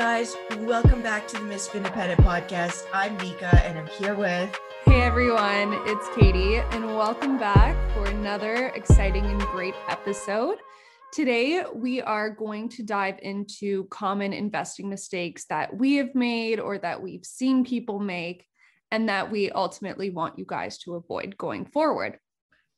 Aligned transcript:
guys, 0.00 0.34
welcome 0.60 1.02
back 1.02 1.28
to 1.28 1.36
the 1.36 1.42
Miss 1.42 1.74
Independent 1.74 2.18
podcast. 2.22 2.86
I'm 2.90 3.18
Nika 3.18 3.62
and 3.66 3.78
I'm 3.78 3.86
here 3.86 4.14
with. 4.14 4.58
Hey 4.86 5.02
everyone, 5.02 5.74
it's 5.84 6.08
Katie, 6.16 6.56
and 6.56 6.86
welcome 6.96 7.36
back 7.36 7.76
for 7.92 8.06
another 8.06 8.68
exciting 8.68 9.26
and 9.26 9.38
great 9.48 9.74
episode. 9.90 10.56
Today, 11.12 11.64
we 11.74 12.00
are 12.00 12.30
going 12.30 12.70
to 12.70 12.82
dive 12.82 13.18
into 13.20 13.84
common 13.90 14.32
investing 14.32 14.88
mistakes 14.88 15.44
that 15.50 15.76
we 15.76 15.96
have 15.96 16.14
made 16.14 16.60
or 16.60 16.78
that 16.78 17.02
we've 17.02 17.26
seen 17.26 17.62
people 17.62 17.98
make, 17.98 18.46
and 18.90 19.10
that 19.10 19.30
we 19.30 19.50
ultimately 19.50 20.08
want 20.08 20.38
you 20.38 20.46
guys 20.48 20.78
to 20.78 20.94
avoid 20.94 21.36
going 21.36 21.66
forward. 21.66 22.18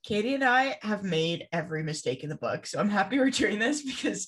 Katie 0.03 0.35
and 0.35 0.43
I 0.43 0.77
have 0.83 1.05
made 1.05 1.47
every 1.53 1.85
mistake 1.85 2.25
in 2.25 2.31
the 2.31 2.35
book, 2.35 2.67
so 2.67 2.81
I'm 2.81 2.91
happy 2.91 3.21
we're 3.21 3.31
doing 3.31 3.61
this 3.61 3.81
because 3.87 4.27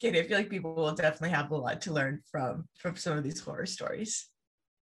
Katie, 0.00 0.20
I 0.20 0.24
feel 0.24 0.36
like 0.36 0.50
people 0.50 0.74
will 0.74 0.94
definitely 0.94 1.30
have 1.30 1.50
a 1.50 1.56
lot 1.56 1.80
to 1.82 1.92
learn 1.92 2.20
from 2.30 2.68
from 2.78 2.96
some 2.96 3.16
of 3.16 3.24
these 3.24 3.40
horror 3.40 3.66
stories. 3.66 4.28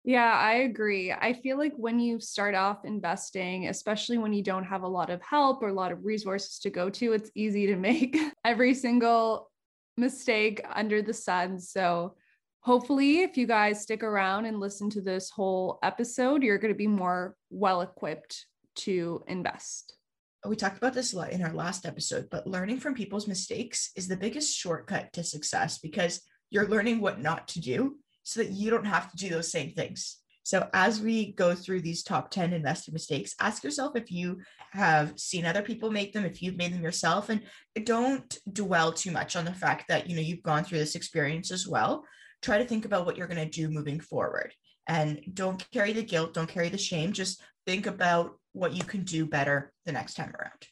Yeah, 0.05 0.33
I 0.33 0.53
agree. 0.55 1.13
I 1.13 1.35
feel 1.35 1.59
like 1.59 1.75
when 1.77 1.99
you 1.99 2.21
start 2.21 2.55
off 2.55 2.85
investing, 2.85 3.69
especially 3.69 4.17
when 4.17 4.33
you 4.33 4.43
don't 4.43 4.65
have 4.65 4.83
a 4.83 4.89
lot 4.89 5.11
of 5.11 5.21
help 5.21 5.63
or 5.63 5.69
a 5.69 5.75
lot 5.75 5.93
of 5.93 6.05
resources 6.05 6.59
to 6.61 6.71
go 6.71 6.89
to, 6.91 7.13
it's 7.13 7.31
easy 7.35 7.67
to 7.67 7.77
make 7.91 8.17
every 8.45 8.73
single 8.73 9.51
mistake 9.97 10.63
under 10.73 11.03
the 11.03 11.13
sun. 11.13 11.59
So, 11.59 12.15
hopefully, 12.61 13.21
if 13.21 13.37
you 13.37 13.47
guys 13.47 13.83
stick 13.83 14.03
around 14.03 14.47
and 14.47 14.61
listen 14.61 14.89
to 14.91 15.03
this 15.03 15.29
whole 15.29 15.79
episode, 15.83 16.43
you're 16.43 16.59
going 16.59 16.73
to 16.73 16.79
be 16.79 16.87
more 16.87 17.37
well 17.51 17.83
equipped 17.83 18.47
to 18.77 19.23
invest 19.27 19.97
we 20.47 20.57
talked 20.57 20.79
about 20.79 20.95
this 20.95 21.13
a 21.13 21.17
lot 21.17 21.33
in 21.33 21.43
our 21.43 21.53
last 21.53 21.85
episode, 21.85 22.29
but 22.31 22.47
learning 22.47 22.81
from 22.81 22.95
people's 22.95 23.29
mistakes 23.29 23.91
is 23.97 24.09
the 24.09 24.17
biggest 24.17 24.57
shortcut 24.57 25.13
to 25.13 25.23
success 25.23 25.79
because 25.79 26.23
you're 26.51 26.69
learning 26.69 27.01
what 27.01 27.21
not 27.21 27.47
to 27.49 27.61
do 27.61 27.97
so 28.23 28.41
that 28.41 28.53
you 28.53 28.71
don't 28.71 28.87
have 28.87 29.11
to 29.11 29.17
do 29.17 29.29
those 29.29 29.51
same 29.51 29.73
things. 29.73 30.17
So, 30.43 30.69
as 30.73 31.01
we 31.01 31.33
go 31.33 31.55
through 31.55 31.83
these 31.83 32.03
top 32.03 32.31
10 32.31 32.55
investing 32.55 32.95
mistakes, 32.95 33.35
ask 33.41 33.63
yourself 33.63 33.95
if 33.95 34.11
you 34.11 34.39
have 34.73 35.19
seen 35.19 35.45
other 35.45 35.63
people 35.63 35.91
make 35.91 36.13
them, 36.13 36.25
if 36.25 36.43
you've 36.43 36.57
made 36.57 36.73
them 36.73 36.83
yourself, 36.83 37.29
and 37.29 37.43
don't 37.85 38.39
dwell 38.51 38.93
too 38.93 39.11
much 39.11 39.37
on 39.37 39.45
the 39.45 39.53
fact 39.53 39.85
that 39.89 40.09
you 40.09 40.17
know 40.17 40.23
you've 40.23 40.43
gone 40.43 40.65
through 40.65 40.79
this 40.79 40.95
experience 40.95 41.51
as 41.51 41.69
well. 41.69 42.05
Try 42.41 42.57
to 42.57 42.65
think 42.65 42.87
about 42.87 43.05
what 43.05 43.19
you're 43.19 43.29
going 43.29 43.45
to 43.45 43.51
do 43.51 43.69
moving 43.69 44.01
forward 44.01 44.55
and 44.89 45.21
don't 45.35 45.71
carry 45.71 45.93
the 45.93 46.03
guilt, 46.03 46.35
don't 46.35 46.49
carry 46.49 46.69
the 46.69 46.79
shame. 46.79 47.13
Just 47.13 47.41
think 47.71 47.87
about 47.87 48.37
what 48.53 48.73
you 48.73 48.83
can 48.83 49.05
do 49.05 49.25
better 49.25 49.73
the 49.87 49.93
next 49.93 50.15
time 50.15 50.35
around. 50.37 50.67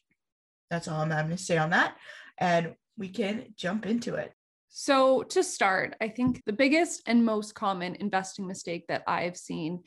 That's 0.68 0.88
all 0.88 1.00
I'm 1.00 1.10
going 1.10 1.30
to 1.30 1.38
say 1.38 1.56
on 1.56 1.70
that. 1.70 1.96
And 2.38 2.74
we 2.96 3.08
can 3.08 3.54
jump 3.56 3.86
into 3.86 4.16
it. 4.16 4.32
So, 4.68 5.22
to 5.22 5.42
start, 5.44 5.94
I 6.00 6.08
think 6.08 6.42
the 6.44 6.52
biggest 6.52 7.02
and 7.06 7.24
most 7.24 7.54
common 7.54 7.94
investing 7.94 8.46
mistake 8.48 8.86
that 8.88 9.04
I've 9.06 9.36
seen 9.36 9.84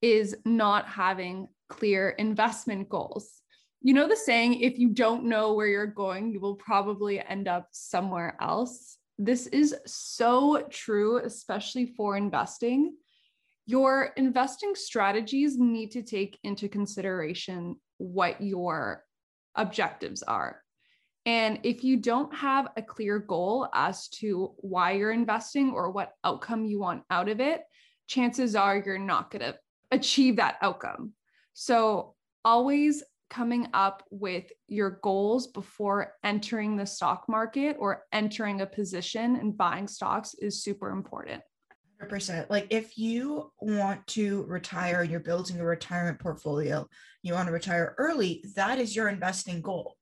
is 0.00 0.36
not 0.44 0.88
having 0.88 1.48
clear 1.68 2.10
investment 2.10 2.88
goals. 2.88 3.42
You 3.82 3.92
know, 3.92 4.08
the 4.08 4.16
saying, 4.16 4.60
if 4.60 4.78
you 4.78 4.88
don't 4.88 5.24
know 5.26 5.52
where 5.52 5.66
you're 5.66 5.86
going, 5.86 6.32
you 6.32 6.40
will 6.40 6.56
probably 6.56 7.20
end 7.20 7.46
up 7.46 7.68
somewhere 7.72 8.36
else. 8.40 8.96
This 9.18 9.46
is 9.48 9.76
so 9.86 10.66
true, 10.70 11.18
especially 11.18 11.86
for 11.86 12.16
investing 12.16 12.94
your 13.66 14.10
investing 14.16 14.74
strategies 14.74 15.58
need 15.58 15.92
to 15.92 16.02
take 16.02 16.38
into 16.44 16.68
consideration 16.68 17.76
what 17.98 18.40
your 18.40 19.04
objectives 19.54 20.22
are. 20.22 20.60
And 21.26 21.60
if 21.62 21.82
you 21.82 21.96
don't 21.96 22.34
have 22.34 22.68
a 22.76 22.82
clear 22.82 23.18
goal 23.18 23.68
as 23.72 24.08
to 24.20 24.52
why 24.58 24.92
you're 24.92 25.12
investing 25.12 25.70
or 25.70 25.90
what 25.90 26.12
outcome 26.22 26.66
you 26.66 26.78
want 26.78 27.02
out 27.10 27.30
of 27.30 27.40
it, 27.40 27.62
chances 28.06 28.54
are 28.54 28.82
you're 28.84 28.98
not 28.98 29.30
going 29.30 29.40
to 29.40 29.58
achieve 29.90 30.36
that 30.36 30.56
outcome. 30.60 31.12
So, 31.54 32.14
always 32.44 33.02
coming 33.30 33.68
up 33.72 34.02
with 34.10 34.44
your 34.68 34.98
goals 35.02 35.46
before 35.46 36.12
entering 36.22 36.76
the 36.76 36.84
stock 36.84 37.24
market 37.26 37.76
or 37.78 38.02
entering 38.12 38.60
a 38.60 38.66
position 38.66 39.36
and 39.36 39.56
buying 39.56 39.88
stocks 39.88 40.34
is 40.34 40.62
super 40.62 40.90
important. 40.90 41.42
100%. 42.02 42.50
Like 42.50 42.66
if 42.70 42.98
you 42.98 43.50
want 43.60 44.06
to 44.08 44.44
retire 44.44 45.02
and 45.02 45.10
you're 45.10 45.20
building 45.20 45.60
a 45.60 45.64
retirement 45.64 46.18
portfolio, 46.18 46.86
you 47.22 47.34
want 47.34 47.46
to 47.46 47.52
retire 47.52 47.94
early, 47.98 48.44
that 48.56 48.78
is 48.78 48.94
your 48.94 49.08
investing 49.08 49.60
goal. 49.60 49.96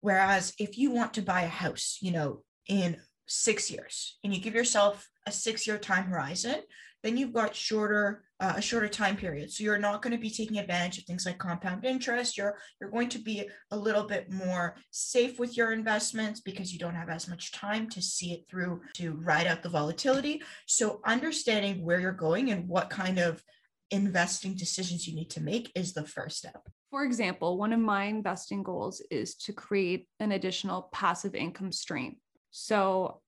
Whereas 0.00 0.52
if 0.58 0.76
you 0.76 0.90
want 0.90 1.14
to 1.14 1.22
buy 1.22 1.42
a 1.42 1.48
house, 1.48 1.98
you 2.00 2.12
know, 2.12 2.42
in 2.68 2.96
six 3.26 3.70
years 3.70 4.18
and 4.22 4.34
you 4.34 4.40
give 4.40 4.54
yourself 4.54 5.08
a 5.26 5.32
six 5.32 5.66
year 5.66 5.78
time 5.78 6.04
horizon, 6.04 6.56
then 7.04 7.16
you've 7.16 7.32
got 7.32 7.54
shorter 7.54 8.24
uh, 8.40 8.54
a 8.56 8.62
shorter 8.62 8.88
time 8.88 9.16
period. 9.16 9.50
So 9.52 9.62
you're 9.62 9.78
not 9.78 10.02
going 10.02 10.12
to 10.12 10.18
be 10.18 10.30
taking 10.30 10.58
advantage 10.58 10.98
of 10.98 11.04
things 11.04 11.24
like 11.24 11.38
compound 11.38 11.84
interest. 11.84 12.36
You're 12.36 12.58
you're 12.80 12.90
going 12.90 13.08
to 13.10 13.18
be 13.18 13.48
a 13.70 13.76
little 13.76 14.04
bit 14.04 14.32
more 14.32 14.74
safe 14.90 15.38
with 15.38 15.56
your 15.56 15.72
investments 15.72 16.40
because 16.40 16.72
you 16.72 16.78
don't 16.78 16.96
have 16.96 17.08
as 17.08 17.28
much 17.28 17.52
time 17.52 17.88
to 17.90 18.02
see 18.02 18.32
it 18.32 18.44
through 18.50 18.80
to 18.94 19.12
ride 19.12 19.46
out 19.46 19.62
the 19.62 19.68
volatility. 19.68 20.42
So 20.66 21.00
understanding 21.04 21.84
where 21.84 22.00
you're 22.00 22.12
going 22.12 22.50
and 22.50 22.68
what 22.68 22.90
kind 22.90 23.18
of 23.18 23.42
investing 23.90 24.54
decisions 24.54 25.06
you 25.06 25.14
need 25.14 25.30
to 25.30 25.42
make 25.42 25.70
is 25.74 25.92
the 25.92 26.06
first 26.06 26.38
step. 26.38 26.66
For 26.90 27.04
example, 27.04 27.56
one 27.58 27.72
of 27.72 27.80
my 27.80 28.04
investing 28.04 28.62
goals 28.62 29.00
is 29.10 29.36
to 29.36 29.52
create 29.52 30.08
an 30.20 30.32
additional 30.32 30.88
passive 30.92 31.34
income 31.34 31.70
stream. 31.70 32.16
So 32.50 33.20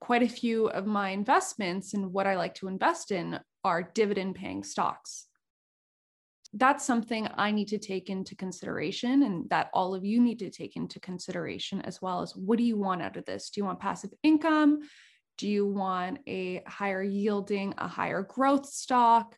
quite 0.00 0.22
a 0.22 0.28
few 0.28 0.68
of 0.68 0.86
my 0.86 1.10
investments 1.10 1.94
and 1.94 2.12
what 2.12 2.26
I 2.26 2.36
like 2.36 2.54
to 2.56 2.68
invest 2.68 3.10
in 3.10 3.38
are 3.64 3.82
dividend 3.82 4.34
paying 4.34 4.64
stocks. 4.64 5.26
That's 6.52 6.84
something 6.84 7.28
I 7.36 7.52
need 7.52 7.68
to 7.68 7.78
take 7.78 8.10
into 8.10 8.34
consideration 8.34 9.22
and 9.22 9.48
that 9.50 9.70
all 9.72 9.94
of 9.94 10.04
you 10.04 10.20
need 10.20 10.40
to 10.40 10.50
take 10.50 10.74
into 10.74 10.98
consideration 10.98 11.80
as 11.82 12.02
well 12.02 12.22
as 12.22 12.34
what 12.34 12.58
do 12.58 12.64
you 12.64 12.76
want 12.76 13.02
out 13.02 13.16
of 13.16 13.24
this? 13.24 13.50
Do 13.50 13.60
you 13.60 13.64
want 13.64 13.78
passive 13.78 14.10
income? 14.22 14.80
Do 15.38 15.48
you 15.48 15.66
want 15.66 16.18
a 16.26 16.62
higher 16.66 17.02
yielding, 17.02 17.74
a 17.78 17.86
higher 17.86 18.22
growth 18.22 18.66
stock? 18.66 19.36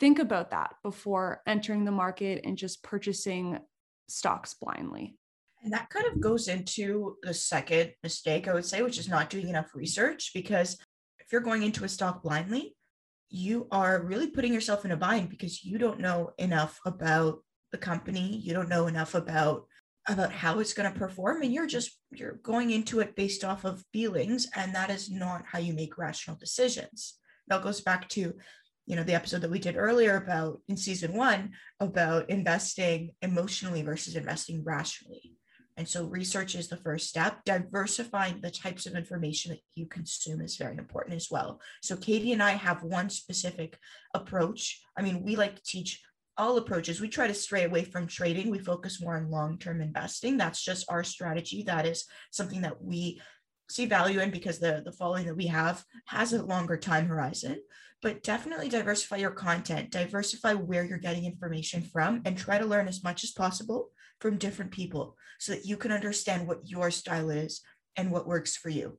Think 0.00 0.18
about 0.18 0.50
that 0.50 0.74
before 0.82 1.40
entering 1.46 1.84
the 1.84 1.92
market 1.92 2.42
and 2.44 2.58
just 2.58 2.82
purchasing 2.82 3.58
stocks 4.08 4.54
blindly. 4.54 5.16
And 5.64 5.72
that 5.72 5.88
kind 5.88 6.06
of 6.06 6.20
goes 6.20 6.48
into 6.48 7.16
the 7.22 7.32
second 7.32 7.92
mistake, 8.02 8.46
I 8.46 8.54
would 8.54 8.66
say, 8.66 8.82
which 8.82 8.98
is 8.98 9.08
not 9.08 9.30
doing 9.30 9.48
enough 9.48 9.74
research. 9.74 10.30
Because 10.34 10.74
if 11.18 11.32
you're 11.32 11.40
going 11.40 11.62
into 11.62 11.84
a 11.84 11.88
stock 11.88 12.22
blindly, 12.22 12.76
you 13.30 13.66
are 13.72 14.02
really 14.02 14.28
putting 14.28 14.52
yourself 14.52 14.84
in 14.84 14.92
a 14.92 14.96
bind 14.96 15.30
because 15.30 15.64
you 15.64 15.78
don't 15.78 16.00
know 16.00 16.32
enough 16.38 16.78
about 16.84 17.42
the 17.72 17.78
company. 17.78 18.36
You 18.36 18.52
don't 18.52 18.68
know 18.68 18.86
enough 18.86 19.14
about 19.14 19.66
about 20.06 20.32
how 20.32 20.58
it's 20.58 20.74
going 20.74 20.92
to 20.92 20.98
perform 20.98 21.42
and 21.42 21.52
you're 21.52 21.66
just 21.66 21.98
you're 22.10 22.38
going 22.42 22.70
into 22.70 23.00
it 23.00 23.16
based 23.16 23.42
off 23.42 23.64
of 23.64 23.82
feelings 23.92 24.46
and 24.54 24.74
that 24.74 24.90
is 24.90 25.10
not 25.10 25.44
how 25.50 25.58
you 25.58 25.72
make 25.72 25.96
rational 25.96 26.36
decisions 26.36 27.18
that 27.48 27.62
goes 27.62 27.80
back 27.80 28.06
to 28.08 28.34
you 28.86 28.96
know 28.96 29.02
the 29.02 29.14
episode 29.14 29.40
that 29.40 29.50
we 29.50 29.58
did 29.58 29.76
earlier 29.76 30.16
about 30.16 30.60
in 30.68 30.76
season 30.76 31.14
one 31.14 31.52
about 31.80 32.28
investing 32.28 33.12
emotionally 33.22 33.80
versus 33.80 34.14
investing 34.14 34.62
rationally 34.62 35.32
and 35.76 35.88
so 35.88 36.04
research 36.04 36.54
is 36.54 36.68
the 36.68 36.76
first 36.76 37.08
step. 37.08 37.44
Diversifying 37.44 38.40
the 38.40 38.50
types 38.50 38.86
of 38.86 38.94
information 38.94 39.50
that 39.50 39.60
you 39.74 39.86
consume 39.86 40.40
is 40.40 40.56
very 40.56 40.76
important 40.76 41.16
as 41.16 41.28
well. 41.30 41.60
So 41.82 41.96
Katie 41.96 42.32
and 42.32 42.42
I 42.42 42.52
have 42.52 42.82
one 42.82 43.10
specific 43.10 43.76
approach. 44.14 44.80
I 44.96 45.02
mean, 45.02 45.24
we 45.24 45.34
like 45.34 45.56
to 45.56 45.62
teach 45.64 46.00
all 46.36 46.56
approaches. 46.58 47.00
We 47.00 47.08
try 47.08 47.26
to 47.26 47.34
stray 47.34 47.64
away 47.64 47.84
from 47.84 48.06
trading. 48.06 48.50
We 48.50 48.58
focus 48.58 49.00
more 49.00 49.16
on 49.16 49.30
long-term 49.30 49.80
investing. 49.80 50.36
That's 50.36 50.62
just 50.62 50.86
our 50.88 51.02
strategy. 51.02 51.64
That 51.64 51.86
is 51.86 52.04
something 52.30 52.60
that 52.62 52.82
we 52.82 53.20
see 53.68 53.86
value 53.86 54.20
in 54.20 54.30
because 54.30 54.58
the, 54.58 54.82
the 54.84 54.92
following 54.92 55.26
that 55.26 55.36
we 55.36 55.46
have 55.46 55.84
has 56.06 56.32
a 56.32 56.44
longer 56.44 56.76
time 56.76 57.06
horizon. 57.06 57.60
But 58.02 58.22
definitely 58.22 58.68
diversify 58.68 59.16
your 59.16 59.30
content, 59.30 59.90
diversify 59.90 60.54
where 60.54 60.84
you're 60.84 60.98
getting 60.98 61.24
information 61.24 61.82
from, 61.82 62.20
and 62.24 62.36
try 62.36 62.58
to 62.58 62.66
learn 62.66 62.86
as 62.86 63.02
much 63.02 63.24
as 63.24 63.30
possible 63.30 63.88
from 64.24 64.38
different 64.38 64.70
people 64.70 65.14
so 65.38 65.52
that 65.52 65.66
you 65.66 65.76
can 65.76 65.92
understand 65.92 66.48
what 66.48 66.66
your 66.66 66.90
style 66.90 67.28
is 67.28 67.60
and 67.94 68.10
what 68.10 68.26
works 68.26 68.56
for 68.56 68.70
you. 68.70 68.98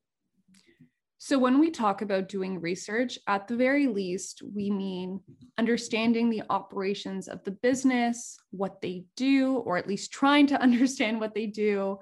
So, 1.18 1.40
when 1.40 1.58
we 1.58 1.72
talk 1.72 2.04
about 2.04 2.30
doing 2.30 2.62
research, 2.62 3.18
at 3.26 3.48
the 3.48 3.56
very 3.56 3.88
least, 3.88 4.44
we 4.54 4.70
mean 4.70 5.22
understanding 5.58 6.30
the 6.30 6.44
operations 6.52 7.28
of 7.28 7.44
the 7.44 7.50
business, 7.50 8.38
what 8.52 8.82
they 8.84 9.06
do, 9.16 9.56
or 9.56 9.78
at 9.78 9.88
least 9.88 10.12
trying 10.12 10.46
to 10.46 10.62
understand 10.68 11.20
what 11.20 11.34
they 11.34 11.48
do, 11.48 11.98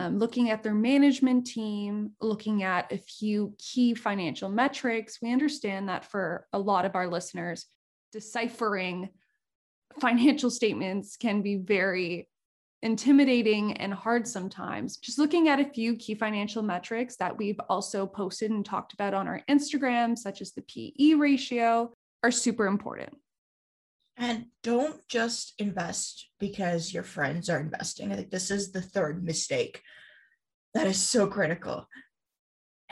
um, 0.00 0.18
looking 0.18 0.50
at 0.50 0.64
their 0.64 0.74
management 0.74 1.46
team, 1.46 2.14
looking 2.20 2.64
at 2.64 2.90
a 2.90 2.98
few 2.98 3.54
key 3.58 3.94
financial 3.94 4.48
metrics. 4.48 5.22
We 5.22 5.32
understand 5.32 5.88
that 5.88 6.04
for 6.04 6.48
a 6.52 6.58
lot 6.58 6.84
of 6.84 6.96
our 6.96 7.06
listeners, 7.06 7.66
deciphering 8.10 9.10
financial 10.00 10.50
statements 10.50 11.16
can 11.16 11.42
be 11.42 11.54
very 11.54 12.28
intimidating 12.82 13.76
and 13.78 13.92
hard 13.92 14.26
sometimes. 14.26 14.96
Just 14.98 15.18
looking 15.18 15.48
at 15.48 15.60
a 15.60 15.70
few 15.70 15.96
key 15.96 16.14
financial 16.14 16.62
metrics 16.62 17.16
that 17.16 17.36
we've 17.36 17.60
also 17.68 18.06
posted 18.06 18.50
and 18.50 18.64
talked 18.64 18.92
about 18.92 19.14
on 19.14 19.26
our 19.26 19.42
Instagram, 19.48 20.16
such 20.16 20.40
as 20.40 20.52
the 20.52 20.62
PE 20.62 21.14
ratio, 21.14 21.92
are 22.22 22.30
super 22.30 22.66
important. 22.66 23.16
And 24.18 24.46
don't 24.62 25.06
just 25.08 25.54
invest 25.58 26.28
because 26.40 26.92
your 26.92 27.02
friends 27.02 27.50
are 27.50 27.60
investing. 27.60 28.12
I 28.12 28.16
think 28.16 28.30
this 28.30 28.50
is 28.50 28.72
the 28.72 28.80
third 28.80 29.22
mistake 29.24 29.82
that 30.74 30.86
is 30.86 31.00
so 31.00 31.26
critical. 31.26 31.86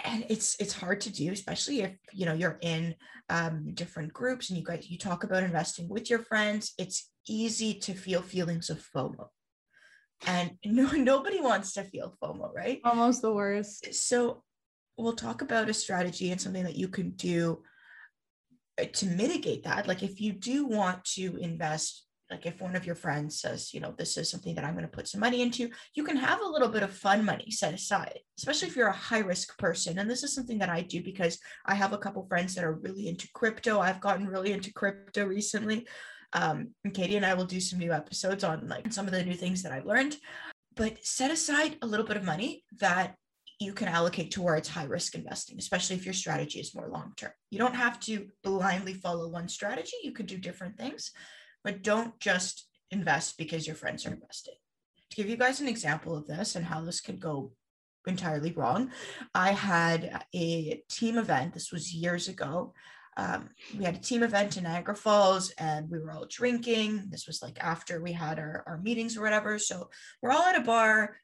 And 0.03 0.27
it's 0.29 0.57
it's 0.61 0.75
hard 0.75 1.01
to 1.03 1.11
do, 1.13 1.33
especially 1.33 1.83
if 1.83 1.93
you 2.13 2.27
know 2.27 2.35
you're 2.35 2.59
in 2.61 2.95
um, 3.31 3.73
different 3.75 4.13
groups 4.13 4.51
and 4.51 4.59
you 4.59 4.65
guys 4.65 4.91
you 4.91 4.99
talk 4.99 5.25
about 5.25 5.45
investing 5.45 5.89
with 5.89 6.11
your 6.11 6.19
friends. 6.19 6.75
It's 6.79 7.11
easy 7.27 7.75
to 7.81 7.95
feel 7.95 8.21
feelings 8.21 8.69
of 8.69 8.85
FOMO 8.95 9.29
and 10.27 10.53
no 10.65 10.91
nobody 10.93 11.41
wants 11.41 11.73
to 11.75 11.85
feel 11.85 12.17
FOMO, 12.23 12.53
right? 12.55 12.81
Almost 12.85 13.23
the 13.23 13.33
worst. 13.33 13.95
So 13.95 14.43
we'll 14.97 15.15
talk 15.15 15.43
about 15.43 15.69
a 15.69 15.75
strategy 15.75 16.31
and 16.31 16.41
something 16.41 16.65
that 16.65 16.77
you 16.77 16.89
can 16.89 17.11
do 17.11 17.63
uh, 18.81 18.85
to 18.93 19.07
mitigate 19.07 19.65
that. 19.65 19.89
Like 19.89 20.03
if 20.03 20.21
you 20.21 20.33
do 20.33 20.67
want 20.67 21.05
to 21.17 21.37
invest, 21.37 22.07
like 22.31 22.47
if 22.47 22.61
one 22.61 22.75
of 22.75 22.87
your 22.87 22.95
friends 22.95 23.41
says, 23.41 23.75
you 23.75 23.81
know, 23.81 23.95
this 23.97 24.17
is 24.17 24.31
something 24.31 24.55
that 24.55 24.65
I'm 24.65 24.75
going 24.75 24.85
to 24.85 24.91
put 24.91 25.09
some 25.09 25.21
money 25.21 25.43
into, 25.43 25.69
you 25.95 26.05
can 26.05 26.17
have 26.17 26.41
a 26.41 26.49
little 26.49 26.69
bit 26.69 26.83
of 26.83 26.93
fun 26.93 27.25
money 27.25 27.51
set 27.51 27.75
aside, 27.75 28.19
especially 28.39 28.69
if 28.69 28.77
you're 28.77 28.89
a 28.89 28.93
high 28.93 29.19
risk 29.19 29.59
person. 29.59 29.99
And 29.99 30.11
this 30.11 30.23
is 30.23 30.35
something 30.35 30.59
that 30.59 30.71
I 30.71 30.83
do 30.83 31.03
because 31.03 31.39
I 31.67 31.75
have 31.75 31.93
a 31.93 31.99
couple 31.99 32.27
friends 32.27 32.55
that 32.55 32.65
are 32.65 32.73
really 32.73 33.09
into 33.09 33.29
crypto. 33.35 33.81
I've 33.81 34.01
gotten 34.01 34.27
really 34.27 34.53
into 34.53 34.73
crypto 34.73 35.27
recently. 35.27 35.87
Um, 36.35 36.75
and 36.85 36.93
Katie 36.93 37.17
and 37.17 37.25
I 37.25 37.35
will 37.35 37.45
do 37.45 37.61
some 37.61 37.79
new 37.79 37.93
episodes 37.93 38.45
on 38.45 38.69
like 38.69 38.93
some 38.93 39.07
of 39.07 39.13
the 39.13 39.25
new 39.25 39.35
things 39.35 39.63
that 39.63 39.73
I've 39.73 39.87
learned. 39.87 40.17
But 40.77 41.05
set 41.05 41.31
aside 41.31 41.77
a 41.81 41.87
little 41.87 42.05
bit 42.05 42.17
of 42.17 42.25
money 42.25 42.65
that 42.81 43.15
you 43.61 43.73
can 43.73 43.87
allocate 43.89 44.33
towards 44.33 44.69
high 44.69 44.85
risk 44.85 45.15
investing, 45.15 45.57
especially 45.59 45.97
if 45.97 46.05
your 46.05 46.15
strategy 46.15 46.59
is 46.59 46.75
more 46.75 46.89
long 46.89 47.13
term. 47.17 47.31
You 47.51 47.59
don't 47.59 47.77
have 47.77 48.01
to 48.01 48.27
blindly 48.43 48.95
follow 48.95 49.29
one 49.29 49.49
strategy. 49.49 49.97
You 50.03 50.13
could 50.13 50.27
do 50.27 50.37
different 50.37 50.77
things, 50.77 51.13
but 51.63 51.83
don't 51.83 52.19
just 52.19 52.67
invest 52.91 53.39
because 53.39 53.67
your 53.67 53.77
friends 53.77 54.05
are 54.05 54.13
investing. 54.13 54.55
To 55.11 55.17
give 55.17 55.29
you 55.29 55.37
guys 55.37 55.61
an 55.61 55.69
example 55.69 56.17
of 56.17 56.27
this 56.27 56.57
and 56.57 56.65
how 56.65 56.81
this 56.81 57.01
could 57.01 57.21
go 57.21 57.53
entirely 58.07 58.53
wrong, 58.53 58.91
I 59.35 59.53
had 59.53 60.25
a 60.35 60.83
team 60.91 61.17
event. 61.17 61.55
This 61.55 61.71
was 61.71 61.95
years 61.95 62.29
ago 62.29 62.75
um, 63.17 63.51
we 63.79 63.85
had 63.85 63.95
a 63.95 64.01
team 64.01 64.23
event 64.23 64.57
in 64.57 64.65
Niagara 64.65 64.97
Falls 64.97 65.53
and 65.59 65.89
we 65.91 65.99
were 65.99 66.11
all 66.11 66.27
drinking. 66.29 67.05
This 67.11 67.27
was 67.27 67.43
like 67.43 67.59
after 67.63 68.03
we 68.03 68.13
had 68.13 68.39
our, 68.39 68.65
our 68.67 68.79
meetings 68.79 69.17
or 69.17 69.23
whatever. 69.23 69.59
So 69.59 69.91
we're 70.21 70.33
all 70.33 70.43
at 70.43 70.57
a 70.57 70.61
bar, 70.61 71.17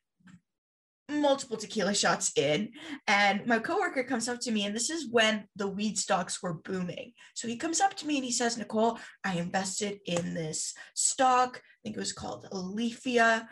multiple 1.11 1.57
tequila 1.57 1.95
shots 1.95 2.33
in. 2.37 2.71
And 3.07 3.47
my 3.47 3.59
coworker 3.59 4.05
comes 4.05 4.29
up 4.29 4.41
to 4.41 4.53
me, 4.53 4.65
and 4.65 4.75
this 4.75 4.91
is 4.91 5.11
when 5.11 5.45
the 5.57 5.69
weed 5.69 5.99
stocks 5.99 6.43
were 6.43 6.55
booming. 6.55 7.13
So 7.35 7.49
he 7.49 7.57
comes 7.57 7.81
up 7.81 7.95
to 7.95 8.07
me 8.07 8.17
and 8.17 8.25
he 8.25 8.33
says, 8.33 8.57
Nicole, 8.57 8.99
I 9.25 9.37
invested 9.37 9.99
in 10.07 10.35
this 10.35 10.75
stock. 10.95 11.57
I 11.57 11.79
think 11.83 11.97
it 11.97 12.01
was 12.01 12.13
called 12.13 12.47
Aleafia, 12.53 13.47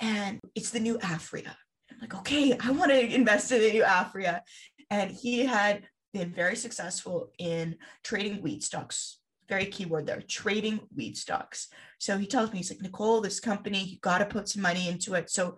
and 0.00 0.40
it's 0.54 0.70
the 0.70 0.80
new 0.80 0.98
Aphria. 0.98 1.54
I'm 1.90 1.98
like, 2.00 2.14
okay, 2.16 2.56
I 2.58 2.70
want 2.72 2.90
to 2.90 3.14
invest 3.14 3.52
in 3.52 3.60
the 3.60 3.72
new 3.72 3.84
Aphria. 3.84 4.40
And 4.90 5.10
he 5.10 5.44
had 5.44 5.86
been 6.16 6.32
very 6.32 6.56
successful 6.56 7.30
in 7.38 7.76
trading 8.02 8.42
weed 8.42 8.62
stocks. 8.62 9.18
Very 9.48 9.66
keyword 9.66 10.06
there, 10.06 10.22
trading 10.22 10.80
weed 10.96 11.16
stocks. 11.16 11.68
So 11.98 12.18
he 12.18 12.26
tells 12.26 12.50
me, 12.50 12.58
he's 12.58 12.70
like, 12.70 12.80
Nicole, 12.80 13.20
this 13.20 13.38
company, 13.38 13.84
you 13.84 13.98
got 14.00 14.18
to 14.18 14.24
put 14.24 14.48
some 14.48 14.62
money 14.62 14.88
into 14.88 15.14
it. 15.14 15.30
So 15.30 15.56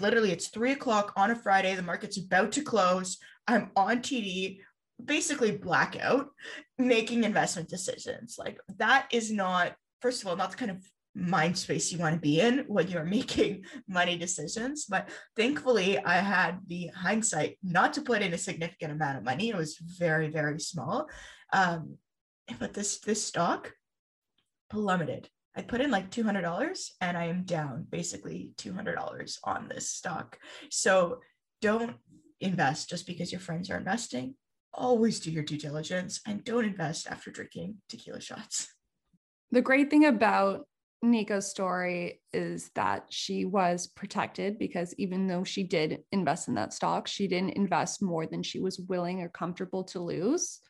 literally, 0.00 0.32
it's 0.32 0.48
three 0.48 0.72
o'clock 0.72 1.12
on 1.16 1.30
a 1.30 1.36
Friday. 1.36 1.74
The 1.74 1.82
market's 1.82 2.18
about 2.18 2.52
to 2.52 2.62
close. 2.62 3.18
I'm 3.46 3.70
on 3.74 4.00
TD, 4.00 4.58
basically 5.02 5.52
blackout, 5.52 6.28
making 6.78 7.24
investment 7.24 7.68
decisions. 7.68 8.36
Like 8.38 8.58
that 8.76 9.06
is 9.12 9.30
not, 9.30 9.74
first 10.00 10.22
of 10.22 10.28
all, 10.28 10.36
not 10.36 10.50
the 10.50 10.56
kind 10.56 10.70
of 10.70 10.84
mind 11.14 11.58
space 11.58 11.92
you 11.92 11.98
want 11.98 12.14
to 12.14 12.20
be 12.20 12.40
in 12.40 12.64
when 12.66 12.88
you're 12.88 13.04
making 13.18 13.64
money 13.88 14.16
decisions. 14.16 14.86
But 14.86 15.10
thankfully, 15.36 15.98
I 15.98 16.16
had 16.16 16.60
the 16.66 16.88
hindsight 16.88 17.58
not 17.62 17.92
to 17.94 18.02
put 18.02 18.22
in 18.22 18.32
a 18.32 18.38
significant 18.38 18.92
amount 18.92 19.18
of 19.18 19.24
money. 19.24 19.50
It 19.50 19.56
was 19.56 19.76
very, 19.76 20.28
very 20.28 20.60
small. 20.60 21.08
Um, 21.52 21.98
but 22.58 22.74
this 22.74 23.00
this 23.00 23.24
stock 23.24 23.72
plummeted. 24.70 25.28
I 25.54 25.62
put 25.62 25.82
in 25.82 25.90
like 25.90 26.10
$200 26.10 26.90
and 27.02 27.16
I 27.16 27.26
am 27.26 27.44
down 27.44 27.86
basically 27.90 28.52
$200 28.56 29.38
on 29.44 29.68
this 29.68 29.90
stock. 29.90 30.38
So 30.70 31.20
don't 31.60 31.96
invest 32.40 32.88
just 32.88 33.06
because 33.06 33.30
your 33.30 33.40
friends 33.40 33.70
are 33.70 33.76
investing. 33.76 34.34
Always 34.72 35.20
do 35.20 35.30
your 35.30 35.44
due 35.44 35.58
diligence 35.58 36.20
and 36.26 36.42
don't 36.42 36.64
invest 36.64 37.06
after 37.06 37.30
drinking 37.30 37.76
tequila 37.90 38.22
shots. 38.22 38.74
The 39.50 39.60
great 39.60 39.90
thing 39.90 40.06
about 40.06 40.66
Nico's 41.02 41.50
story 41.50 42.20
is 42.32 42.70
that 42.76 43.06
she 43.10 43.44
was 43.44 43.88
protected 43.88 44.58
because 44.58 44.94
even 44.98 45.26
though 45.26 45.42
she 45.42 45.64
did 45.64 46.04
invest 46.12 46.46
in 46.46 46.54
that 46.54 46.72
stock, 46.72 47.08
she 47.08 47.26
didn't 47.26 47.56
invest 47.56 48.02
more 48.02 48.26
than 48.26 48.42
she 48.42 48.60
was 48.60 48.78
willing 48.78 49.20
or 49.20 49.28
comfortable 49.28 49.82
to 49.84 49.98
lose. 49.98 50.60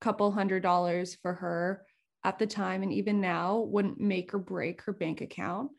A 0.00 0.04
couple 0.04 0.30
hundred 0.30 0.62
dollars 0.62 1.16
for 1.20 1.34
her 1.34 1.84
at 2.24 2.38
the 2.38 2.46
time 2.46 2.84
and 2.84 2.92
even 2.92 3.20
now 3.20 3.58
wouldn't 3.58 4.00
make 4.00 4.32
or 4.32 4.38
break 4.38 4.82
her 4.82 4.92
bank 4.92 5.20
account. 5.20 5.70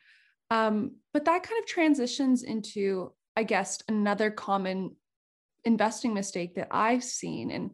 Um, 0.51 0.97
but 1.13 1.23
that 1.25 1.43
kind 1.43 1.63
of 1.63 1.65
transitions 1.65 2.43
into, 2.43 3.13
I 3.37 3.43
guess, 3.43 3.81
another 3.87 4.29
common 4.29 4.97
investing 5.63 6.13
mistake 6.13 6.55
that 6.55 6.67
I've 6.71 7.03
seen. 7.05 7.51
And 7.51 7.71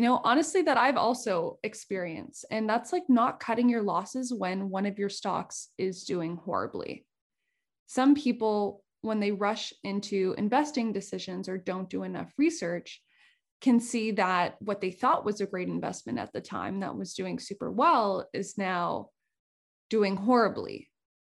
you 0.00 0.06
know, 0.06 0.22
honestly, 0.24 0.62
that 0.62 0.78
I've 0.78 0.96
also 0.96 1.58
experienced. 1.62 2.46
And 2.50 2.66
that's 2.66 2.90
like 2.90 3.02
not 3.10 3.38
cutting 3.38 3.68
your 3.68 3.82
losses 3.82 4.32
when 4.32 4.70
one 4.70 4.86
of 4.86 4.98
your 4.98 5.10
stocks 5.10 5.68
is 5.76 6.04
doing 6.04 6.38
horribly. 6.42 7.04
Some 7.86 8.14
people, 8.14 8.82
when 9.02 9.20
they 9.20 9.30
rush 9.30 9.74
into 9.84 10.34
investing 10.38 10.94
decisions 10.94 11.50
or 11.50 11.58
don't 11.58 11.90
do 11.90 12.04
enough 12.04 12.32
research, 12.38 13.02
can 13.60 13.78
see 13.78 14.12
that 14.12 14.56
what 14.60 14.80
they 14.80 14.90
thought 14.90 15.26
was 15.26 15.42
a 15.42 15.46
great 15.46 15.68
investment 15.68 16.18
at 16.18 16.32
the 16.32 16.40
time 16.40 16.80
that 16.80 16.96
was 16.96 17.12
doing 17.12 17.38
super 17.38 17.70
well 17.70 18.26
is 18.32 18.56
now 18.56 19.10
doing 19.90 20.16
horribly. 20.16 20.88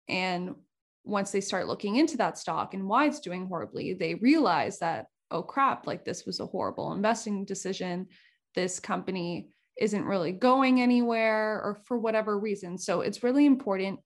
And 0.08 0.54
once 1.02 1.32
they 1.32 1.40
start 1.40 1.66
looking 1.66 1.96
into 1.96 2.18
that 2.18 2.38
stock 2.38 2.72
and 2.74 2.86
why 2.86 3.06
it's 3.06 3.18
doing 3.18 3.48
horribly, 3.48 3.94
they 3.94 4.14
realize 4.14 4.78
that, 4.78 5.06
oh 5.32 5.42
crap, 5.42 5.88
like 5.88 6.04
this 6.04 6.24
was 6.24 6.38
a 6.38 6.46
horrible 6.46 6.92
investing 6.92 7.44
decision 7.44 8.06
this 8.54 8.80
company 8.80 9.50
isn't 9.78 10.04
really 10.04 10.32
going 10.32 10.80
anywhere 10.80 11.60
or 11.62 11.78
for 11.86 11.98
whatever 11.98 12.38
reason. 12.38 12.78
So 12.78 13.00
it's 13.00 13.22
really 13.22 13.46
important 13.46 14.00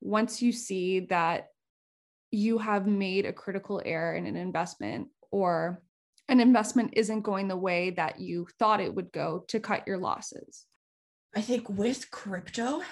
once 0.00 0.40
you 0.40 0.52
see 0.52 1.00
that 1.00 1.48
you 2.30 2.58
have 2.58 2.86
made 2.86 3.26
a 3.26 3.32
critical 3.32 3.82
error 3.84 4.14
in 4.14 4.26
an 4.26 4.36
investment 4.36 5.08
or 5.30 5.82
an 6.28 6.40
investment 6.40 6.92
isn't 6.94 7.22
going 7.22 7.48
the 7.48 7.56
way 7.56 7.90
that 7.90 8.20
you 8.20 8.46
thought 8.58 8.80
it 8.80 8.94
would 8.94 9.12
go 9.12 9.44
to 9.48 9.60
cut 9.60 9.86
your 9.86 9.98
losses. 9.98 10.66
I 11.34 11.40
think 11.40 11.68
with 11.68 12.10
crypto, 12.10 12.82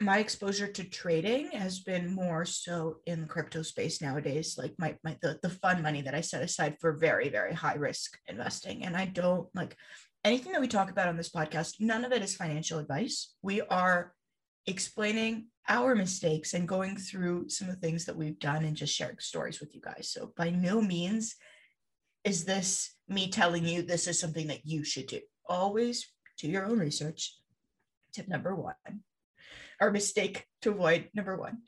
my 0.00 0.18
exposure 0.18 0.66
to 0.66 0.82
trading 0.84 1.50
has 1.50 1.80
been 1.80 2.14
more 2.14 2.44
so 2.44 2.96
in 3.06 3.20
the 3.20 3.26
crypto 3.26 3.62
space 3.62 4.00
nowadays 4.00 4.56
like 4.56 4.72
my, 4.78 4.96
my 5.04 5.16
the, 5.20 5.38
the 5.42 5.50
fun 5.50 5.82
money 5.82 6.00
that 6.00 6.14
i 6.14 6.22
set 6.22 6.42
aside 6.42 6.74
for 6.80 6.96
very 6.96 7.28
very 7.28 7.52
high 7.52 7.74
risk 7.74 8.16
investing 8.26 8.84
and 8.84 8.96
i 8.96 9.04
don't 9.04 9.48
like 9.54 9.76
anything 10.24 10.52
that 10.52 10.60
we 10.60 10.68
talk 10.68 10.90
about 10.90 11.08
on 11.08 11.16
this 11.16 11.30
podcast, 11.30 11.76
none 11.80 12.04
of 12.04 12.12
it 12.12 12.22
is 12.22 12.36
financial 12.36 12.78
advice. 12.78 13.34
We 13.42 13.60
are 13.62 14.12
explaining 14.66 15.46
our 15.68 15.94
mistakes 15.94 16.54
and 16.54 16.68
going 16.68 16.96
through 16.96 17.48
some 17.48 17.68
of 17.68 17.74
the 17.74 17.86
things 17.86 18.04
that 18.04 18.16
we've 18.16 18.38
done 18.38 18.64
and 18.64 18.76
just 18.76 18.94
sharing 18.94 19.18
stories 19.18 19.60
with 19.60 19.74
you 19.74 19.80
guys. 19.80 20.10
So, 20.12 20.32
by 20.36 20.50
no 20.50 20.80
means 20.80 21.36
is 22.24 22.44
this 22.44 22.94
me 23.08 23.30
telling 23.30 23.64
you 23.64 23.82
this 23.82 24.06
is 24.06 24.18
something 24.18 24.48
that 24.48 24.66
you 24.66 24.84
should 24.84 25.06
do. 25.06 25.20
Always 25.48 26.12
do 26.38 26.48
your 26.48 26.66
own 26.66 26.78
research. 26.78 27.36
Tip 28.12 28.28
number 28.28 28.54
one, 28.54 28.74
or 29.80 29.90
mistake 29.92 30.46
to 30.62 30.70
avoid 30.70 31.08
number 31.14 31.36
one, 31.36 31.58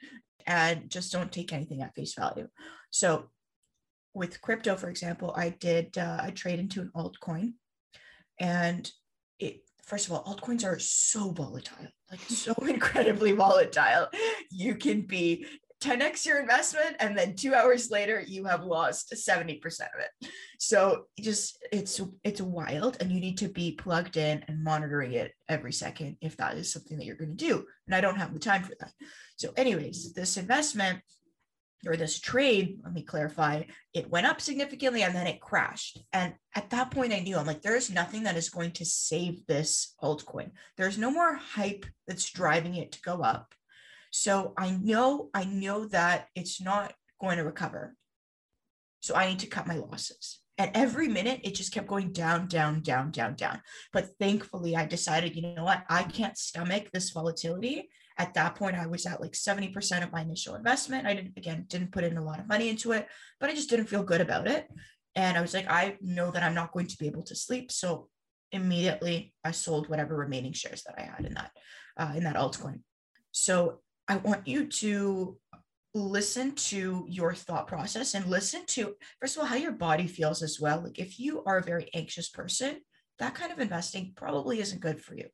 and 0.44 0.90
just 0.90 1.12
don't 1.12 1.30
take 1.30 1.52
anything 1.52 1.82
at 1.82 1.94
face 1.94 2.14
value. 2.14 2.48
So, 2.90 3.30
with 4.12 4.42
crypto, 4.42 4.74
for 4.76 4.90
example, 4.90 5.32
I 5.36 5.50
did 5.50 5.96
uh, 5.96 6.18
I 6.20 6.30
trade 6.30 6.58
into 6.58 6.80
an 6.80 6.90
altcoin 6.94 7.54
and 8.42 8.90
it, 9.38 9.60
first 9.84 10.06
of 10.06 10.12
all, 10.12 10.24
altcoins 10.24 10.66
are 10.66 10.78
so 10.78 11.30
volatile, 11.30 11.86
like 12.10 12.20
so 12.28 12.52
incredibly 12.68 13.32
volatile. 13.32 14.08
You 14.50 14.74
can 14.74 15.02
be 15.02 15.46
10x 15.80 16.26
your 16.26 16.40
investment 16.40 16.96
and 17.00 17.16
then 17.18 17.34
two 17.34 17.54
hours 17.54 17.90
later 17.90 18.20
you 18.20 18.44
have 18.44 18.64
lost 18.64 19.12
70% 19.12 19.56
of 19.64 20.00
it. 20.00 20.30
So 20.58 21.06
just 21.20 21.58
it's 21.72 22.00
it's 22.22 22.40
wild 22.40 22.98
and 23.00 23.10
you 23.10 23.20
need 23.20 23.38
to 23.38 23.48
be 23.48 23.72
plugged 23.72 24.16
in 24.16 24.44
and 24.46 24.62
monitoring 24.62 25.12
it 25.12 25.32
every 25.48 25.72
second 25.72 26.18
if 26.20 26.36
that 26.36 26.56
is 26.56 26.72
something 26.72 26.98
that 26.98 27.04
you're 27.04 27.16
going 27.16 27.36
to 27.36 27.44
do. 27.44 27.64
And 27.86 27.96
i 27.96 28.00
don't 28.00 28.18
have 28.18 28.32
the 28.32 28.38
time 28.38 28.62
for 28.62 28.74
that. 28.78 28.92
So 29.36 29.52
anyways 29.56 30.12
this 30.12 30.36
investment 30.36 31.00
or 31.86 31.96
this 31.96 32.20
trade, 32.20 32.78
let 32.84 32.92
me 32.92 33.02
clarify, 33.02 33.62
it 33.92 34.10
went 34.10 34.26
up 34.26 34.40
significantly 34.40 35.02
and 35.02 35.14
then 35.14 35.26
it 35.26 35.40
crashed. 35.40 35.98
And 36.12 36.34
at 36.54 36.70
that 36.70 36.90
point, 36.90 37.12
I 37.12 37.20
knew 37.20 37.36
I'm 37.36 37.46
like, 37.46 37.62
there's 37.62 37.90
nothing 37.90 38.22
that 38.24 38.36
is 38.36 38.50
going 38.50 38.72
to 38.72 38.84
save 38.84 39.46
this 39.46 39.94
altcoin. 40.02 40.50
There's 40.76 40.98
no 40.98 41.10
more 41.10 41.34
hype 41.34 41.86
that's 42.06 42.30
driving 42.30 42.76
it 42.76 42.92
to 42.92 43.02
go 43.02 43.22
up. 43.22 43.54
So 44.10 44.52
I 44.56 44.70
know, 44.70 45.30
I 45.34 45.44
know 45.44 45.86
that 45.86 46.28
it's 46.34 46.60
not 46.60 46.92
going 47.20 47.38
to 47.38 47.44
recover. 47.44 47.96
So 49.00 49.14
I 49.14 49.28
need 49.28 49.40
to 49.40 49.46
cut 49.46 49.66
my 49.66 49.76
losses. 49.76 50.40
And 50.58 50.70
every 50.74 51.08
minute 51.08 51.40
it 51.42 51.54
just 51.54 51.72
kept 51.72 51.88
going 51.88 52.12
down, 52.12 52.46
down, 52.46 52.82
down, 52.82 53.10
down, 53.10 53.34
down. 53.34 53.60
But 53.92 54.10
thankfully, 54.20 54.76
I 54.76 54.86
decided, 54.86 55.34
you 55.34 55.42
know 55.42 55.64
what? 55.64 55.82
I 55.88 56.04
can't 56.04 56.36
stomach 56.38 56.90
this 56.92 57.10
volatility 57.10 57.88
at 58.22 58.34
that 58.34 58.54
point 58.54 58.76
i 58.76 58.86
was 58.86 59.04
at 59.04 59.20
like 59.20 59.32
70% 59.32 60.02
of 60.02 60.12
my 60.12 60.22
initial 60.22 60.54
investment. 60.54 61.06
I 61.06 61.14
didn't 61.14 61.36
again 61.36 61.66
didn't 61.68 61.92
put 61.92 62.04
in 62.04 62.16
a 62.16 62.24
lot 62.24 62.40
of 62.40 62.48
money 62.48 62.68
into 62.68 62.92
it 62.92 63.08
but 63.40 63.50
i 63.50 63.54
just 63.54 63.70
didn't 63.70 63.90
feel 63.92 64.04
good 64.10 64.20
about 64.20 64.46
it. 64.46 64.68
And 65.14 65.36
i 65.36 65.40
was 65.40 65.54
like 65.54 65.68
i 65.68 65.96
know 66.00 66.30
that 66.30 66.42
i'm 66.42 66.54
not 66.54 66.72
going 66.72 66.86
to 66.86 66.98
be 66.98 67.08
able 67.12 67.24
to 67.24 67.34
sleep. 67.34 67.72
So 67.72 68.08
immediately 68.52 69.34
i 69.44 69.50
sold 69.50 69.88
whatever 69.88 70.14
remaining 70.16 70.52
shares 70.52 70.82
that 70.84 70.98
i 70.98 71.02
had 71.02 71.24
in 71.28 71.34
that 71.34 71.50
uh, 72.00 72.12
in 72.16 72.24
that 72.24 72.36
altcoin. 72.36 72.80
So 73.32 73.80
i 74.08 74.16
want 74.16 74.46
you 74.46 74.66
to 74.82 75.38
listen 75.94 76.54
to 76.70 77.04
your 77.18 77.34
thought 77.34 77.66
process 77.66 78.14
and 78.14 78.24
listen 78.26 78.62
to 78.66 78.94
first 79.20 79.36
of 79.36 79.40
all 79.40 79.48
how 79.52 79.56
your 79.56 79.76
body 79.88 80.06
feels 80.06 80.42
as 80.42 80.58
well. 80.60 80.78
Like 80.84 80.98
if 80.98 81.18
you 81.18 81.42
are 81.44 81.58
a 81.58 81.70
very 81.72 81.90
anxious 81.92 82.28
person 82.30 82.80
that 83.18 83.34
kind 83.34 83.52
of 83.52 83.60
investing 83.60 84.12
probably 84.16 84.60
isn't 84.60 84.80
good 84.80 85.00
for 85.04 85.14
you 85.14 85.28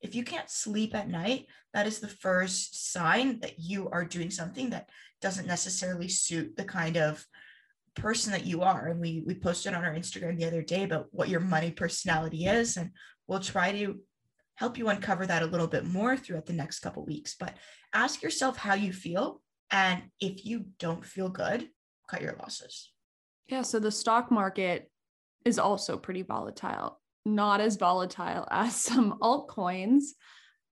if 0.00 0.14
you 0.14 0.24
can't 0.24 0.50
sleep 0.50 0.94
at 0.94 1.08
night, 1.08 1.46
that 1.74 1.86
is 1.86 2.00
the 2.00 2.08
first 2.08 2.92
sign 2.92 3.40
that 3.40 3.58
you 3.58 3.88
are 3.90 4.04
doing 4.04 4.30
something 4.30 4.70
that 4.70 4.88
doesn't 5.20 5.46
necessarily 5.46 6.08
suit 6.08 6.56
the 6.56 6.64
kind 6.64 6.96
of 6.96 7.24
person 7.96 8.32
that 8.32 8.46
you 8.46 8.62
are. 8.62 8.88
And 8.88 9.00
we 9.00 9.22
we 9.26 9.34
posted 9.34 9.74
on 9.74 9.84
our 9.84 9.94
Instagram 9.94 10.38
the 10.38 10.46
other 10.46 10.62
day 10.62 10.84
about 10.84 11.08
what 11.10 11.28
your 11.28 11.40
money 11.40 11.70
personality 11.70 12.46
is, 12.46 12.76
and 12.76 12.90
we'll 13.26 13.40
try 13.40 13.72
to 13.72 14.00
help 14.56 14.78
you 14.78 14.88
uncover 14.88 15.26
that 15.26 15.42
a 15.42 15.46
little 15.46 15.66
bit 15.66 15.86
more 15.86 16.16
throughout 16.16 16.46
the 16.46 16.52
next 16.52 16.80
couple 16.80 17.04
weeks. 17.04 17.34
But 17.38 17.54
ask 17.92 18.22
yourself 18.22 18.56
how 18.56 18.74
you 18.74 18.92
feel, 18.92 19.42
and 19.70 20.02
if 20.20 20.46
you 20.46 20.66
don't 20.78 21.04
feel 21.04 21.28
good, 21.28 21.68
cut 22.08 22.22
your 22.22 22.36
losses. 22.38 22.90
Yeah. 23.48 23.62
So 23.62 23.78
the 23.78 23.90
stock 23.92 24.30
market 24.30 24.90
is 25.44 25.58
also 25.58 25.96
pretty 25.96 26.22
volatile 26.22 26.99
not 27.24 27.60
as 27.60 27.76
volatile 27.76 28.46
as 28.50 28.74
some 28.76 29.18
altcoins, 29.20 30.04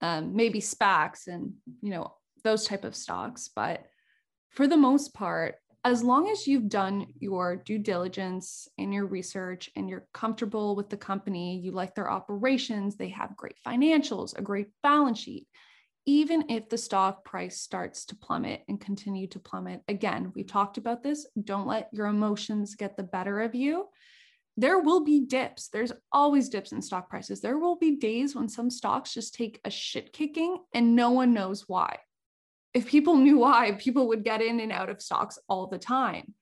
um, 0.01 0.36
maybe 0.36 0.60
SPACs 0.60 1.27
and 1.27 1.53
you 1.81 1.91
know 1.91 2.15
those 2.43 2.65
type 2.65 2.83
of 2.83 2.95
stocks. 2.95 3.50
But 3.55 3.86
for 4.50 4.67
the 4.67 4.77
most 4.77 5.13
part, 5.13 5.55
as 5.83 6.03
long 6.03 6.29
as 6.29 6.48
you've 6.48 6.69
done 6.69 7.07
your 7.19 7.55
due 7.55 7.79
diligence 7.79 8.67
and 8.77 8.93
your 8.93 9.05
research 9.05 9.69
and 9.75 9.89
you're 9.89 10.05
comfortable 10.13 10.75
with 10.75 10.89
the 10.89 10.98
company, 10.98 11.60
you 11.60 11.71
like 11.71 11.95
their 11.95 12.10
operations, 12.10 12.95
they 12.95 13.10
have 13.10 13.36
great 13.36 13.55
financials, 13.65 14.38
a 14.38 14.41
great 14.41 14.67
balance 14.83 15.19
sheet. 15.19 15.48
Even 16.05 16.50
if 16.50 16.67
the 16.69 16.77
stock 16.77 17.24
price 17.24 17.60
starts 17.60 18.05
to 18.05 18.15
plummet 18.15 18.62
and 18.67 18.81
continue 18.81 19.27
to 19.27 19.39
plummet, 19.39 19.81
again, 19.88 20.31
we 20.36 20.43
talked 20.43 20.77
about 20.77 21.03
this. 21.03 21.27
Don't 21.43 21.67
let 21.67 21.89
your 21.91 22.07
emotions 22.07 22.75
get 22.75 22.98
the 22.98 23.03
better 23.03 23.41
of 23.41 23.55
you 23.55 23.88
there 24.62 24.80
will 24.80 25.03
be 25.03 25.22
dips. 25.22 25.70
There's 25.70 25.91
always 26.12 26.48
dips 26.48 26.72
in 26.72 26.84
stock 26.84 27.10
prices. 27.10 27.41
There 27.41 27.58
will 27.58 27.77
be 27.77 27.96
days 27.96 28.36
when 28.36 28.48
some 28.48 28.70
stocks 28.70 29.12
just 29.12 29.34
take 29.34 29.60
a 29.65 29.72
shit 29.72 30.13
kicking 30.13 30.60
and 30.72 30.96
no 30.96 31.10
one 31.10 31.34
knows 31.34 31.68
why. 31.68 31.98
If 32.75 32.86
people 32.86 33.15
knew 33.18 33.39
why, 33.39 33.72
people 33.72 34.08
would 34.10 34.24
get 34.24 34.41
in 34.41 34.60
and 34.60 34.72
out 34.72 34.89
of 34.89 35.01
stocks 35.01 35.39
all 35.50 35.65
the 35.65 35.80
time. 35.80 36.36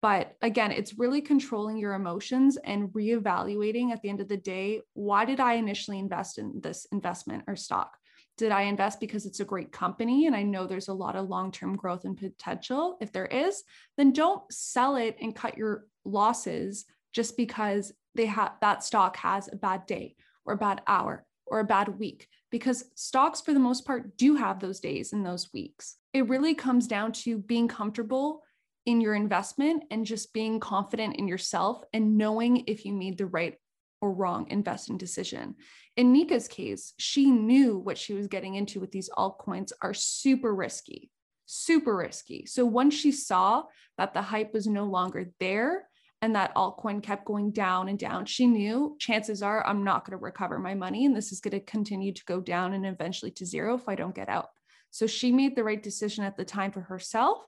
But 0.00 0.36
again, 0.40 0.70
it's 0.70 0.98
really 0.98 1.20
controlling 1.20 1.76
your 1.76 1.92
emotions 1.92 2.56
and 2.56 2.88
reevaluating 2.88 3.90
at 3.90 4.00
the 4.00 4.08
end 4.08 4.22
of 4.22 4.28
the 4.28 4.38
day 4.38 4.80
why 4.94 5.26
did 5.26 5.38
I 5.38 5.54
initially 5.54 5.98
invest 5.98 6.38
in 6.38 6.60
this 6.62 6.86
investment 6.92 7.44
or 7.46 7.56
stock? 7.56 7.96
Did 8.38 8.52
I 8.52 8.62
invest 8.62 9.00
because 9.00 9.26
it's 9.26 9.40
a 9.40 9.44
great 9.44 9.70
company 9.70 10.26
and 10.26 10.34
I 10.34 10.44
know 10.44 10.66
there's 10.66 10.88
a 10.88 10.94
lot 10.94 11.14
of 11.14 11.28
long 11.28 11.52
term 11.52 11.76
growth 11.76 12.06
and 12.06 12.16
potential? 12.16 12.96
If 13.02 13.12
there 13.12 13.26
is, 13.26 13.62
then 13.98 14.12
don't 14.12 14.42
sell 14.50 14.96
it 14.96 15.16
and 15.20 15.36
cut 15.36 15.58
your 15.58 15.84
losses 16.06 16.86
just 17.14 17.36
because 17.36 17.92
they 18.14 18.26
have 18.26 18.52
that 18.60 18.84
stock 18.84 19.16
has 19.16 19.48
a 19.50 19.56
bad 19.56 19.86
day 19.86 20.14
or 20.44 20.54
a 20.54 20.58
bad 20.58 20.82
hour 20.86 21.24
or 21.46 21.60
a 21.60 21.64
bad 21.64 21.98
week 21.98 22.28
because 22.50 22.84
stocks 22.94 23.40
for 23.40 23.54
the 23.54 23.60
most 23.60 23.86
part 23.86 24.16
do 24.16 24.34
have 24.36 24.60
those 24.60 24.80
days 24.80 25.12
and 25.12 25.24
those 25.24 25.52
weeks 25.52 25.96
it 26.12 26.28
really 26.28 26.54
comes 26.54 26.86
down 26.86 27.12
to 27.12 27.38
being 27.38 27.68
comfortable 27.68 28.42
in 28.86 29.00
your 29.00 29.14
investment 29.14 29.84
and 29.90 30.04
just 30.04 30.32
being 30.32 30.60
confident 30.60 31.16
in 31.16 31.26
yourself 31.26 31.82
and 31.92 32.18
knowing 32.18 32.64
if 32.66 32.84
you 32.84 32.92
made 32.92 33.18
the 33.18 33.26
right 33.26 33.56
or 34.00 34.12
wrong 34.12 34.46
investing 34.50 34.98
decision. 34.98 35.54
In 35.96 36.12
Nika's 36.12 36.48
case, 36.48 36.92
she 36.98 37.30
knew 37.30 37.78
what 37.78 37.96
she 37.96 38.12
was 38.12 38.26
getting 38.26 38.54
into 38.54 38.80
with 38.80 38.92
these 38.92 39.08
altcoins 39.16 39.72
are 39.80 39.94
super 39.94 40.54
risky, 40.54 41.10
super 41.46 41.96
risky. 41.96 42.44
So 42.46 42.66
once 42.66 42.94
she 42.94 43.12
saw 43.12 43.64
that 43.96 44.12
the 44.12 44.22
hype 44.22 44.52
was 44.52 44.66
no 44.66 44.84
longer 44.84 45.30
there, 45.40 45.88
and 46.24 46.34
that 46.34 46.54
altcoin 46.54 47.02
kept 47.02 47.26
going 47.26 47.50
down 47.50 47.90
and 47.90 47.98
down, 47.98 48.24
she 48.24 48.46
knew 48.46 48.96
chances 48.98 49.42
are 49.42 49.64
I'm 49.66 49.84
not 49.84 50.06
going 50.06 50.18
to 50.18 50.24
recover 50.24 50.58
my 50.58 50.72
money 50.74 51.04
and 51.04 51.14
this 51.14 51.32
is 51.32 51.40
going 51.40 51.52
to 51.52 51.60
continue 51.60 52.14
to 52.14 52.24
go 52.24 52.40
down 52.40 52.72
and 52.72 52.86
eventually 52.86 53.30
to 53.32 53.44
zero 53.44 53.74
if 53.74 53.90
I 53.90 53.94
don't 53.94 54.14
get 54.14 54.30
out. 54.30 54.48
So 54.90 55.06
she 55.06 55.30
made 55.32 55.54
the 55.54 55.64
right 55.64 55.82
decision 55.82 56.24
at 56.24 56.38
the 56.38 56.44
time 56.46 56.72
for 56.72 56.80
herself 56.80 57.44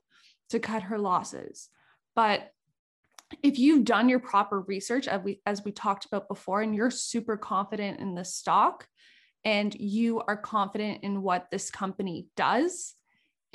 to 0.51 0.59
cut 0.59 0.83
her 0.83 0.99
losses. 0.99 1.69
But 2.15 2.51
if 3.41 3.57
you've 3.57 3.83
done 3.83 4.09
your 4.09 4.19
proper 4.19 4.61
research 4.61 5.07
as 5.07 5.23
we 5.23 5.41
as 5.47 5.65
we 5.65 5.71
talked 5.71 6.05
about 6.05 6.27
before 6.27 6.61
and 6.61 6.75
you're 6.75 6.91
super 6.91 7.35
confident 7.35 7.99
in 7.99 8.13
the 8.13 8.23
stock 8.23 8.87
and 9.43 9.73
you 9.73 10.21
are 10.27 10.37
confident 10.37 11.03
in 11.03 11.23
what 11.23 11.47
this 11.49 11.71
company 11.71 12.27
does 12.37 12.93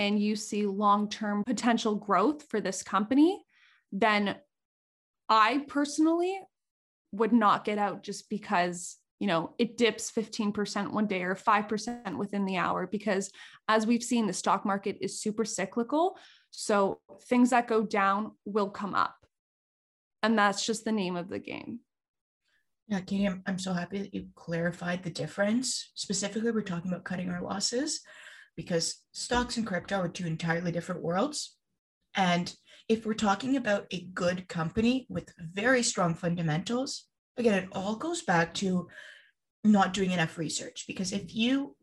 and 0.00 0.18
you 0.18 0.34
see 0.34 0.66
long-term 0.66 1.44
potential 1.44 1.94
growth 1.94 2.42
for 2.50 2.60
this 2.60 2.82
company 2.82 3.44
then 3.92 4.34
I 5.32 5.64
personally 5.66 6.38
would 7.12 7.32
not 7.32 7.64
get 7.64 7.78
out 7.78 8.02
just 8.02 8.28
because 8.28 8.98
you 9.18 9.26
know 9.26 9.54
it 9.58 9.78
dips 9.78 10.12
15% 10.12 10.92
one 10.92 11.06
day 11.06 11.22
or 11.22 11.34
5% 11.34 12.18
within 12.18 12.44
the 12.44 12.58
hour 12.58 12.86
because 12.86 13.30
as 13.66 13.86
we've 13.86 14.02
seen 14.02 14.26
the 14.26 14.34
stock 14.34 14.66
market 14.66 14.98
is 15.00 15.22
super 15.22 15.46
cyclical. 15.46 16.18
So 16.50 17.00
things 17.22 17.50
that 17.50 17.66
go 17.66 17.82
down 17.82 18.32
will 18.44 18.68
come 18.68 18.94
up. 18.94 19.16
And 20.22 20.38
that's 20.38 20.66
just 20.66 20.84
the 20.84 20.92
name 20.92 21.16
of 21.16 21.30
the 21.30 21.38
game. 21.38 21.80
Yeah 22.88 23.00
katie 23.00 23.26
I'm, 23.26 23.42
I'm 23.46 23.58
so 23.58 23.72
happy 23.72 24.02
that 24.02 24.14
you 24.14 24.26
clarified 24.34 25.02
the 25.02 25.10
difference. 25.10 25.92
Specifically 25.94 26.50
we're 26.50 26.60
talking 26.60 26.90
about 26.90 27.04
cutting 27.04 27.30
our 27.30 27.42
losses 27.42 28.00
because 28.54 28.96
stocks 29.12 29.56
and 29.56 29.66
crypto 29.66 29.98
are 29.98 30.08
two 30.08 30.26
entirely 30.26 30.72
different 30.72 31.00
worlds. 31.00 31.56
And 32.14 32.54
if 32.88 33.06
we're 33.06 33.14
talking 33.14 33.56
about 33.56 33.86
a 33.90 34.08
good 34.14 34.48
company 34.48 35.06
with 35.08 35.32
very 35.38 35.82
strong 35.82 36.14
fundamentals, 36.14 37.06
again, 37.36 37.54
it 37.54 37.68
all 37.72 37.96
goes 37.96 38.22
back 38.22 38.54
to 38.54 38.88
not 39.64 39.92
doing 39.92 40.10
enough 40.10 40.38
research. 40.38 40.84
Because 40.86 41.12
if 41.12 41.34
you 41.34 41.76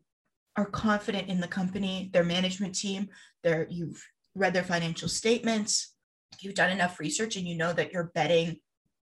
are 0.56 0.66
confident 0.66 1.28
in 1.28 1.40
the 1.40 1.48
company, 1.48 2.10
their 2.12 2.24
management 2.24 2.74
team, 2.74 3.08
their 3.42 3.66
you've 3.70 4.04
read 4.34 4.52
their 4.52 4.62
financial 4.62 5.08
statements, 5.08 5.94
you've 6.38 6.54
done 6.54 6.70
enough 6.70 7.00
research, 7.00 7.36
and 7.36 7.46
you 7.46 7.56
know 7.56 7.72
that 7.72 7.92
you're 7.92 8.12
betting 8.14 8.56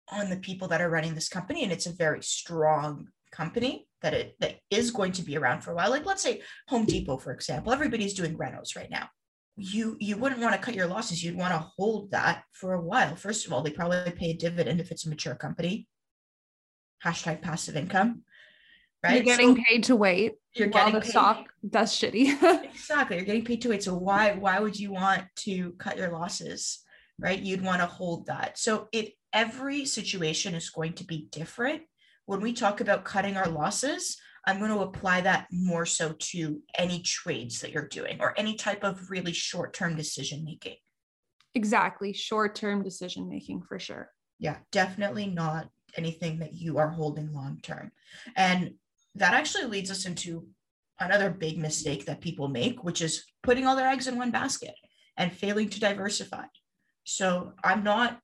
on 0.10 0.30
the 0.30 0.38
people 0.38 0.68
that 0.70 0.82
are 0.82 0.90
running 0.90 1.16
this 1.16 1.30
company, 1.30 1.64
and 1.64 1.72
it's 1.72 1.86
a 1.86 1.94
very 1.94 2.22
strong 2.22 3.08
company 3.32 3.88
that 4.02 4.14
it 4.14 4.36
that 4.40 4.60
is 4.70 4.92
going 4.92 5.12
to 5.12 5.22
be 5.22 5.38
around 5.38 5.62
for 5.62 5.72
a 5.72 5.76
while. 5.76 5.90
Like 5.90 6.06
let's 6.06 6.24
say 6.24 6.42
Home 6.68 6.86
Depot, 6.86 7.18
for 7.18 7.32
example, 7.32 7.74
everybody's 7.74 8.14
doing 8.14 8.38
renos 8.38 8.76
right 8.76 8.90
now 8.90 9.10
you 9.58 9.98
you 10.00 10.18
wouldn't 10.18 10.42
want 10.42 10.54
to 10.54 10.62
cut 10.62 10.76
your 10.76 10.88
losses. 10.88 11.24
You'd 11.24 11.36
want 11.36 11.54
to 11.54 11.60
hold 11.60 12.12
that 12.12 12.44
for 12.54 12.74
a 12.74 12.82
while. 12.82 13.16
First 13.16 13.46
of 13.46 13.54
all 13.54 13.62
they 13.62 13.72
probably 13.72 14.12
pay 14.12 14.32
a 14.32 14.38
dividend 14.38 14.80
if 14.80 14.92
it's 14.92 15.06
a 15.06 15.10
mature 15.10 15.36
company. 15.36 15.88
Hashtag 17.04 17.42
passive 17.42 17.76
income 17.76 18.24
right? 19.04 19.16
You're 19.16 19.24
getting 19.24 19.56
so 19.56 19.64
paid 19.68 19.84
to 19.86 19.96
wait 19.96 20.34
you're 20.56 20.68
getting 20.68 20.94
the 20.94 21.02
paid. 21.02 21.10
stock 21.10 21.46
that's 21.64 21.96
shitty. 22.00 22.64
Exactly 22.74 23.18
you're 23.18 23.26
getting 23.26 23.46
paid 23.46 23.62
to 23.62 23.70
wait. 23.70 23.84
So 23.84 23.96
why 23.96 24.34
why 24.34 24.60
would 24.60 24.80
you 24.80 24.92
want 24.92 25.24
to 25.38 25.74
cut 25.74 25.98
your 25.98 26.12
losses 26.12 26.84
right? 27.20 27.40
You'd 27.40 27.64
want 27.64 27.82
to 27.82 27.88
hold 27.88 28.28
that. 28.28 28.58
So 28.58 28.90
it 28.92 29.14
every 29.34 29.86
situation 29.86 30.56
is 30.56 30.70
going 30.70 30.94
to 30.94 31.04
be 31.04 31.28
different. 31.32 31.82
When 32.26 32.42
we 32.42 32.54
talk 32.54 32.82
about 32.82 33.06
cutting 33.06 33.38
our 33.38 33.48
losses 33.48 34.18
I'm 34.48 34.60
going 34.60 34.72
to 34.72 34.80
apply 34.80 35.22
that 35.22 35.48
more 35.52 35.86
so 35.86 36.16
to 36.18 36.62
any 36.76 37.02
trades 37.02 37.60
that 37.60 37.72
you're 37.72 37.88
doing 37.88 38.18
or 38.22 38.34
any 38.38 38.56
type 38.56 38.84
of 38.84 39.12
really 39.12 39.34
short 39.34 39.74
term 39.74 39.96
decision 39.96 40.46
making. 40.46 40.78
Exactly. 41.54 42.14
Short 42.14 42.56
term 42.56 42.82
decision 42.82 43.28
making 43.30 43.64
for 43.64 43.78
sure. 43.78 44.10
Yeah, 44.40 44.58
definitely 44.72 45.28
not 45.28 45.70
anything 45.98 46.40
that 46.40 46.54
you 46.54 46.78
are 46.78 46.90
holding 46.90 47.34
long 47.34 47.60
term. 47.62 47.92
And 48.36 48.76
that 49.16 49.34
actually 49.34 49.66
leads 49.66 49.92
us 49.92 50.06
into 50.06 50.48
another 51.00 51.30
big 51.30 51.58
mistake 51.58 52.06
that 52.06 52.22
people 52.22 52.48
make, 52.48 52.84
which 52.84 53.02
is 53.02 53.26
putting 53.44 53.68
all 53.68 53.76
their 53.76 53.90
eggs 53.90 54.08
in 54.08 54.18
one 54.18 54.32
basket. 54.32 54.76
and 55.18 55.34
failing 55.34 55.68
to 55.68 55.80
diversify. 55.80 56.46
So 57.04 57.54
I'm 57.64 57.84
not 57.84 58.20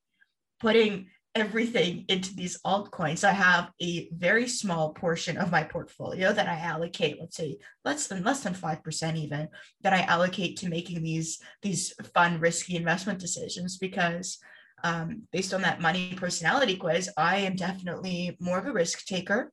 putting 0.59 1.07
everything 1.35 2.05
into 2.07 2.35
these 2.35 2.59
altcoins. 2.65 3.23
I 3.23 3.31
have 3.31 3.71
a 3.81 4.09
very 4.11 4.47
small 4.47 4.93
portion 4.93 5.37
of 5.37 5.51
my 5.51 5.63
portfolio 5.63 6.31
that 6.31 6.47
I 6.47 6.59
allocate, 6.59 7.17
let's 7.19 7.37
say 7.37 7.57
less 7.83 8.07
than 8.07 8.23
less 8.23 8.43
than 8.43 8.53
5% 8.53 9.15
even, 9.17 9.47
that 9.81 9.93
I 9.93 10.01
allocate 10.01 10.57
to 10.57 10.69
making 10.69 11.01
these 11.01 11.39
these 11.61 11.93
fun, 12.13 12.39
risky 12.39 12.75
investment 12.75 13.19
decisions 13.19 13.77
because 13.77 14.37
um, 14.83 15.23
based 15.31 15.53
on 15.53 15.61
that 15.61 15.81
money 15.81 16.13
personality 16.15 16.75
quiz, 16.75 17.09
I 17.17 17.37
am 17.37 17.55
definitely 17.55 18.37
more 18.39 18.59
of 18.59 18.65
a 18.65 18.73
risk 18.73 19.05
taker. 19.05 19.51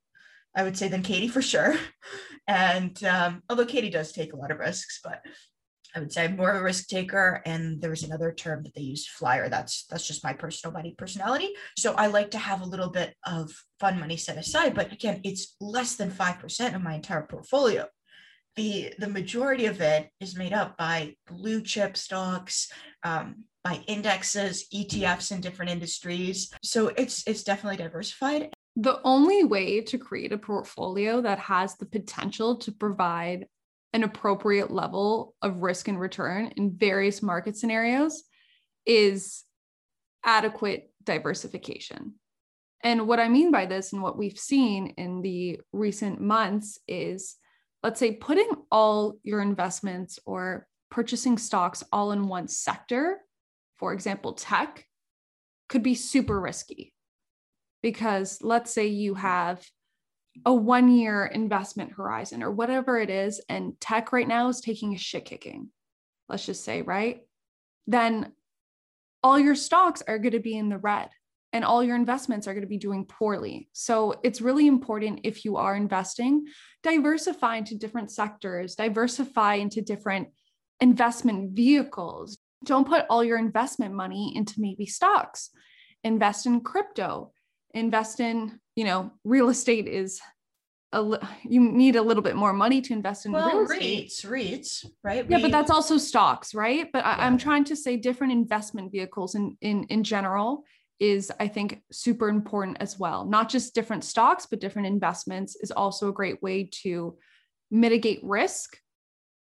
I 0.54 0.64
would 0.64 0.76
say 0.76 0.88
than 0.88 1.02
Katie 1.02 1.28
for 1.28 1.42
sure. 1.42 1.76
And 2.48 3.04
um, 3.04 3.42
although 3.48 3.66
Katie 3.66 3.90
does 3.90 4.10
take 4.10 4.32
a 4.32 4.36
lot 4.36 4.50
of 4.50 4.58
risks, 4.58 4.98
but 5.04 5.20
I 5.94 6.00
would 6.00 6.12
say 6.12 6.24
I'm 6.24 6.36
more 6.36 6.50
of 6.50 6.60
a 6.60 6.62
risk 6.62 6.88
taker. 6.88 7.42
And 7.46 7.80
there 7.80 7.90
was 7.90 8.02
another 8.02 8.32
term 8.32 8.62
that 8.62 8.74
they 8.74 8.82
used, 8.82 9.08
flyer. 9.08 9.48
That's 9.48 9.86
that's 9.86 10.06
just 10.06 10.24
my 10.24 10.32
personal 10.32 10.72
money 10.72 10.94
personality. 10.96 11.50
So 11.76 11.94
I 11.94 12.06
like 12.06 12.30
to 12.32 12.38
have 12.38 12.60
a 12.60 12.66
little 12.66 12.90
bit 12.90 13.14
of 13.26 13.52
fun 13.78 13.98
money 13.98 14.16
set 14.16 14.36
aside. 14.36 14.74
But 14.74 14.92
again, 14.92 15.20
it's 15.24 15.56
less 15.60 15.96
than 15.96 16.10
5% 16.10 16.74
of 16.74 16.82
my 16.82 16.94
entire 16.94 17.22
portfolio. 17.22 17.86
The, 18.56 18.92
the 18.98 19.08
majority 19.08 19.66
of 19.66 19.80
it 19.80 20.10
is 20.20 20.36
made 20.36 20.52
up 20.52 20.76
by 20.76 21.14
blue 21.28 21.62
chip 21.62 21.96
stocks, 21.96 22.70
um, 23.04 23.44
by 23.62 23.82
indexes, 23.86 24.66
ETFs 24.74 25.32
in 25.32 25.40
different 25.40 25.70
industries. 25.70 26.50
So 26.62 26.88
it's 26.88 27.26
it's 27.26 27.44
definitely 27.44 27.76
diversified. 27.76 28.50
The 28.76 29.00
only 29.04 29.44
way 29.44 29.80
to 29.82 29.98
create 29.98 30.32
a 30.32 30.38
portfolio 30.38 31.20
that 31.20 31.38
has 31.38 31.76
the 31.76 31.86
potential 31.86 32.56
to 32.58 32.72
provide 32.72 33.46
an 33.92 34.04
appropriate 34.04 34.70
level 34.70 35.34
of 35.42 35.62
risk 35.62 35.88
and 35.88 35.98
return 35.98 36.52
in 36.56 36.76
various 36.76 37.22
market 37.22 37.56
scenarios 37.56 38.22
is 38.86 39.44
adequate 40.24 40.90
diversification. 41.02 42.14
And 42.82 43.06
what 43.06 43.20
I 43.20 43.28
mean 43.28 43.50
by 43.50 43.66
this 43.66 43.92
and 43.92 44.02
what 44.02 44.16
we've 44.16 44.38
seen 44.38 44.94
in 44.96 45.22
the 45.22 45.60
recent 45.72 46.20
months 46.20 46.78
is 46.88 47.36
let's 47.82 47.98
say 47.98 48.12
putting 48.12 48.50
all 48.70 49.16
your 49.22 49.40
investments 49.40 50.18
or 50.24 50.66
purchasing 50.90 51.38
stocks 51.38 51.82
all 51.92 52.12
in 52.12 52.28
one 52.28 52.48
sector, 52.48 53.18
for 53.78 53.92
example, 53.92 54.34
tech, 54.34 54.84
could 55.68 55.82
be 55.82 55.94
super 55.94 56.40
risky. 56.40 56.92
Because 57.82 58.38
let's 58.42 58.72
say 58.72 58.88
you 58.88 59.14
have 59.14 59.64
a 60.44 60.54
one 60.54 60.90
year 60.90 61.26
investment 61.26 61.92
horizon 61.92 62.42
or 62.42 62.50
whatever 62.50 62.98
it 62.98 63.10
is, 63.10 63.40
and 63.48 63.78
tech 63.80 64.12
right 64.12 64.28
now 64.28 64.48
is 64.48 64.60
taking 64.60 64.94
a 64.94 64.98
shit 64.98 65.24
kicking, 65.24 65.68
let's 66.28 66.46
just 66.46 66.64
say, 66.64 66.82
right? 66.82 67.22
Then 67.86 68.32
all 69.22 69.38
your 69.38 69.54
stocks 69.54 70.02
are 70.06 70.18
going 70.18 70.32
to 70.32 70.40
be 70.40 70.56
in 70.56 70.68
the 70.68 70.78
red 70.78 71.10
and 71.52 71.64
all 71.64 71.82
your 71.82 71.96
investments 71.96 72.46
are 72.46 72.54
going 72.54 72.62
to 72.62 72.68
be 72.68 72.78
doing 72.78 73.04
poorly. 73.04 73.68
So 73.72 74.20
it's 74.22 74.40
really 74.40 74.66
important 74.66 75.20
if 75.24 75.44
you 75.44 75.56
are 75.56 75.74
investing, 75.74 76.46
diversify 76.82 77.56
into 77.56 77.76
different 77.76 78.10
sectors, 78.10 78.76
diversify 78.76 79.54
into 79.54 79.82
different 79.82 80.28
investment 80.80 81.52
vehicles. 81.56 82.38
Don't 82.64 82.86
put 82.86 83.06
all 83.10 83.24
your 83.24 83.38
investment 83.38 83.94
money 83.94 84.32
into 84.36 84.60
maybe 84.60 84.86
stocks. 84.86 85.50
Invest 86.04 86.46
in 86.46 86.60
crypto, 86.60 87.32
invest 87.74 88.20
in, 88.20 88.59
you 88.76 88.84
know, 88.84 89.12
real 89.24 89.48
estate 89.48 89.86
is 89.86 90.20
a 90.92 91.18
you 91.44 91.60
need 91.60 91.96
a 91.96 92.02
little 92.02 92.22
bit 92.22 92.36
more 92.36 92.52
money 92.52 92.80
to 92.80 92.92
invest 92.92 93.26
in 93.26 93.32
well, 93.32 93.48
real 93.48 93.70
estate. 93.70 94.10
REITs, 94.10 94.26
REITs, 94.26 94.86
right? 95.04 95.24
Yeah, 95.28 95.38
but 95.38 95.52
that's 95.52 95.70
also 95.70 95.98
stocks, 95.98 96.54
right? 96.54 96.88
But. 96.92 97.04
I, 97.04 97.26
am 97.26 97.38
trying 97.38 97.64
to 97.64 97.76
say 97.76 97.96
different 97.96 98.32
investment 98.32 98.90
vehicles 98.90 99.34
in 99.34 99.56
in 99.60 99.84
in 99.84 100.02
general 100.02 100.64
is 100.98 101.32
I 101.40 101.48
think 101.48 101.80
super 101.90 102.28
important 102.28 102.78
as 102.80 102.98
well. 102.98 103.24
Not 103.24 103.48
just 103.48 103.74
different 103.74 104.04
stocks, 104.04 104.46
but 104.46 104.60
different 104.60 104.88
investments 104.88 105.56
is 105.56 105.70
also 105.70 106.08
a 106.08 106.12
great 106.12 106.42
way 106.42 106.68
to 106.82 107.16
mitigate 107.70 108.20
risk, 108.22 108.76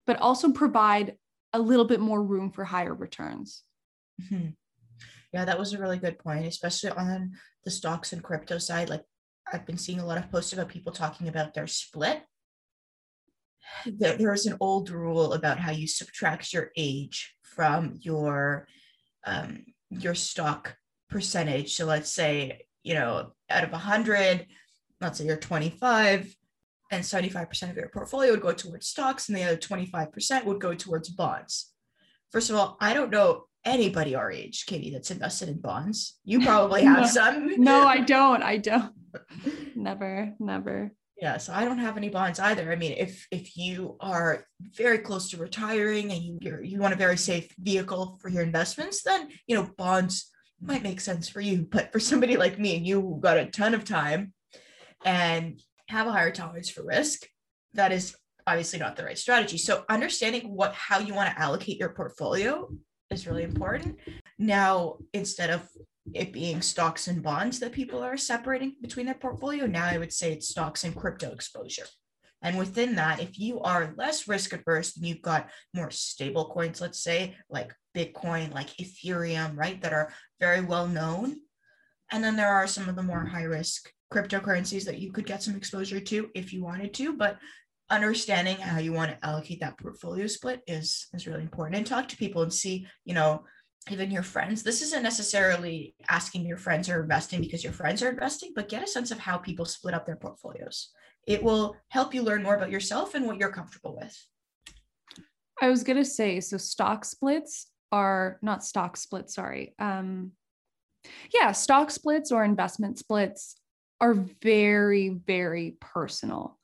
but 0.07 0.18
also 0.20 0.53
provide 0.53 1.16
a 1.53 1.59
little 1.59 1.85
bit 1.85 2.01
more 2.01 2.23
room 2.23 2.51
for 2.51 2.64
higher 2.64 2.94
returns. 2.94 3.62
Mm-hmm. 4.23 4.51
Yeah, 5.33 5.44
that 5.44 5.59
was 5.59 5.73
a 5.73 5.79
really 5.79 5.99
good 5.99 6.18
point, 6.18 6.46
especially 6.46 6.90
on 6.90 7.33
the 7.64 7.70
stocks 7.70 8.12
and 8.12 8.23
crypto 8.23 8.59
side. 8.59 8.88
Like 8.88 9.05
I've 9.53 9.67
been 9.67 9.79
seeing 9.79 10.01
a 10.01 10.07
lot 10.07 10.19
of 10.19 10.31
posts 10.31 10.53
about 10.53 10.69
people 10.69 10.93
talking 10.93 11.29
about 11.29 11.55
their 11.55 11.67
split. 11.67 12.23
There, 13.87 14.17
there's 14.17 14.47
an 14.47 14.57
old 14.61 14.91
rule 14.91 15.35
about 15.35 15.59
how 15.59 15.71
you 15.71 15.87
subtract 15.87 16.53
your 16.53 16.71
age 16.77 17.35
from 17.43 17.99
your 18.01 18.67
um, 19.25 19.65
your 19.91 20.15
stock 20.15 20.75
percentage. 21.09 21.75
So 21.75 21.85
let's 21.85 22.12
say, 22.12 22.62
you 22.83 22.95
know, 22.95 23.35
out 23.51 23.65
of 23.65 23.71
100, 23.71 24.47
let's 25.01 25.19
say 25.19 25.27
you're 25.27 25.37
25, 25.37 26.35
and 26.91 27.05
75% 27.05 27.71
of 27.71 27.77
your 27.77 27.88
portfolio 27.88 28.33
would 28.33 28.41
go 28.41 28.53
towards 28.53 28.88
stocks, 28.88 29.29
and 29.29 29.37
the 29.37 29.45
other 29.45 29.57
25% 29.57 30.45
would 30.45 30.61
go 30.61 30.75
towards 30.75 31.11
bonds. 31.11 31.73
First 32.31 32.51
of 32.51 32.57
all, 32.57 32.77
I 32.81 32.95
don't 32.95 33.11
know 33.11 33.45
anybody 33.65 34.15
our 34.15 34.33
age, 34.33 34.67
Katie, 34.67 34.91
that's 34.91 35.11
invested 35.11 35.49
in 35.49 35.61
bonds. 35.61 36.19
You 36.25 36.41
probably 36.41 36.83
have 36.85 37.01
no, 37.03 37.07
some. 37.07 37.62
no, 37.62 37.87
I 37.87 38.01
don't. 38.01 38.43
I 38.43 38.57
don't. 38.57 38.93
Never, 39.75 40.35
never. 40.38 40.92
Yeah, 41.20 41.37
so 41.37 41.53
I 41.53 41.64
don't 41.64 41.79
have 41.79 41.96
any 41.96 42.09
bonds 42.09 42.40
either. 42.40 42.72
I 42.72 42.77
mean, 42.77 42.94
if 42.98 43.27
if 43.31 43.57
you 43.57 43.96
are 44.01 44.44
very 44.77 44.98
close 44.98 45.31
to 45.31 45.37
retiring 45.37 46.11
and 46.11 46.22
you 46.22 46.38
you 46.62 46.81
want 46.81 46.94
a 46.94 46.96
very 46.96 47.16
safe 47.16 47.55
vehicle 47.59 48.18
for 48.20 48.29
your 48.29 48.42
investments, 48.42 49.03
then 49.03 49.29
you 49.46 49.55
know 49.55 49.70
bonds 49.77 50.31
might 50.61 50.83
make 50.83 51.01
sense 51.01 51.29
for 51.29 51.40
you. 51.40 51.66
But 51.70 51.92
for 51.92 52.01
somebody 52.01 52.37
like 52.37 52.59
me, 52.59 52.77
and 52.77 52.87
you 52.87 53.01
who 53.01 53.20
got 53.20 53.38
a 53.38 53.46
ton 53.46 53.75
of 53.75 53.85
time 53.85 54.33
and 55.05 55.61
have 55.88 56.07
a 56.07 56.12
higher 56.12 56.33
tolerance 56.33 56.70
for 56.70 56.85
risk, 56.85 57.27
that 57.75 57.92
is 57.92 58.16
obviously 58.46 58.79
not 58.79 58.96
the 58.96 59.05
right 59.05 59.18
strategy. 59.18 59.59
So 59.59 59.85
understanding 59.88 60.55
what 60.55 60.75
how 60.75 60.98
you 60.98 61.14
want 61.14 61.31
to 61.31 61.40
allocate 61.40 61.79
your 61.79 61.90
portfolio 61.90 62.68
is 63.11 63.27
really 63.27 63.44
important. 63.44 63.98
Now, 64.38 64.96
instead 65.12 65.51
of 65.51 65.68
it 66.15 66.33
being 66.33 66.61
stocks 66.62 67.09
and 67.09 67.23
bonds 67.23 67.59
that 67.61 67.73
people 67.73 68.03
are 68.03 68.17
separating 68.17 68.75
between 68.81 69.07
their 69.07 69.15
portfolio, 69.15 69.67
now 69.67 69.87
I 69.87 69.99
would 69.99 70.12
say 70.12 70.33
it's 70.33 70.49
stocks 70.49 70.85
and 70.85 70.95
crypto 70.95 71.31
exposure. 71.33 71.87
And 72.43 72.59
within 72.59 72.97
that, 72.97 73.21
if 73.21 73.38
you 73.38 73.61
are 73.61 73.95
less 73.97 74.27
risk 74.27 74.53
averse 74.53 74.97
and 74.97 75.07
you've 75.07 75.23
got 75.23 75.49
more 75.75 75.91
stable 75.91 76.47
coins, 76.47 76.81
let's 76.81 77.03
say 77.03 77.37
like 77.49 77.73
Bitcoin, 77.97 78.53
like 78.53 78.69
Ethereum, 78.79 79.57
right, 79.57 79.81
that 79.83 79.93
are 79.93 80.12
very 80.41 80.61
well 80.61 80.88
known. 80.88 81.37
And 82.11 82.23
then 82.23 82.37
there 82.37 82.53
are 82.53 82.67
some 82.67 82.88
of 82.88 82.97
the 82.97 83.03
more 83.03 83.25
high 83.25 83.45
risk 83.45 83.88
cryptocurrencies 84.12 84.85
that 84.85 84.99
you 84.99 85.12
could 85.12 85.25
get 85.25 85.43
some 85.43 85.55
exposure 85.55 86.01
to 86.01 86.31
if 86.35 86.53
you 86.53 86.65
wanted 86.65 86.93
to. 86.95 87.17
But 87.17 87.38
understanding 87.91 88.57
how 88.57 88.79
you 88.79 88.93
want 88.93 89.12
to 89.12 89.27
allocate 89.27 89.61
that 89.61 89.79
portfolio 89.79 90.27
split 90.27 90.62
is 90.67 91.09
is 91.12 91.27
really 91.27 91.43
important 91.43 91.77
and 91.77 91.87
talk 91.87 92.09
to 92.09 92.17
people 92.17 92.43
and 92.43 92.53
see 92.53 92.87
you 93.05 93.12
know 93.12 93.45
even 93.90 94.11
your 94.11 94.23
friends. 94.23 94.62
This 94.62 94.83
isn't 94.83 95.03
necessarily 95.03 95.95
asking 96.09 96.47
your 96.47 96.57
friends 96.57 96.88
are 96.88 97.03
investing 97.03 97.40
because 97.40 97.64
your 97.64 97.73
friends 97.73 98.03
are 98.03 98.11
investing 98.11 98.53
but 98.55 98.68
get 98.68 98.83
a 98.83 98.87
sense 98.87 99.11
of 99.11 99.18
how 99.18 99.38
people 99.38 99.64
split 99.64 99.95
up 99.95 100.07
their 100.07 100.16
portfolios. 100.16 100.90
It 101.27 101.42
will 101.42 101.77
help 101.88 102.14
you 102.14 102.23
learn 102.23 102.42
more 102.42 102.55
about 102.55 102.71
yourself 102.71 103.14
and 103.14 103.27
what 103.27 103.38
you're 103.38 103.53
comfortable 103.53 103.97
with. 103.97 104.16
I 105.61 105.68
was 105.68 105.85
going 105.85 105.99
to 105.99 106.05
say 106.05 106.40
so 106.40 106.57
stock 106.57 107.05
splits 107.05 107.68
are 107.92 108.38
not 108.40 108.64
stock 108.64 108.97
splits 108.97 109.35
sorry 109.35 109.75
um 109.79 110.33
yeah 111.35 111.53
stock 111.53 111.90
splits 111.90 112.33
or 112.33 112.42
investment 112.42 112.99
splits 112.99 113.55
are 114.01 114.14
very 114.14 115.11
very 115.11 115.77
personal 115.79 116.59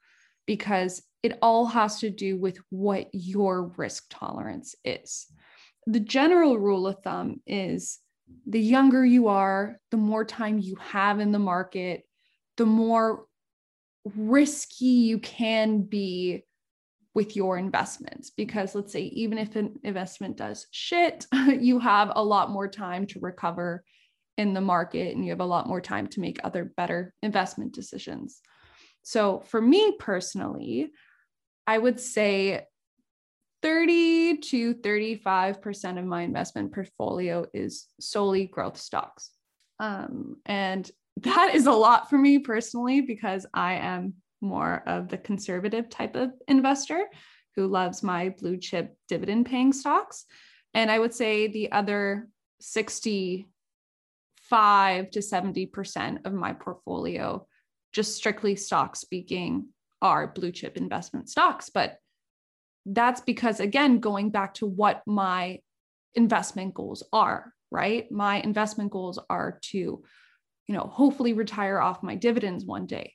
because 0.47 1.03
it 1.23 1.39
all 1.43 1.67
has 1.67 2.01
to 2.01 2.11
do 2.11 2.37
with 2.37 2.59
what 2.71 3.09
your 3.13 3.73
risk 3.77 4.07
tolerance 4.09 4.75
is. 4.85 5.27
The 5.89 6.01
general 6.01 6.59
rule 6.59 6.87
of 6.87 6.99
thumb 7.03 7.41
is 7.47 7.99
the 8.47 8.61
younger 8.61 9.07
you 9.07 9.29
are, 9.29 9.81
the 9.91 9.97
more 9.97 10.23
time 10.23 10.59
you 10.59 10.77
have 10.77 11.19
in 11.19 11.33
the 11.33 11.39
market, 11.39 12.03
the 12.59 12.67
more 12.67 13.25
risky 14.05 14.85
you 14.85 15.19
can 15.19 15.81
be 15.81 16.45
with 17.15 17.37
your 17.37 17.57
investments. 17.57 18.29
Because 18.29 18.75
let's 18.75 18.93
say, 18.93 19.05
even 19.05 19.39
if 19.39 19.57
an 19.57 19.79
investment 19.83 20.37
does 20.37 20.67
shit, 20.73 21.27
you 21.59 21.79
have 21.79 22.13
a 22.15 22.23
lot 22.23 22.51
more 22.51 22.69
time 22.69 23.07
to 23.07 23.21
recover 23.21 23.83
in 24.37 24.53
the 24.53 24.61
market 24.61 25.17
and 25.17 25.25
you 25.25 25.31
have 25.31 25.41
a 25.41 25.45
lot 25.45 25.67
more 25.67 25.81
time 25.81 26.07
to 26.09 26.21
make 26.21 26.39
other 26.45 26.67
better 26.77 27.15
investment 27.23 27.73
decisions. 27.73 28.43
So, 29.03 29.41
for 29.41 29.63
me 29.63 29.97
personally, 29.99 30.91
I 31.67 31.79
would 31.79 31.99
say 31.99 32.67
30 33.63 34.39
to 34.39 34.75
35% 34.75 35.99
of 35.99 36.05
my 36.05 36.23
investment 36.23 36.73
portfolio 36.73 37.45
is 37.53 37.87
solely 38.01 38.47
growth 38.47 38.77
stocks. 38.77 39.31
Um, 39.81 40.37
and 40.47 40.91
that 41.19 41.55
is 41.55 41.67
a 41.67 41.73
lot 41.73 42.09
for 42.09 42.19
me 42.19 42.39
personally 42.39 43.01
because 43.01 43.47
I 43.53 43.75
am 43.75 44.15
more 44.41 44.85
of 44.87 45.09
the 45.09 45.19
conservative 45.19 45.89
type 45.89 46.15
of 46.15 46.31
investor 46.47 47.05
who 47.57 47.67
loves 47.67 48.05
my 48.05 48.29
blue 48.29 48.57
chip 48.57 48.97
dividend 49.09 49.47
paying 49.47 49.73
stocks. 49.73 50.25
And 50.75 50.91
I 50.91 50.99
would 50.99 51.13
say 51.13 51.49
the 51.49 51.73
other 51.73 52.29
65 52.61 55.11
to 55.11 55.19
70% 55.19 56.19
of 56.25 56.33
my 56.33 56.53
portfolio, 56.53 57.47
just 57.93 58.15
strictly 58.15 58.55
stock 58.55 58.95
speaking, 58.95 59.69
are 60.01 60.29
blue 60.29 60.53
chip 60.53 60.77
investment 60.77 61.29
stocks. 61.29 61.69
But 61.69 61.99
that's 62.93 63.21
because, 63.21 63.61
again, 63.61 64.01
going 64.01 64.31
back 64.31 64.55
to 64.55 64.67
what 64.67 65.03
my 65.07 65.61
investment 66.15 66.75
goals 66.75 67.03
are, 67.13 67.53
right? 67.71 68.11
My 68.11 68.41
investment 68.41 68.91
goals 68.91 69.19
are 69.29 69.59
to, 69.71 69.77
you 69.77 70.75
know, 70.75 70.91
hopefully 70.93 71.33
retire 71.33 71.81
off 71.81 72.03
my 72.03 72.15
dividends 72.15 72.65
one 72.65 72.87
day. 72.87 73.15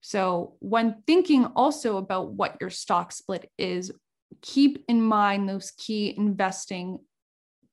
So, 0.00 0.56
when 0.60 1.02
thinking 1.06 1.44
also 1.56 1.96
about 1.96 2.32
what 2.32 2.56
your 2.60 2.70
stock 2.70 3.12
split 3.12 3.50
is, 3.58 3.92
keep 4.40 4.84
in 4.88 5.02
mind 5.02 5.48
those 5.48 5.72
key 5.72 6.14
investing 6.16 7.00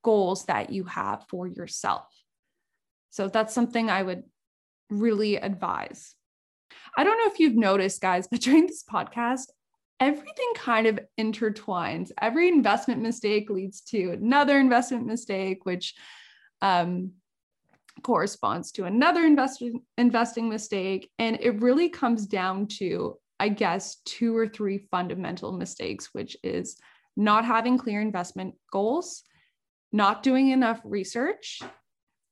goals 0.04 0.46
that 0.46 0.72
you 0.72 0.84
have 0.86 1.26
for 1.30 1.48
yourself. 1.48 2.06
So, 3.12 3.30
that's 3.30 3.54
something 3.54 3.90
I 3.90 4.04
would 4.04 4.24
really 4.90 5.38
advise. 5.38 6.16
I 6.98 7.04
don't 7.04 7.18
know 7.18 7.32
if 7.32 7.40
you've 7.40 7.56
noticed, 7.56 8.02
guys, 8.02 8.28
but 8.28 8.42
during 8.42 8.68
this 8.68 8.84
podcast, 8.84 9.46
everything 10.00 10.52
kind 10.56 10.88
of 10.88 11.00
intertwines. 11.20 12.12
Every 12.22 12.48
investment 12.48 13.02
mistake 13.02 13.50
leads 13.50 13.82
to 13.82 14.12
another 14.12 14.60
investment 14.60 15.06
mistake, 15.06 15.66
which 15.66 15.96
um, 16.62 17.14
corresponds 18.04 18.72
to 18.74 18.86
another 18.86 19.24
invest- 19.24 19.64
investing 19.98 20.50
mistake. 20.50 21.10
And 21.18 21.38
it 21.42 21.62
really 21.62 21.90
comes 21.90 22.26
down 22.28 22.68
to, 22.80 23.18
I 23.40 23.50
guess, 23.50 23.98
two 24.06 24.36
or 24.36 24.48
three 24.48 24.88
fundamental 24.92 25.52
mistakes, 25.52 26.10
which 26.14 26.38
is 26.44 26.78
not 27.16 27.46
having 27.46 27.78
clear 27.78 28.02
investment 28.02 28.56
goals, 28.72 29.24
not 29.92 30.22
doing 30.22 30.50
enough 30.50 30.80
research, 30.84 31.62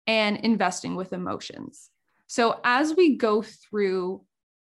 and 0.07 0.37
investing 0.37 0.95
with 0.95 1.13
emotions. 1.13 1.89
So, 2.27 2.59
as 2.63 2.95
we 2.95 3.17
go 3.17 3.41
through 3.41 4.23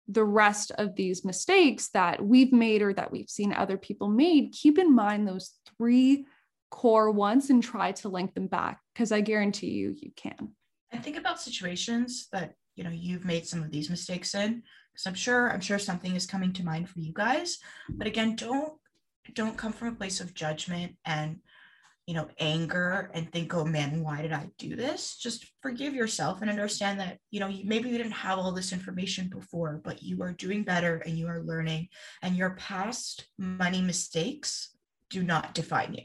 the 0.08 0.24
rest 0.24 0.72
of 0.72 0.96
these 0.96 1.24
mistakes 1.24 1.90
that 1.90 2.24
we've 2.24 2.52
made 2.52 2.82
or 2.82 2.94
that 2.94 3.12
we've 3.12 3.28
seen 3.28 3.52
other 3.52 3.76
people 3.76 4.08
made, 4.08 4.52
keep 4.52 4.78
in 4.78 4.94
mind 4.94 5.28
those 5.28 5.52
three 5.76 6.24
core 6.70 7.10
ones 7.10 7.50
and 7.50 7.62
try 7.62 7.92
to 7.92 8.08
link 8.08 8.34
them 8.34 8.46
back 8.46 8.80
because 8.94 9.12
I 9.12 9.20
guarantee 9.20 9.70
you, 9.70 9.94
you 9.96 10.10
can. 10.16 10.50
And 10.90 11.04
think 11.04 11.16
about 11.16 11.40
situations 11.40 12.28
that 12.32 12.54
you 12.74 12.84
know 12.84 12.90
you've 12.90 13.24
made 13.24 13.46
some 13.46 13.62
of 13.62 13.70
these 13.70 13.90
mistakes 13.90 14.34
in 14.34 14.62
because 14.92 15.06
I'm 15.06 15.14
sure 15.14 15.50
I'm 15.50 15.60
sure 15.60 15.78
something 15.78 16.14
is 16.14 16.26
coming 16.26 16.52
to 16.54 16.64
mind 16.64 16.88
for 16.88 17.00
you 17.00 17.12
guys. 17.12 17.58
But 17.88 18.06
again, 18.06 18.36
don't 18.36 18.74
don't 19.34 19.58
come 19.58 19.72
from 19.72 19.88
a 19.88 19.94
place 19.94 20.20
of 20.20 20.34
judgment 20.34 20.96
and 21.04 21.40
you 22.08 22.14
know, 22.14 22.26
anger 22.40 23.10
and 23.12 23.30
think, 23.30 23.52
oh 23.52 23.66
man, 23.66 24.02
why 24.02 24.22
did 24.22 24.32
I 24.32 24.48
do 24.56 24.74
this? 24.74 25.18
Just 25.18 25.44
forgive 25.60 25.92
yourself 25.92 26.40
and 26.40 26.48
understand 26.48 26.98
that, 27.00 27.18
you 27.30 27.38
know, 27.38 27.52
maybe 27.64 27.90
you 27.90 27.98
didn't 27.98 28.12
have 28.12 28.38
all 28.38 28.50
this 28.50 28.72
information 28.72 29.28
before, 29.28 29.82
but 29.84 30.02
you 30.02 30.22
are 30.22 30.32
doing 30.32 30.62
better 30.62 31.02
and 31.04 31.18
you 31.18 31.26
are 31.26 31.42
learning, 31.42 31.88
and 32.22 32.34
your 32.34 32.54
past 32.54 33.26
money 33.36 33.82
mistakes 33.82 34.70
do 35.10 35.22
not 35.22 35.52
define 35.52 35.92
you. 35.92 36.04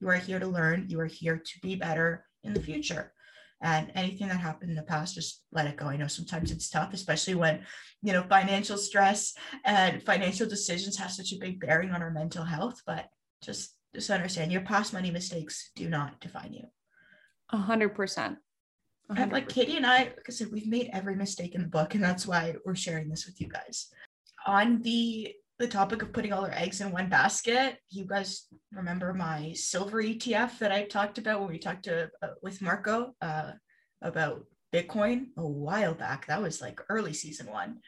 You 0.00 0.08
are 0.08 0.14
here 0.14 0.38
to 0.38 0.46
learn, 0.46 0.86
you 0.88 0.98
are 1.00 1.04
here 1.04 1.36
to 1.44 1.60
be 1.60 1.74
better 1.74 2.24
in 2.42 2.54
the 2.54 2.62
future. 2.62 3.12
And 3.60 3.92
anything 3.94 4.28
that 4.28 4.40
happened 4.40 4.70
in 4.70 4.76
the 4.76 4.82
past, 4.82 5.14
just 5.14 5.44
let 5.52 5.66
it 5.66 5.76
go. 5.76 5.88
I 5.88 5.98
know 5.98 6.06
sometimes 6.06 6.50
it's 6.50 6.70
tough, 6.70 6.94
especially 6.94 7.34
when, 7.34 7.66
you 8.02 8.14
know, 8.14 8.22
financial 8.22 8.78
stress 8.78 9.34
and 9.62 10.02
financial 10.02 10.48
decisions 10.48 10.96
have 10.96 11.12
such 11.12 11.34
a 11.34 11.38
big 11.38 11.60
bearing 11.60 11.90
on 11.90 12.00
our 12.02 12.10
mental 12.10 12.44
health, 12.44 12.80
but 12.86 13.10
just 13.42 13.75
just 13.96 14.10
understand 14.10 14.52
your 14.52 14.60
past 14.60 14.92
money 14.92 15.10
mistakes 15.10 15.70
do 15.74 15.88
not 15.88 16.20
define 16.20 16.52
you. 16.52 16.64
A 17.50 17.56
hundred 17.56 17.94
percent. 17.94 18.36
And 19.16 19.32
like 19.32 19.48
Katie 19.48 19.76
and 19.76 19.86
I, 19.86 20.12
said, 20.28 20.48
we've 20.52 20.66
made 20.66 20.90
every 20.92 21.14
mistake 21.14 21.54
in 21.54 21.62
the 21.62 21.68
book, 21.68 21.94
and 21.94 22.02
that's 22.02 22.26
why 22.26 22.56
we're 22.64 22.74
sharing 22.74 23.08
this 23.08 23.24
with 23.24 23.40
you 23.40 23.48
guys. 23.48 23.86
On 24.46 24.82
the 24.82 25.32
the 25.58 25.66
topic 25.66 26.02
of 26.02 26.12
putting 26.12 26.34
all 26.34 26.44
our 26.44 26.52
eggs 26.52 26.82
in 26.82 26.90
one 26.90 27.08
basket, 27.08 27.78
you 27.88 28.04
guys 28.04 28.46
remember 28.72 29.14
my 29.14 29.54
silver 29.54 30.02
ETF 30.02 30.58
that 30.58 30.70
I 30.70 30.84
talked 30.84 31.16
about 31.16 31.40
when 31.40 31.48
we 31.48 31.58
talked 31.58 31.84
to 31.84 32.10
uh, 32.22 32.28
with 32.42 32.60
Marco 32.60 33.14
uh, 33.22 33.52
about 34.02 34.44
Bitcoin 34.74 35.28
a 35.38 35.46
while 35.46 35.94
back. 35.94 36.26
That 36.26 36.42
was 36.42 36.60
like 36.60 36.82
early 36.90 37.14
season 37.14 37.46
one. 37.46 37.78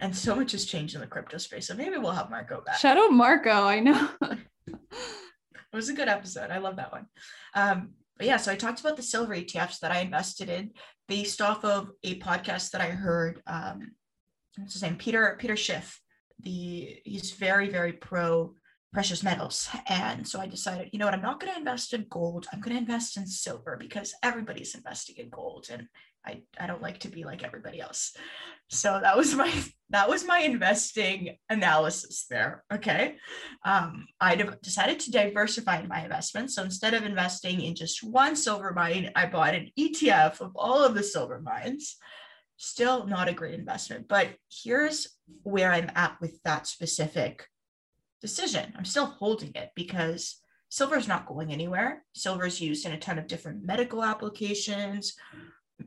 And 0.00 0.16
so 0.16 0.34
much 0.34 0.52
has 0.52 0.64
changed 0.64 0.94
in 0.94 1.02
the 1.02 1.06
crypto 1.06 1.36
space. 1.36 1.66
So 1.66 1.74
maybe 1.74 1.98
we'll 1.98 2.12
have 2.12 2.30
Marco 2.30 2.62
back. 2.64 2.78
Shout 2.78 2.96
out 2.96 3.12
Marco. 3.12 3.50
I 3.50 3.80
know. 3.80 4.08
it 4.92 5.76
was 5.76 5.88
a 5.88 5.94
good 5.94 6.08
episode. 6.08 6.50
I 6.50 6.58
love 6.58 6.76
that 6.76 6.92
one. 6.92 7.06
Um, 7.54 7.90
but 8.16 8.26
yeah, 8.26 8.36
so 8.36 8.52
I 8.52 8.56
talked 8.56 8.80
about 8.80 8.96
the 8.96 9.02
silver 9.02 9.34
ETFs 9.34 9.80
that 9.80 9.90
I 9.90 10.00
invested 10.00 10.48
in 10.48 10.70
based 11.08 11.40
off 11.40 11.64
of 11.64 11.90
a 12.04 12.18
podcast 12.20 12.70
that 12.70 12.80
I 12.80 12.90
heard. 12.90 13.42
Um, 13.46 13.92
what's 14.56 14.74
his 14.74 14.82
name? 14.82 14.96
Peter 14.96 15.36
Peter 15.40 15.56
Schiff. 15.56 15.98
The 16.40 17.00
he's 17.04 17.32
very 17.32 17.68
very 17.68 17.92
pro 17.92 18.54
precious 18.92 19.22
metals, 19.22 19.68
and 19.88 20.26
so 20.26 20.40
I 20.40 20.46
decided, 20.46 20.90
you 20.92 20.98
know 20.98 21.06
what, 21.06 21.14
I'm 21.14 21.22
not 21.22 21.40
going 21.40 21.52
to 21.52 21.58
invest 21.58 21.94
in 21.94 22.06
gold. 22.10 22.46
I'm 22.52 22.60
going 22.60 22.76
to 22.76 22.82
invest 22.82 23.16
in 23.16 23.26
silver 23.26 23.76
because 23.78 24.14
everybody's 24.22 24.74
investing 24.74 25.16
in 25.18 25.30
gold, 25.30 25.68
and 25.70 25.88
I, 26.24 26.42
I 26.58 26.66
don't 26.66 26.82
like 26.82 27.00
to 27.00 27.08
be 27.08 27.24
like 27.24 27.42
everybody 27.42 27.80
else. 27.80 28.16
So 28.68 28.98
that 29.02 29.16
was 29.16 29.34
my 29.34 29.52
that 29.90 30.08
was 30.08 30.24
my 30.24 30.38
investing 30.38 31.36
analysis 31.50 32.26
there. 32.30 32.64
Okay. 32.72 33.16
Um, 33.64 34.06
I 34.20 34.36
decided 34.62 35.00
to 35.00 35.10
diversify 35.10 35.82
my 35.82 36.02
investments. 36.02 36.54
So 36.54 36.62
instead 36.62 36.94
of 36.94 37.04
investing 37.04 37.60
in 37.60 37.74
just 37.74 38.02
one 38.02 38.34
silver 38.34 38.72
mine, 38.72 39.10
I 39.14 39.26
bought 39.26 39.54
an 39.54 39.70
ETF 39.78 40.40
of 40.40 40.52
all 40.54 40.82
of 40.82 40.94
the 40.94 41.02
silver 41.02 41.40
mines. 41.40 41.96
Still 42.56 43.06
not 43.06 43.28
a 43.28 43.34
great 43.34 43.58
investment, 43.58 44.08
but 44.08 44.28
here's 44.50 45.08
where 45.42 45.72
I'm 45.72 45.90
at 45.94 46.18
with 46.20 46.42
that 46.44 46.66
specific 46.66 47.46
decision. 48.22 48.72
I'm 48.78 48.84
still 48.86 49.06
holding 49.06 49.52
it 49.54 49.72
because 49.74 50.36
silver 50.70 50.96
is 50.96 51.08
not 51.08 51.26
going 51.26 51.52
anywhere. 51.52 52.04
Silver 52.14 52.46
is 52.46 52.62
used 52.62 52.86
in 52.86 52.92
a 52.92 52.98
ton 52.98 53.18
of 53.18 53.26
different 53.26 53.66
medical 53.66 54.02
applications, 54.02 55.14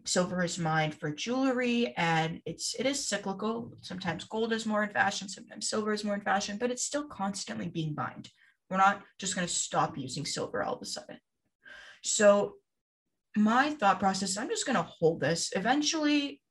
silver 0.03 0.43
is 0.43 0.59
mined 0.59 0.95
for 0.95 1.11
jewelry 1.11 1.93
and 1.97 2.41
it's 2.45 2.75
it 2.75 2.85
is 2.85 3.07
cyclical. 3.07 3.73
Sometimes 3.81 4.23
gold 4.25 4.53
is 4.53 4.65
more 4.65 4.83
in 4.83 4.89
fashion 4.89 5.29
sometimes 5.29 5.69
silver 5.69 5.93
is 5.93 6.03
more 6.03 6.15
in 6.15 6.21
fashion 6.21 6.57
but 6.59 6.71
it's 6.71 6.83
still 6.83 7.07
constantly 7.07 7.67
being 7.67 7.95
mined. 7.95 8.29
We're 8.69 8.77
not 8.77 9.01
just 9.19 9.35
going 9.35 9.47
to 9.47 9.53
stop 9.53 9.97
using 9.97 10.25
silver 10.25 10.63
all 10.63 10.75
of 10.75 10.81
a 10.81 10.85
sudden. 10.85 11.19
So 12.03 12.55
my 13.37 13.69
thought 13.71 13.99
process 13.99 14.37
i'm 14.37 14.49
just 14.49 14.65
going 14.65 14.77
to 14.77 14.83
hold 14.83 15.19
this. 15.19 15.51
Eventually 15.55 16.41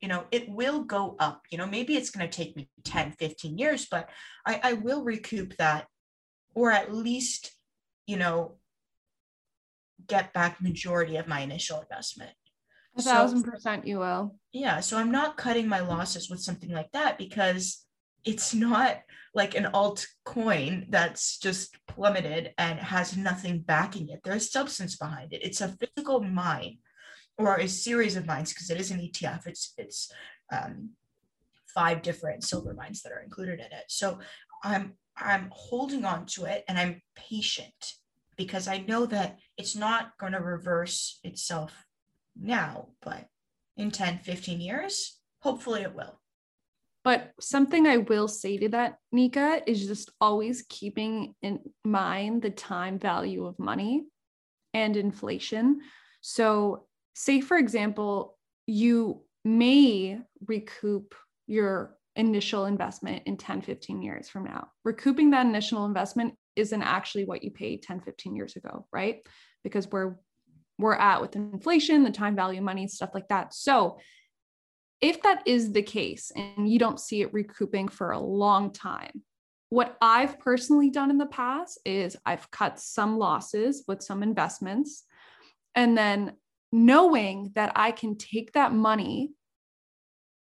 you 0.00 0.08
know 0.08 0.24
it 0.30 0.48
will 0.48 0.84
go 0.84 1.16
up. 1.18 1.42
You 1.50 1.58
know 1.58 1.66
maybe 1.66 1.96
it's 1.96 2.10
going 2.10 2.28
to 2.28 2.36
take 2.36 2.56
me 2.56 2.68
10 2.84 3.12
15 3.12 3.58
years 3.58 3.86
but 3.90 4.08
I, 4.46 4.60
I 4.62 4.72
will 4.74 5.04
recoup 5.04 5.56
that 5.56 5.86
or 6.54 6.70
at 6.70 6.94
least 6.94 7.52
you 8.06 8.16
know 8.16 8.56
get 10.06 10.32
back 10.32 10.60
majority 10.60 11.16
of 11.16 11.28
my 11.28 11.40
initial 11.40 11.80
investment 11.80 12.32
a 12.96 13.02
thousand 13.02 13.42
percent 13.44 13.86
you 13.86 13.98
will. 13.98 14.36
Yeah. 14.52 14.80
So 14.80 14.98
I'm 14.98 15.10
not 15.10 15.36
cutting 15.36 15.68
my 15.68 15.80
losses 15.80 16.28
with 16.28 16.40
something 16.40 16.70
like 16.70 16.90
that 16.92 17.18
because 17.18 17.84
it's 18.24 18.54
not 18.54 19.00
like 19.34 19.54
an 19.54 19.66
alt 19.66 20.06
coin 20.24 20.86
that's 20.90 21.38
just 21.38 21.76
plummeted 21.86 22.52
and 22.58 22.78
has 22.78 23.16
nothing 23.16 23.60
backing 23.60 24.08
it. 24.10 24.20
There's 24.22 24.52
substance 24.52 24.96
behind 24.96 25.32
it. 25.32 25.42
It's 25.42 25.60
a 25.60 25.68
physical 25.68 26.20
mine 26.20 26.78
or 27.38 27.56
a 27.56 27.66
series 27.66 28.16
of 28.16 28.26
mines 28.26 28.52
because 28.52 28.70
it 28.70 28.78
is 28.78 28.90
an 28.90 29.00
ETF. 29.00 29.46
It's 29.46 29.72
it's 29.78 30.12
um, 30.52 30.90
five 31.74 32.02
different 32.02 32.44
silver 32.44 32.74
mines 32.74 33.02
that 33.02 33.12
are 33.12 33.22
included 33.22 33.58
in 33.58 33.66
it. 33.66 33.84
So 33.88 34.18
I'm 34.62 34.94
I'm 35.16 35.50
holding 35.52 36.04
on 36.04 36.26
to 36.26 36.44
it 36.44 36.64
and 36.68 36.78
I'm 36.78 37.02
patient 37.16 37.94
because 38.36 38.68
I 38.68 38.78
know 38.78 39.06
that 39.06 39.38
it's 39.56 39.76
not 39.76 40.16
going 40.18 40.32
to 40.32 40.40
reverse 40.40 41.20
itself 41.22 41.72
now, 42.38 42.88
but 43.02 43.26
in 43.76 43.90
10, 43.90 44.18
15 44.18 44.60
years, 44.60 45.18
hopefully 45.40 45.82
it 45.82 45.94
will. 45.94 46.18
But 47.04 47.32
something 47.40 47.86
I 47.86 47.96
will 47.96 48.28
say 48.28 48.58
to 48.58 48.68
that, 48.70 48.98
Nika, 49.10 49.60
is 49.66 49.86
just 49.86 50.10
always 50.20 50.64
keeping 50.68 51.34
in 51.42 51.60
mind 51.84 52.42
the 52.42 52.50
time 52.50 52.98
value 52.98 53.44
of 53.44 53.58
money 53.58 54.04
and 54.72 54.96
inflation. 54.96 55.80
So, 56.20 56.86
say, 57.14 57.40
for 57.40 57.56
example, 57.56 58.38
you 58.66 59.24
may 59.44 60.20
recoup 60.46 61.14
your 61.48 61.96
initial 62.14 62.66
investment 62.66 63.24
in 63.26 63.36
10, 63.36 63.62
15 63.62 64.02
years 64.02 64.28
from 64.28 64.44
now. 64.44 64.68
Recouping 64.84 65.30
that 65.30 65.46
initial 65.46 65.84
investment 65.86 66.34
isn't 66.54 66.82
actually 66.82 67.24
what 67.24 67.42
you 67.42 67.50
paid 67.50 67.82
10, 67.82 68.00
15 68.00 68.36
years 68.36 68.54
ago, 68.54 68.86
right? 68.92 69.26
Because 69.64 69.88
we're 69.90 70.16
we're 70.78 70.94
at 70.94 71.20
with 71.20 71.36
inflation, 71.36 72.02
the 72.02 72.10
time 72.10 72.36
value 72.36 72.60
money, 72.60 72.86
stuff 72.88 73.10
like 73.14 73.28
that. 73.28 73.54
So, 73.54 73.98
if 75.00 75.22
that 75.22 75.42
is 75.46 75.72
the 75.72 75.82
case 75.82 76.30
and 76.36 76.70
you 76.70 76.78
don't 76.78 77.00
see 77.00 77.22
it 77.22 77.32
recouping 77.34 77.88
for 77.88 78.12
a 78.12 78.20
long 78.20 78.72
time, 78.72 79.22
what 79.68 79.96
I've 80.00 80.38
personally 80.38 80.90
done 80.90 81.10
in 81.10 81.18
the 81.18 81.26
past 81.26 81.80
is 81.84 82.16
I've 82.24 82.50
cut 82.50 82.78
some 82.78 83.18
losses 83.18 83.82
with 83.88 84.02
some 84.02 84.22
investments. 84.22 85.04
And 85.74 85.98
then 85.98 86.34
knowing 86.72 87.52
that 87.54 87.72
I 87.74 87.90
can 87.90 88.16
take 88.16 88.52
that 88.52 88.72
money 88.72 89.32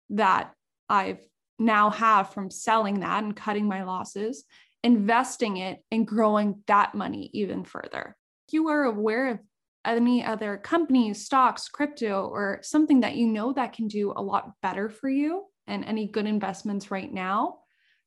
that 0.10 0.54
I've 0.90 1.26
now 1.58 1.90
have 1.90 2.34
from 2.34 2.52
selling 2.52 3.00
that 3.00 3.24
and 3.24 3.36
cutting 3.36 3.68
my 3.68 3.84
losses, 3.84 4.44
investing 4.84 5.58
it 5.58 5.80
and 5.92 6.06
growing 6.06 6.62
that 6.68 6.94
money 6.94 7.30
even 7.34 7.64
further. 7.64 8.16
You 8.52 8.68
are 8.70 8.84
aware 8.84 9.30
of 9.30 9.40
any 9.86 10.24
other 10.24 10.58
companies, 10.58 11.26
stocks, 11.26 11.68
crypto, 11.68 12.28
or 12.28 12.60
something 12.62 13.02
that 13.02 13.16
you 13.16 13.28
know 13.28 13.54
that 13.54 13.74
can 13.74 13.88
do 13.88 14.14
a 14.16 14.22
lot 14.22 14.54
better 14.62 14.90
for 14.90 15.10
you 15.10 15.46
and 15.68 15.84
any 15.86 16.08
good 16.08 16.26
investments 16.26 16.92
right 16.92 17.12
now 17.12 17.60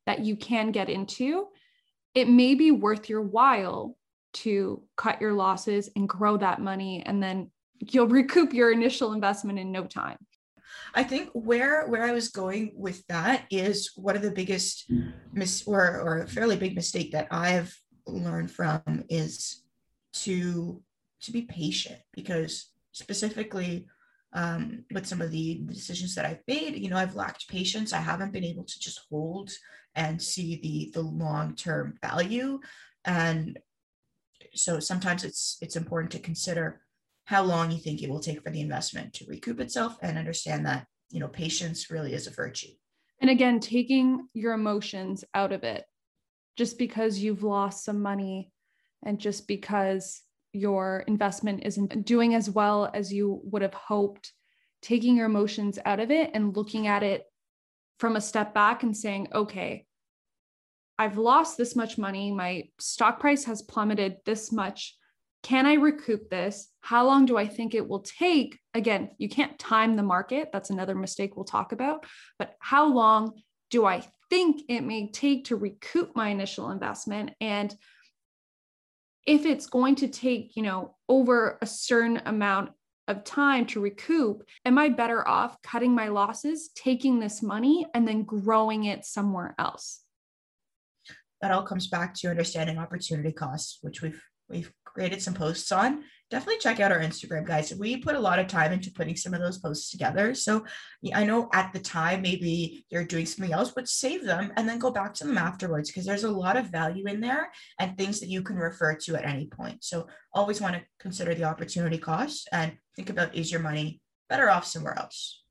that 0.06 0.20
you 0.20 0.36
can 0.36 0.70
get 0.70 0.88
into, 0.88 1.48
it 2.14 2.28
may 2.28 2.54
be 2.54 2.70
worth 2.70 3.08
your 3.08 3.22
while 3.22 3.96
to 4.32 4.82
cut 4.96 5.20
your 5.20 5.32
losses 5.32 5.90
and 5.96 6.08
grow 6.08 6.36
that 6.36 6.60
money 6.60 7.02
and 7.04 7.22
then 7.22 7.50
you'll 7.78 8.06
recoup 8.08 8.52
your 8.52 8.72
initial 8.72 9.12
investment 9.12 9.58
in 9.58 9.72
no 9.72 9.84
time. 9.84 10.18
I 10.94 11.02
think 11.02 11.30
where 11.32 11.86
where 11.88 12.04
I 12.04 12.12
was 12.12 12.28
going 12.28 12.72
with 12.74 13.06
that 13.08 13.44
is 13.50 13.92
one 13.96 14.16
of 14.16 14.22
the 14.22 14.30
biggest 14.30 14.90
mis 15.32 15.62
or 15.66 16.00
or 16.00 16.22
a 16.22 16.28
fairly 16.28 16.56
big 16.56 16.74
mistake 16.74 17.12
that 17.12 17.28
I've 17.30 17.74
learned 18.06 18.50
from 18.50 19.04
is 19.08 19.62
to 20.24 20.82
to 21.26 21.32
be 21.32 21.42
patient 21.42 21.98
because 22.12 22.70
specifically 22.92 23.86
um, 24.32 24.84
with 24.92 25.06
some 25.06 25.20
of 25.20 25.30
the 25.30 25.62
decisions 25.66 26.14
that 26.14 26.26
I've 26.26 26.42
made, 26.46 26.76
you 26.76 26.90
know, 26.90 26.96
I've 26.96 27.14
lacked 27.14 27.48
patience. 27.48 27.92
I 27.92 28.00
haven't 28.00 28.32
been 28.32 28.44
able 28.44 28.64
to 28.64 28.78
just 28.78 29.00
hold 29.10 29.50
and 29.94 30.20
see 30.20 30.56
the 30.56 31.00
the 31.00 31.06
long 31.06 31.54
term 31.54 31.98
value, 32.02 32.60
and 33.04 33.58
so 34.54 34.80
sometimes 34.80 35.24
it's 35.24 35.56
it's 35.62 35.76
important 35.76 36.12
to 36.12 36.18
consider 36.18 36.82
how 37.24 37.42
long 37.42 37.70
you 37.70 37.78
think 37.78 38.02
it 38.02 38.10
will 38.10 38.20
take 38.20 38.42
for 38.42 38.50
the 38.50 38.60
investment 38.60 39.12
to 39.14 39.26
recoup 39.26 39.58
itself 39.58 39.96
and 40.02 40.18
understand 40.18 40.66
that 40.66 40.86
you 41.10 41.20
know 41.20 41.28
patience 41.28 41.90
really 41.90 42.12
is 42.12 42.26
a 42.26 42.30
virtue. 42.30 42.72
And 43.20 43.30
again 43.30 43.60
taking 43.60 44.28
your 44.34 44.52
emotions 44.52 45.24
out 45.34 45.52
of 45.52 45.64
it. 45.64 45.84
Just 46.56 46.78
because 46.78 47.18
you've 47.18 47.42
lost 47.42 47.84
some 47.84 48.00
money 48.00 48.50
and 49.04 49.18
just 49.18 49.46
because 49.46 50.22
your 50.57 51.05
investment 51.07 51.62
isn't 51.64 52.05
doing 52.05 52.35
as 52.35 52.51
well 52.51 52.90
as 52.92 53.12
you 53.12 53.40
would 53.45 53.62
have 53.62 53.75
hoped 53.75 54.33
taking 54.83 55.16
your 55.16 55.27
emotions 55.27 55.79
out 55.85 56.01
of 56.01 56.11
it 56.11 56.31
and 56.35 56.57
looking 56.57 56.87
at 56.87 57.03
it 57.03 57.25
from 57.99 58.16
a 58.16 58.21
step 58.21 58.55
back 58.55 58.83
and 58.83 58.97
saying 58.97 59.29
okay 59.35 59.85
I've 60.99 61.19
lost 61.19 61.57
this 61.57 61.77
much 61.77 61.99
money 61.99 62.33
my 62.33 62.64
stock 62.79 63.21
price 63.21 63.45
has 63.45 63.62
plummeted 63.62 64.16
this 64.25 64.51
much 64.51 64.97
can 65.47 65.64
I 65.64 65.75
recoup 65.75 66.29
this? 66.29 66.73
How 66.81 67.07
long 67.07 67.25
do 67.25 67.37
I 67.37 67.47
think 67.47 67.73
it 67.73 67.87
will 67.87 68.01
take? 68.01 68.59
Again, 68.75 69.11
you 69.16 69.29
can't 69.29 69.57
time 69.61 69.95
the 69.95 70.03
market. 70.03 70.49
That's 70.53 70.71
another 70.71 70.97
mistake 70.97 71.37
we'll 71.37 71.45
talk 71.45 71.71
about. 71.71 72.05
But 72.37 72.57
how 72.59 72.92
long 72.92 73.40
do 73.71 73.85
I 73.85 74.05
think 74.29 74.62
it 74.69 74.81
may 74.81 75.12
take 75.12 75.45
to 75.45 75.55
recoup 75.55 76.16
my 76.16 76.31
initial 76.31 76.71
investment? 76.71 77.31
And 77.40 77.73
if 79.26 79.44
it's 79.44 79.66
going 79.66 79.96
to 79.96 80.08
take, 80.08 80.56
you 80.56 80.62
know, 80.62 80.94
over 81.08 81.58
a 81.60 81.66
certain 81.66 82.22
amount 82.26 82.70
of 83.08 83.24
time 83.24 83.66
to 83.66 83.80
recoup, 83.80 84.42
am 84.64 84.78
I 84.78 84.88
better 84.88 85.26
off 85.26 85.60
cutting 85.62 85.94
my 85.94 86.08
losses, 86.08 86.70
taking 86.74 87.18
this 87.18 87.42
money, 87.42 87.86
and 87.94 88.06
then 88.06 88.22
growing 88.22 88.84
it 88.84 89.04
somewhere 89.04 89.54
else? 89.58 90.00
That 91.42 91.50
all 91.50 91.62
comes 91.62 91.88
back 91.88 92.14
to 92.14 92.28
understanding 92.28 92.78
opportunity 92.78 93.32
costs, 93.32 93.78
which 93.82 94.00
we've 94.00 94.22
we've 94.48 94.72
created 94.84 95.20
some 95.20 95.34
posts 95.34 95.72
on 95.72 96.04
definitely 96.30 96.58
check 96.58 96.80
out 96.80 96.90
our 96.90 96.98
instagram 96.98 97.46
guys. 97.46 97.72
We 97.74 97.98
put 97.98 98.16
a 98.16 98.20
lot 98.20 98.38
of 98.38 98.48
time 98.48 98.72
into 98.72 98.90
putting 98.90 99.16
some 99.16 99.32
of 99.32 99.40
those 99.40 99.58
posts 99.58 99.90
together. 99.90 100.34
So 100.34 100.64
i 101.14 101.24
know 101.24 101.48
at 101.52 101.72
the 101.72 101.78
time 101.78 102.22
maybe 102.22 102.84
you're 102.90 103.04
doing 103.04 103.26
something 103.26 103.52
else 103.52 103.70
but 103.74 103.88
save 103.88 104.24
them 104.24 104.52
and 104.56 104.68
then 104.68 104.78
go 104.78 104.90
back 104.90 105.14
to 105.14 105.24
them 105.24 105.38
afterwards 105.38 105.88
because 105.88 106.04
there's 106.04 106.24
a 106.24 106.30
lot 106.30 106.56
of 106.56 106.66
value 106.66 107.06
in 107.06 107.20
there 107.20 107.50
and 107.78 107.96
things 107.96 108.18
that 108.20 108.28
you 108.28 108.42
can 108.42 108.56
refer 108.56 108.94
to 108.96 109.16
at 109.16 109.24
any 109.24 109.46
point. 109.46 109.84
So 109.84 110.08
always 110.32 110.60
want 110.60 110.74
to 110.74 110.82
consider 110.98 111.34
the 111.34 111.44
opportunity 111.44 111.98
cost 111.98 112.48
and 112.52 112.76
think 112.96 113.10
about 113.10 113.34
is 113.34 113.52
your 113.52 113.60
money 113.60 114.00
better 114.28 114.50
off 114.50 114.66
somewhere 114.66 114.98
else? 114.98 115.42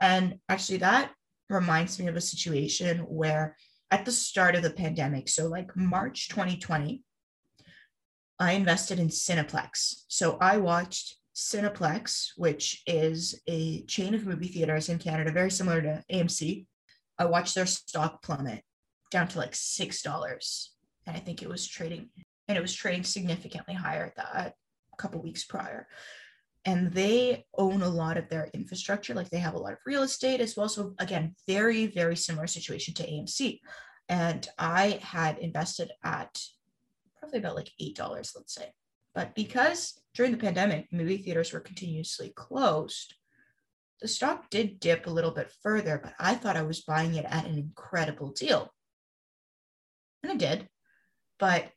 And 0.00 0.38
actually 0.48 0.78
that 0.78 1.12
reminds 1.50 1.98
me 1.98 2.06
of 2.06 2.16
a 2.16 2.20
situation 2.20 2.98
where 3.00 3.56
at 3.90 4.04
the 4.04 4.12
start 4.12 4.54
of 4.54 4.62
the 4.62 4.70
pandemic 4.70 5.28
so 5.28 5.46
like 5.46 5.74
march 5.74 6.28
2020 6.28 7.02
I 8.38 8.52
invested 8.52 8.98
in 8.98 9.08
Cineplex. 9.08 10.04
So 10.08 10.38
I 10.40 10.58
watched 10.58 11.16
Cineplex, 11.34 12.30
which 12.36 12.82
is 12.86 13.40
a 13.48 13.82
chain 13.82 14.14
of 14.14 14.26
movie 14.26 14.48
theaters 14.48 14.88
in 14.88 14.98
Canada, 14.98 15.32
very 15.32 15.50
similar 15.50 15.82
to 15.82 16.04
AMC. 16.12 16.66
I 17.18 17.26
watched 17.26 17.54
their 17.54 17.66
stock 17.66 18.22
plummet 18.22 18.62
down 19.10 19.28
to 19.28 19.38
like 19.38 19.54
six 19.54 20.02
dollars, 20.02 20.74
and 21.06 21.16
I 21.16 21.20
think 21.20 21.42
it 21.42 21.48
was 21.48 21.66
trading, 21.66 22.10
and 22.46 22.56
it 22.56 22.60
was 22.60 22.74
trading 22.74 23.04
significantly 23.04 23.74
higher 23.74 24.12
that 24.16 24.54
a 24.92 24.96
couple 24.96 25.22
weeks 25.22 25.44
prior. 25.44 25.88
And 26.64 26.92
they 26.92 27.46
own 27.56 27.82
a 27.82 27.88
lot 27.88 28.18
of 28.18 28.28
their 28.28 28.50
infrastructure, 28.52 29.14
like 29.14 29.30
they 29.30 29.38
have 29.38 29.54
a 29.54 29.58
lot 29.58 29.72
of 29.72 29.78
real 29.86 30.02
estate 30.02 30.40
as 30.40 30.56
well. 30.56 30.68
So 30.68 30.94
again, 30.98 31.34
very 31.46 31.86
very 31.86 32.16
similar 32.16 32.46
situation 32.46 32.94
to 32.94 33.06
AMC. 33.06 33.60
And 34.08 34.48
I 34.58 35.00
had 35.02 35.38
invested 35.38 35.90
at 36.02 36.40
probably 37.18 37.38
about 37.38 37.56
like 37.56 37.70
$8, 37.80 37.98
let's 38.36 38.54
say. 38.54 38.72
But 39.14 39.34
because 39.34 40.00
during 40.14 40.32
the 40.32 40.38
pandemic, 40.38 40.86
movie 40.92 41.18
theaters 41.18 41.52
were 41.52 41.60
continuously 41.60 42.32
closed, 42.36 43.14
the 44.00 44.08
stock 44.08 44.48
did 44.50 44.78
dip 44.78 45.06
a 45.06 45.10
little 45.10 45.32
bit 45.32 45.52
further, 45.62 46.00
but 46.02 46.14
I 46.20 46.34
thought 46.34 46.56
I 46.56 46.62
was 46.62 46.82
buying 46.82 47.14
it 47.14 47.24
at 47.28 47.46
an 47.46 47.58
incredible 47.58 48.30
deal. 48.30 48.72
And 50.22 50.32
I 50.32 50.36
did. 50.36 50.68
But 51.38 51.70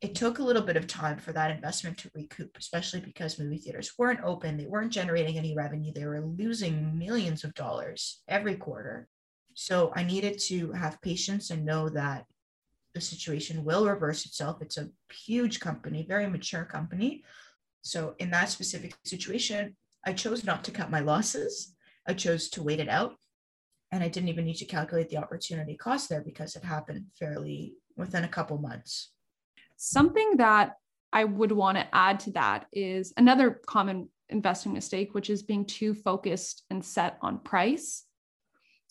it 0.00 0.16
took 0.16 0.40
a 0.40 0.42
little 0.42 0.62
bit 0.62 0.76
of 0.76 0.88
time 0.88 1.18
for 1.18 1.32
that 1.32 1.52
investment 1.52 1.98
to 1.98 2.10
recoup, 2.14 2.56
especially 2.58 2.98
because 3.00 3.38
movie 3.38 3.58
theaters 3.58 3.92
weren't 3.96 4.24
open. 4.24 4.56
They 4.56 4.66
weren't 4.66 4.90
generating 4.90 5.38
any 5.38 5.54
revenue. 5.54 5.92
They 5.92 6.06
were 6.06 6.26
losing 6.26 6.98
millions 6.98 7.44
of 7.44 7.54
dollars 7.54 8.22
every 8.26 8.56
quarter. 8.56 9.08
So 9.54 9.92
I 9.94 10.02
needed 10.02 10.40
to 10.46 10.72
have 10.72 11.00
patience 11.02 11.50
and 11.50 11.64
know 11.64 11.88
that 11.90 12.24
the 12.94 13.00
situation 13.00 13.64
will 13.64 13.86
reverse 13.86 14.26
itself. 14.26 14.58
It's 14.60 14.78
a 14.78 14.88
huge 15.12 15.60
company, 15.60 16.04
very 16.06 16.28
mature 16.28 16.64
company. 16.64 17.24
So, 17.82 18.14
in 18.18 18.30
that 18.30 18.50
specific 18.50 18.94
situation, 19.04 19.76
I 20.06 20.12
chose 20.12 20.44
not 20.44 20.64
to 20.64 20.70
cut 20.70 20.90
my 20.90 21.00
losses. 21.00 21.74
I 22.06 22.14
chose 22.14 22.48
to 22.50 22.62
wait 22.62 22.80
it 22.80 22.88
out. 22.88 23.14
And 23.90 24.02
I 24.02 24.08
didn't 24.08 24.28
even 24.28 24.44
need 24.44 24.56
to 24.56 24.64
calculate 24.64 25.10
the 25.10 25.18
opportunity 25.18 25.76
cost 25.76 26.08
there 26.08 26.22
because 26.22 26.56
it 26.56 26.64
happened 26.64 27.06
fairly 27.18 27.74
within 27.96 28.24
a 28.24 28.28
couple 28.28 28.58
months. 28.58 29.10
Something 29.76 30.36
that 30.38 30.76
I 31.12 31.24
would 31.24 31.52
want 31.52 31.76
to 31.76 31.94
add 31.94 32.20
to 32.20 32.32
that 32.32 32.66
is 32.72 33.12
another 33.16 33.60
common 33.66 34.08
investing 34.30 34.72
mistake, 34.72 35.14
which 35.14 35.28
is 35.28 35.42
being 35.42 35.66
too 35.66 35.92
focused 35.94 36.64
and 36.70 36.84
set 36.84 37.18
on 37.20 37.40
price 37.40 38.04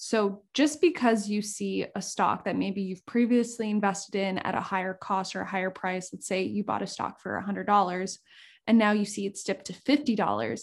so 0.04 0.42
just 0.56 0.82
because 0.82 1.30
you 1.30 1.44
see 1.44 1.86
a 1.96 2.02
stock 2.02 2.46
that 2.46 2.58
maybe 2.58 2.82
you've 2.82 3.06
previously 3.06 3.70
invested 3.70 4.16
in 4.16 4.40
at 4.40 4.56
a 4.56 4.60
higher 4.60 4.96
cost 4.96 5.36
or 5.36 5.42
a 5.42 5.48
higher 5.48 5.70
price, 5.70 6.10
let's 6.12 6.26
say 6.26 6.42
you 6.42 6.64
bought 6.64 6.82
a 6.82 6.88
stock 6.88 7.22
for 7.22 7.40
$100 7.48 8.18
and 8.66 8.80
now 8.80 8.94
you 8.94 9.06
see 9.06 9.28
it's 9.28 9.44
dipped 9.44 9.66
to 9.66 9.74
$50, 9.74 10.62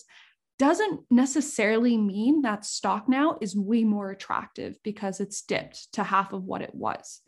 doesn't 0.58 1.00
necessarily 1.08 1.96
mean 1.96 2.42
that 2.42 2.64
stock 2.64 3.08
now 3.08 3.38
is 3.40 3.54
way 3.54 3.84
more 3.84 4.10
attractive 4.10 4.74
because 4.82 5.20
it's 5.20 5.40
dipped 5.42 5.92
to 5.92 6.02
half 6.02 6.32
of 6.32 6.42
what 6.42 6.60
it 6.60 6.74
was. 6.74 7.20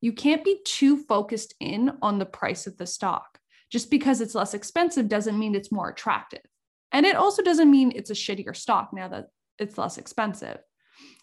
You 0.00 0.12
can't 0.12 0.44
be 0.44 0.60
too 0.64 0.98
focused 1.08 1.56
in 1.58 1.90
on 2.02 2.20
the 2.20 2.24
price 2.24 2.68
of 2.68 2.76
the 2.76 2.86
stock. 2.86 3.40
Just 3.68 3.90
because 3.90 4.20
it's 4.20 4.36
less 4.36 4.54
expensive 4.54 5.08
doesn't 5.08 5.36
mean 5.36 5.56
it's 5.56 5.72
more 5.72 5.88
attractive. 5.88 6.46
And 6.92 7.04
it 7.04 7.16
also 7.16 7.42
doesn't 7.42 7.68
mean 7.68 7.92
it's 7.96 8.10
a 8.10 8.14
shittier 8.14 8.54
stock 8.54 8.90
now 8.92 9.08
that 9.08 9.26
it's 9.58 9.76
less 9.76 9.98
expensive 9.98 10.58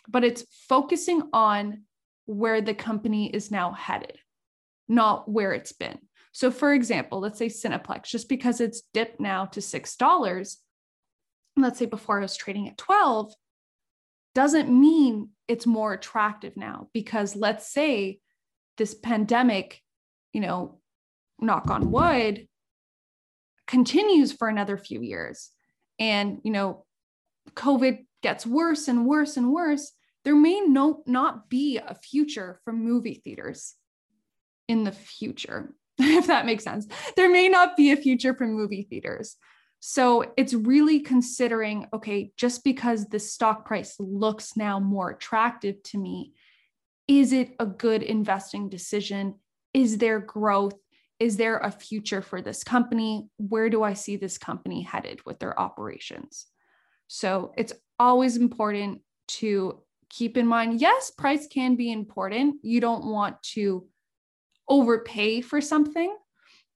but 0.08 0.24
it's 0.24 0.46
focusing 0.68 1.24
on 1.34 1.84
where 2.26 2.62
the 2.62 2.74
company 2.74 3.30
is 3.30 3.52
now 3.52 3.72
headed, 3.72 4.18
not 4.88 5.30
where 5.30 5.54
it's 5.54 5.72
been. 5.72 6.00
So, 6.32 6.52
for 6.52 6.74
example, 6.74 7.20
let's 7.20 7.40
say 7.40 7.48
Cineplex, 7.48 8.08
just 8.08 8.28
because 8.28 8.60
it's 8.60 8.84
dipped 8.94 9.20
now 9.20 9.46
to 9.46 9.60
$6, 9.60 10.58
let's 11.58 11.80
say 11.80 11.86
before 11.86 12.20
it 12.20 12.24
was 12.24 12.36
trading 12.36 12.68
at 12.68 12.78
12, 12.78 13.34
doesn't 14.34 14.70
mean 14.70 15.30
it's 15.48 15.66
more 15.66 15.94
attractive 15.94 16.58
now 16.58 16.90
because 16.94 17.36
let's 17.36 17.72
say 17.72 18.20
this 18.78 18.94
pandemic, 18.94 19.82
you 20.34 20.42
know, 20.42 20.80
knock 21.40 21.70
on 21.70 21.92
wood, 21.92 22.48
continues 23.66 24.34
for 24.34 24.48
another 24.50 24.78
few 24.78 25.02
years. 25.02 25.52
And, 26.00 26.40
you 26.44 26.52
know, 26.52 26.86
COVID 27.54 28.06
gets 28.26 28.44
worse 28.44 28.88
and 28.88 29.06
worse 29.06 29.38
and 29.38 29.54
worse, 29.54 29.92
there 30.24 30.36
may 30.36 30.60
no, 30.62 31.04
not 31.06 31.48
be 31.48 31.78
a 31.78 31.94
future 31.94 32.60
for 32.64 32.74
movie 32.74 33.22
theaters 33.24 33.76
in 34.68 34.84
the 34.84 34.92
future, 34.92 35.76
if 36.00 36.26
that 36.26 36.48
makes 36.48 36.64
sense. 36.64 36.88
There 37.16 37.30
may 37.30 37.50
not 37.50 37.78
be 37.78 37.92
a 37.92 37.96
future 37.96 38.34
for 38.34 38.48
movie 38.48 38.88
theaters. 38.90 39.36
So 39.80 40.34
it's 40.38 40.56
really 40.56 41.02
considering 41.02 41.86
okay, 41.94 42.32
just 42.36 42.64
because 42.64 43.06
the 43.06 43.20
stock 43.20 43.64
price 43.64 43.96
looks 44.00 44.58
now 44.58 44.80
more 44.80 45.12
attractive 45.12 45.84
to 45.84 46.00
me, 46.00 46.34
is 47.08 47.32
it 47.32 47.54
a 47.60 47.68
good 47.68 48.02
investing 48.02 48.70
decision? 48.70 49.36
Is 49.72 50.00
there 50.00 50.20
growth? 50.20 50.74
Is 51.20 51.38
there 51.38 51.58
a 51.60 51.70
future 51.70 52.24
for 52.24 52.42
this 52.42 52.64
company? 52.64 53.30
Where 53.38 53.70
do 53.70 53.84
I 53.84 53.94
see 53.94 54.16
this 54.16 54.40
company 54.40 54.82
headed 54.82 55.24
with 55.28 55.38
their 55.38 55.58
operations? 55.60 56.48
So 57.08 57.54
it's 57.56 57.74
always 58.00 58.38
important 58.38 59.02
to 59.28 59.82
keep 60.10 60.38
in 60.38 60.48
mind 60.48 60.80
yes, 60.80 61.12
price 61.12 61.48
can 61.48 61.76
be 61.76 61.92
important. 61.92 62.58
You 62.62 62.80
don't 62.82 63.06
want 63.06 63.42
to 63.54 63.88
overpay 64.70 65.42
for 65.42 65.62
something. 65.62 66.16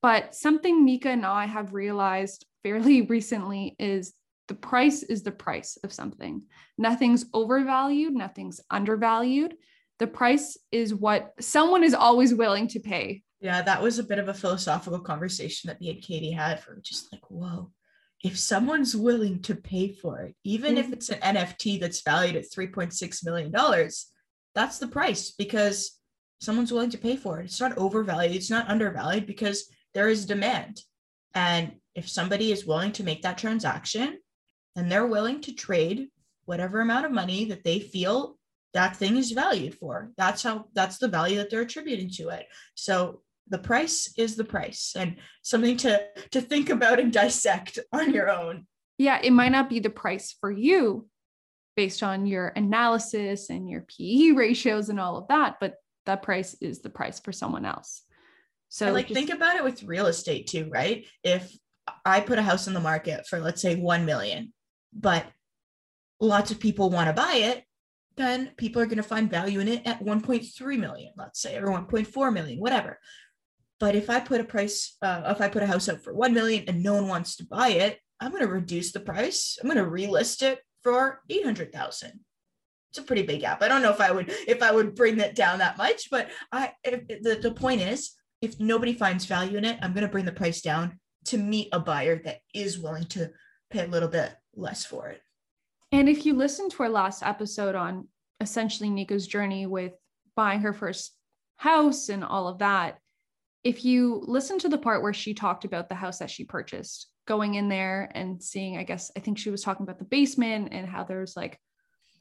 But 0.01 0.33
something 0.33 0.85
Nika 0.85 1.09
and 1.09 1.25
I 1.25 1.45
have 1.45 1.73
realized 1.73 2.45
fairly 2.63 3.01
recently 3.15 3.75
is 3.79 4.13
the 4.47 4.55
price 4.55 5.03
is 5.03 5.23
the 5.23 5.31
price 5.31 5.77
of 5.83 5.93
something. 5.93 6.43
Nothing's 6.77 7.25
overvalued, 7.33 8.13
nothing's 8.13 8.59
undervalued. 8.71 9.55
The 9.99 10.07
price 10.07 10.57
is 10.71 10.93
what 10.93 11.33
someone 11.39 11.83
is 11.83 11.93
always 11.93 12.33
willing 12.33 12.67
to 12.69 12.79
pay. 12.79 13.21
Yeah, 13.41 13.61
that 13.61 13.81
was 13.81 13.99
a 13.99 14.03
bit 14.03 14.17
of 14.17 14.27
a 14.27 14.33
philosophical 14.33 14.99
conversation 14.99 15.67
that 15.67 15.79
me 15.79 15.91
and 15.91 16.01
Katie 16.01 16.31
had 16.31 16.61
for 16.61 16.79
just 16.81 17.11
like, 17.11 17.21
whoa, 17.29 17.71
if 18.23 18.37
someone's 18.37 18.95
willing 18.95 19.41
to 19.43 19.55
pay 19.55 19.93
for 19.93 20.21
it, 20.21 20.35
even 20.43 20.75
mm-hmm. 20.75 20.85
if 20.85 20.93
it's 20.93 21.09
an 21.09 21.19
NFT 21.35 21.79
that's 21.79 22.01
valued 22.01 22.35
at 22.35 22.51
$3.6 22.51 23.25
million, 23.25 23.51
that's 24.55 24.79
the 24.79 24.87
price 24.87 25.31
because 25.31 25.99
someone's 26.41 26.71
willing 26.71 26.89
to 26.89 26.97
pay 26.97 27.15
for 27.15 27.39
it. 27.39 27.45
It's 27.45 27.61
not 27.61 27.77
overvalued, 27.77 28.35
it's 28.35 28.49
not 28.49 28.69
undervalued 28.69 29.25
because 29.25 29.69
there 29.93 30.09
is 30.09 30.25
demand. 30.25 30.81
And 31.33 31.73
if 31.95 32.09
somebody 32.09 32.51
is 32.51 32.65
willing 32.65 32.91
to 32.93 33.03
make 33.03 33.21
that 33.21 33.37
transaction 33.37 34.19
and 34.75 34.91
they're 34.91 35.07
willing 35.07 35.41
to 35.41 35.53
trade 35.53 36.07
whatever 36.45 36.81
amount 36.81 37.05
of 37.05 37.11
money 37.11 37.45
that 37.45 37.63
they 37.63 37.79
feel 37.79 38.37
that 38.73 38.95
thing 38.95 39.17
is 39.17 39.31
valued 39.31 39.75
for, 39.75 40.11
that's 40.17 40.43
how 40.43 40.65
that's 40.73 40.97
the 40.97 41.07
value 41.07 41.37
that 41.37 41.49
they're 41.49 41.61
attributing 41.61 42.09
to 42.09 42.29
it. 42.29 42.47
So 42.75 43.21
the 43.49 43.57
price 43.57 44.13
is 44.17 44.35
the 44.35 44.43
price 44.43 44.93
and 44.95 45.17
something 45.41 45.77
to 45.77 46.01
to 46.31 46.41
think 46.41 46.69
about 46.69 46.99
and 46.99 47.11
dissect 47.11 47.79
on 47.93 48.13
your 48.13 48.29
own. 48.29 48.65
Yeah, 48.97 49.19
it 49.21 49.31
might 49.31 49.51
not 49.51 49.69
be 49.69 49.79
the 49.79 49.89
price 49.89 50.35
for 50.39 50.51
you 50.51 51.07
based 51.75 52.03
on 52.03 52.25
your 52.25 52.49
analysis 52.55 53.49
and 53.49 53.69
your 53.69 53.81
PE 53.81 54.31
ratios 54.31 54.89
and 54.89 54.99
all 54.99 55.17
of 55.17 55.29
that, 55.29 55.55
but 55.61 55.75
that 56.05 56.21
price 56.21 56.55
is 56.59 56.81
the 56.81 56.89
price 56.89 57.19
for 57.19 57.31
someone 57.31 57.65
else. 57.65 58.03
So 58.67 58.87
and 58.87 58.95
like 58.95 59.07
just, 59.07 59.15
think 59.15 59.29
about 59.29 59.55
it 59.55 59.63
with 59.63 59.83
real 59.83 60.07
estate 60.07 60.47
too, 60.47 60.69
right? 60.69 61.05
If 61.23 61.55
I 62.05 62.19
put 62.19 62.37
a 62.37 62.43
house 62.43 62.67
in 62.67 62.73
the 62.73 62.79
market 62.79 63.25
for 63.27 63.39
let's 63.39 63.61
say 63.61 63.75
1 63.75 64.05
million, 64.05 64.53
but 64.93 65.25
lots 66.19 66.51
of 66.51 66.59
people 66.59 66.89
want 66.89 67.07
to 67.07 67.13
buy 67.13 67.35
it, 67.35 67.63
then 68.17 68.51
people 68.57 68.81
are 68.81 68.85
going 68.85 68.97
to 68.97 69.03
find 69.03 69.31
value 69.31 69.61
in 69.61 69.69
it 69.69 69.87
at 69.87 70.03
1.3 70.03 70.79
million, 70.79 71.13
let's 71.15 71.41
say, 71.41 71.57
or 71.57 71.67
1.4 71.67 72.33
million, 72.33 72.59
whatever. 72.59 72.99
But 73.79 73.95
if 73.95 74.09
I 74.09 74.19
put 74.19 74.41
a 74.41 74.43
price, 74.43 74.97
uh, 75.01 75.23
if 75.27 75.41
I 75.41 75.47
put 75.47 75.63
a 75.63 75.67
house 75.67 75.87
out 75.87 76.03
for 76.03 76.13
1 76.13 76.33
million 76.33 76.65
and 76.67 76.83
no 76.83 76.95
one 76.95 77.07
wants 77.07 77.37
to 77.37 77.45
buy 77.45 77.69
it, 77.69 77.99
I'm 78.19 78.31
going 78.31 78.43
to 78.43 78.51
reduce 78.51 78.91
the 78.91 78.99
price. 78.99 79.57
I'm 79.61 79.69
going 79.69 79.83
to 79.83 79.89
relist 79.89 80.41
it 80.41 80.59
for 80.83 81.21
800,000 81.29 82.19
it's 82.89 82.97
a 82.97 83.03
pretty 83.03 83.21
big 83.21 83.41
gap. 83.41 83.61
I 83.61 83.67
don't 83.67 83.81
know 83.81 83.91
if 83.91 84.01
I 84.01 84.11
would 84.11 84.29
if 84.47 84.63
I 84.63 84.71
would 84.71 84.95
bring 84.95 85.17
that 85.17 85.35
down 85.35 85.59
that 85.59 85.77
much, 85.77 86.09
but 86.09 86.29
I 86.51 86.73
if, 86.83 87.07
the, 87.21 87.35
the 87.35 87.51
point 87.51 87.81
is 87.81 88.15
if 88.41 88.59
nobody 88.59 88.93
finds 88.93 89.25
value 89.25 89.57
in 89.57 89.65
it, 89.65 89.77
I'm 89.81 89.93
going 89.93 90.05
to 90.05 90.11
bring 90.11 90.25
the 90.25 90.31
price 90.31 90.61
down 90.61 90.99
to 91.25 91.37
meet 91.37 91.69
a 91.71 91.79
buyer 91.79 92.21
that 92.23 92.39
is 92.53 92.79
willing 92.79 93.03
to 93.05 93.31
pay 93.69 93.85
a 93.85 93.87
little 93.87 94.09
bit 94.09 94.33
less 94.55 94.85
for 94.85 95.09
it. 95.09 95.21
And 95.91 96.07
if 96.09 96.25
you 96.25 96.35
listen 96.35 96.69
to 96.69 96.83
our 96.83 96.89
last 96.89 97.21
episode 97.21 97.75
on 97.75 98.07
essentially 98.39 98.89
Nika's 98.89 99.27
journey 99.27 99.65
with 99.65 99.93
buying 100.35 100.61
her 100.61 100.73
first 100.73 101.15
house 101.57 102.09
and 102.09 102.23
all 102.23 102.47
of 102.47 102.59
that, 102.59 102.99
if 103.63 103.83
you 103.83 104.23
listen 104.25 104.59
to 104.59 104.69
the 104.69 104.77
part 104.77 105.01
where 105.01 105.13
she 105.13 105.33
talked 105.33 105.65
about 105.65 105.89
the 105.89 105.95
house 105.95 106.19
that 106.19 106.31
she 106.31 106.45
purchased, 106.45 107.07
going 107.29 107.53
in 107.53 107.69
there 107.69 108.09
and 108.15 108.41
seeing, 108.41 108.77
I 108.77 108.83
guess, 108.83 109.11
I 109.15 109.19
think 109.19 109.37
she 109.37 109.51
was 109.51 109.61
talking 109.61 109.83
about 109.83 109.99
the 109.99 110.05
basement 110.05 110.69
and 110.71 110.87
how 110.87 111.03
there's 111.03 111.37
like 111.37 111.59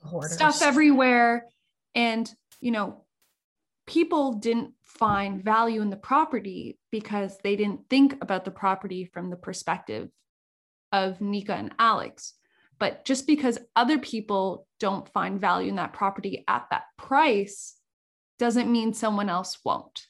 Hoarders. 0.03 0.35
stuff 0.35 0.63
everywhere. 0.63 1.47
And, 1.95 2.31
you 2.61 2.71
know, 2.71 3.05
people 3.87 4.35
didn't 4.35 4.75
find 4.85 5.43
value 5.43 5.81
in 5.81 5.89
the 5.89 5.97
property 5.97 6.79
because 6.91 7.39
they 7.43 7.57
didn't 7.57 7.89
think 7.89 8.19
about 8.21 8.45
the 8.45 8.51
property 8.51 9.07
from 9.07 9.31
the 9.31 9.37
perspective 9.37 10.11
of 10.93 11.21
Nika 11.23 11.55
and 11.55 11.75
Alex. 11.79 12.35
But 12.79 13.07
just 13.07 13.27
because 13.27 13.59
other 13.75 13.99
people 13.99 14.67
don't 14.79 15.09
find 15.09 15.41
value 15.41 15.71
in 15.71 15.77
that 15.77 15.95
property 15.95 16.45
at 16.47 16.67
that 16.71 16.85
price 16.99 17.75
doesn't 18.39 18.71
mean 18.71 18.93
someone 18.93 19.31
else 19.31 19.59
won't. 19.65 20.08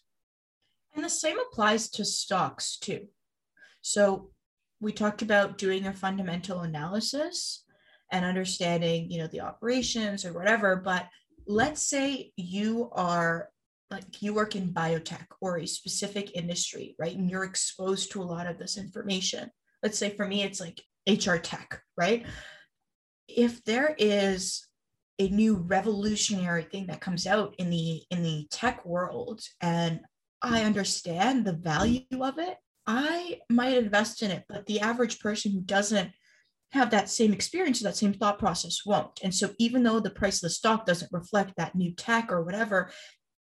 And 0.98 1.04
the 1.04 1.10
same 1.10 1.38
applies 1.38 1.90
to 1.90 2.04
stocks 2.04 2.76
too. 2.76 3.06
So 3.82 4.32
we 4.80 4.90
talked 4.90 5.22
about 5.22 5.56
doing 5.56 5.86
a 5.86 5.92
fundamental 5.92 6.62
analysis 6.62 7.62
and 8.10 8.24
understanding, 8.24 9.08
you 9.08 9.20
know, 9.20 9.28
the 9.28 9.42
operations 9.42 10.24
or 10.24 10.32
whatever, 10.32 10.74
but 10.74 11.06
let's 11.46 11.84
say 11.84 12.32
you 12.34 12.90
are 12.90 13.48
like 13.92 14.20
you 14.20 14.34
work 14.34 14.56
in 14.56 14.74
biotech 14.74 15.26
or 15.40 15.58
a 15.58 15.66
specific 15.68 16.34
industry, 16.34 16.96
right? 16.98 17.14
And 17.16 17.30
you're 17.30 17.44
exposed 17.44 18.10
to 18.10 18.20
a 18.20 18.24
lot 18.24 18.48
of 18.48 18.58
this 18.58 18.76
information. 18.76 19.52
Let's 19.84 19.98
say 19.98 20.16
for 20.16 20.26
me, 20.26 20.42
it's 20.42 20.58
like 20.58 20.82
HR 21.06 21.36
tech, 21.36 21.80
right? 21.96 22.26
If 23.28 23.62
there 23.62 23.94
is 23.96 24.66
a 25.20 25.28
new 25.28 25.58
revolutionary 25.58 26.64
thing 26.64 26.88
that 26.88 27.00
comes 27.00 27.24
out 27.24 27.54
in 27.58 27.70
the 27.70 28.02
in 28.10 28.24
the 28.24 28.48
tech 28.50 28.84
world 28.84 29.42
and 29.60 30.00
I 30.42 30.62
understand 30.62 31.44
the 31.44 31.52
value 31.52 32.02
of 32.20 32.38
it, 32.38 32.56
I 32.86 33.40
might 33.50 33.76
invest 33.76 34.22
in 34.22 34.30
it, 34.30 34.44
but 34.48 34.66
the 34.66 34.80
average 34.80 35.20
person 35.20 35.52
who 35.52 35.60
doesn't 35.60 36.10
have 36.72 36.90
that 36.90 37.08
same 37.08 37.32
experience, 37.32 37.80
that 37.80 37.96
same 37.96 38.12
thought 38.12 38.38
process 38.38 38.84
won't. 38.84 39.20
And 39.22 39.34
so 39.34 39.50
even 39.58 39.82
though 39.82 40.00
the 40.00 40.10
price 40.10 40.36
of 40.36 40.42
the 40.42 40.50
stock 40.50 40.86
doesn't 40.86 41.12
reflect 41.12 41.54
that 41.56 41.74
new 41.74 41.92
tech 41.92 42.30
or 42.30 42.44
whatever, 42.44 42.90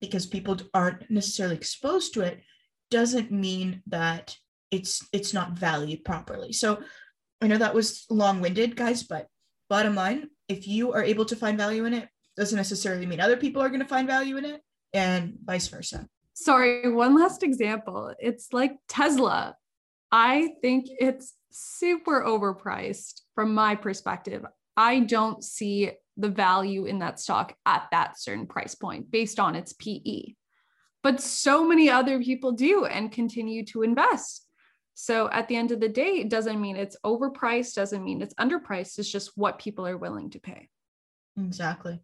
because 0.00 0.26
people 0.26 0.56
aren't 0.74 1.10
necessarily 1.10 1.56
exposed 1.56 2.14
to 2.14 2.20
it 2.20 2.42
doesn't 2.90 3.32
mean 3.32 3.82
that 3.86 4.36
it's 4.70 5.06
it's 5.12 5.32
not 5.32 5.52
valued 5.52 6.04
properly. 6.04 6.52
So 6.52 6.82
i 7.42 7.46
know 7.46 7.58
that 7.58 7.74
was 7.74 8.06
long-winded 8.08 8.76
guys 8.76 9.02
but 9.02 9.26
bottom 9.68 9.94
line 9.94 10.28
if 10.48 10.66
you 10.66 10.92
are 10.92 11.02
able 11.02 11.24
to 11.24 11.36
find 11.36 11.58
value 11.58 11.84
in 11.84 11.94
it 11.94 12.08
doesn't 12.36 12.56
necessarily 12.56 13.06
mean 13.06 13.20
other 13.20 13.36
people 13.36 13.62
are 13.62 13.68
going 13.68 13.80
to 13.80 13.88
find 13.88 14.06
value 14.06 14.36
in 14.36 14.44
it 14.44 14.60
and 14.92 15.34
vice 15.44 15.68
versa 15.68 16.06
sorry 16.36 16.88
one 16.92 17.18
last 17.18 17.42
example 17.42 18.14
it's 18.18 18.52
like 18.52 18.76
tesla 18.88 19.56
i 20.12 20.50
think 20.62 20.86
it's 20.88 21.34
super 21.50 22.22
overpriced 22.22 23.22
from 23.34 23.54
my 23.54 23.74
perspective 23.74 24.44
i 24.76 25.00
don't 25.00 25.42
see 25.42 25.90
the 26.16 26.28
value 26.28 26.86
in 26.86 26.98
that 27.00 27.20
stock 27.20 27.54
at 27.66 27.86
that 27.92 28.18
certain 28.18 28.46
price 28.46 28.74
point 28.74 29.10
based 29.10 29.38
on 29.38 29.54
its 29.54 29.72
PE. 29.74 30.34
But 31.02 31.20
so 31.20 31.66
many 31.66 31.90
other 31.90 32.20
people 32.20 32.52
do 32.52 32.86
and 32.86 33.12
continue 33.12 33.64
to 33.66 33.82
invest. 33.82 34.46
So 34.94 35.30
at 35.30 35.46
the 35.46 35.56
end 35.56 35.72
of 35.72 35.80
the 35.80 35.90
day, 35.90 36.20
it 36.20 36.30
doesn't 36.30 36.60
mean 36.60 36.76
it's 36.76 36.96
overpriced, 37.04 37.74
doesn't 37.74 38.02
mean 38.02 38.22
it's 38.22 38.34
underpriced. 38.34 38.98
It's 38.98 39.10
just 39.10 39.32
what 39.36 39.58
people 39.58 39.86
are 39.86 39.98
willing 39.98 40.30
to 40.30 40.40
pay. 40.40 40.70
Exactly. 41.38 42.00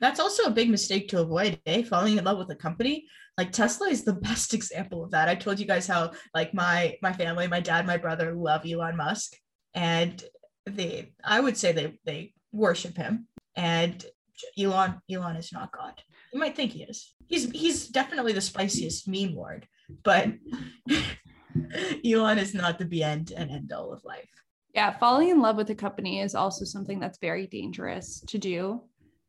That's 0.00 0.20
also 0.20 0.44
a 0.44 0.50
big 0.50 0.70
mistake 0.70 1.08
to 1.08 1.20
avoid, 1.20 1.60
eh? 1.66 1.82
Falling 1.82 2.18
in 2.18 2.24
love 2.24 2.38
with 2.38 2.50
a 2.50 2.56
company. 2.56 3.06
Like 3.36 3.52
Tesla 3.52 3.88
is 3.88 4.04
the 4.04 4.12
best 4.28 4.54
example 4.54 5.04
of 5.04 5.10
that. 5.12 5.28
I 5.28 5.34
told 5.34 5.58
you 5.58 5.66
guys 5.66 5.86
how 5.86 6.12
like 6.34 6.54
my 6.54 6.96
my 7.02 7.12
family, 7.12 7.46
my 7.48 7.60
dad, 7.60 7.86
my 7.86 7.96
brother 7.96 8.34
love 8.34 8.66
Elon 8.66 8.96
Musk. 8.96 9.34
And 9.74 10.22
they 10.66 11.12
I 11.24 11.40
would 11.40 11.56
say 11.56 11.72
they 11.72 11.98
they 12.04 12.34
worship 12.52 12.96
him 12.96 13.26
and 13.56 14.04
Elon 14.58 15.00
Elon 15.10 15.36
is 15.36 15.52
not 15.52 15.72
God. 15.72 16.00
You 16.32 16.40
might 16.40 16.56
think 16.56 16.72
he 16.72 16.82
is. 16.82 17.14
He's 17.26 17.50
he's 17.50 17.88
definitely 17.88 18.32
the 18.32 18.40
spiciest 18.40 19.08
meme 19.08 19.34
lord, 19.34 19.66
but 20.02 20.28
Elon 22.04 22.38
is 22.38 22.54
not 22.54 22.78
the 22.78 22.84
be 22.84 23.02
end 23.02 23.32
and 23.36 23.50
end 23.50 23.72
all 23.72 23.92
of 23.92 24.04
life. 24.04 24.28
Yeah, 24.74 24.96
falling 24.98 25.30
in 25.30 25.40
love 25.40 25.56
with 25.56 25.70
a 25.70 25.74
company 25.74 26.20
is 26.20 26.34
also 26.34 26.64
something 26.64 27.00
that's 27.00 27.18
very 27.18 27.46
dangerous 27.46 28.22
to 28.28 28.38
do 28.38 28.82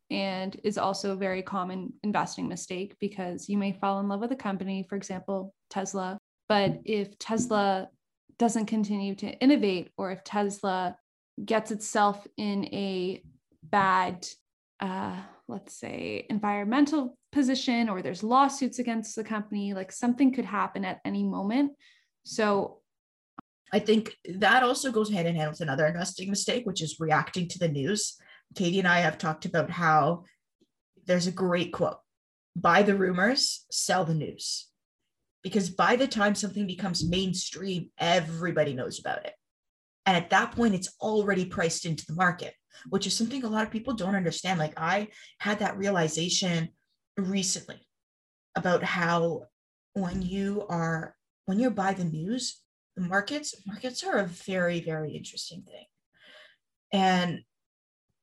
and 0.09 0.59
is 0.63 0.77
also 0.77 1.11
a 1.11 1.15
very 1.15 1.41
common 1.41 1.93
investing 2.03 2.47
mistake 2.47 2.95
because 2.99 3.47
you 3.47 3.57
may 3.57 3.73
fall 3.73 3.99
in 3.99 4.07
love 4.07 4.21
with 4.21 4.31
a 4.31 4.35
company, 4.35 4.85
for 4.89 4.95
example, 4.95 5.53
Tesla, 5.69 6.17
but 6.47 6.79
if 6.85 7.17
Tesla 7.19 7.89
doesn't 8.37 8.65
continue 8.65 9.13
to 9.15 9.31
innovate 9.39 9.91
or 9.97 10.11
if 10.11 10.23
Tesla 10.23 10.95
gets 11.45 11.71
itself 11.71 12.25
in 12.37 12.65
a 12.65 13.21
bad 13.63 14.25
uh, 14.79 15.15
let's 15.47 15.75
say 15.75 16.25
environmental 16.29 17.17
position 17.31 17.89
or 17.89 18.01
there's 18.01 18.23
lawsuits 18.23 18.79
against 18.79 19.15
the 19.15 19.23
company 19.23 19.73
like 19.73 19.91
something 19.91 20.33
could 20.33 20.45
happen 20.45 20.85
at 20.85 20.99
any 21.05 21.23
moment. 21.23 21.73
So 22.23 22.79
i 23.71 23.79
think 23.79 24.15
that 24.25 24.63
also 24.63 24.91
goes 24.91 25.11
hand 25.11 25.27
in 25.27 25.35
hand 25.35 25.51
with 25.51 25.61
another 25.61 25.85
investing 25.85 26.29
mistake 26.29 26.65
which 26.65 26.81
is 26.81 26.99
reacting 26.99 27.47
to 27.47 27.59
the 27.59 27.67
news 27.67 28.17
katie 28.55 28.79
and 28.79 28.87
i 28.87 28.99
have 28.99 29.17
talked 29.17 29.45
about 29.45 29.69
how 29.69 30.23
there's 31.05 31.27
a 31.27 31.31
great 31.31 31.71
quote 31.71 31.97
buy 32.55 32.81
the 32.81 32.95
rumors 32.95 33.65
sell 33.71 34.05
the 34.05 34.13
news 34.13 34.67
because 35.43 35.69
by 35.69 35.95
the 35.95 36.07
time 36.07 36.35
something 36.35 36.67
becomes 36.67 37.07
mainstream 37.07 37.89
everybody 37.97 38.73
knows 38.73 38.99
about 38.99 39.25
it 39.25 39.33
and 40.05 40.17
at 40.17 40.29
that 40.29 40.51
point 40.51 40.75
it's 40.75 40.95
already 41.01 41.45
priced 41.45 41.85
into 41.85 42.05
the 42.05 42.13
market 42.15 42.53
which 42.89 43.07
is 43.07 43.15
something 43.15 43.43
a 43.43 43.49
lot 43.49 43.65
of 43.65 43.71
people 43.71 43.93
don't 43.93 44.15
understand. 44.15 44.59
Like 44.59 44.73
I 44.77 45.09
had 45.39 45.59
that 45.59 45.77
realization 45.77 46.69
recently 47.17 47.85
about 48.55 48.83
how 48.83 49.43
when 49.93 50.21
you 50.21 50.65
are 50.69 51.15
when 51.45 51.59
you're 51.59 51.71
by 51.71 51.93
the 51.93 52.03
news, 52.03 52.61
the 52.95 53.01
markets 53.01 53.55
markets 53.65 54.03
are 54.03 54.17
a 54.17 54.25
very 54.25 54.79
very 54.79 55.11
interesting 55.13 55.63
thing. 55.63 55.85
And 56.91 57.41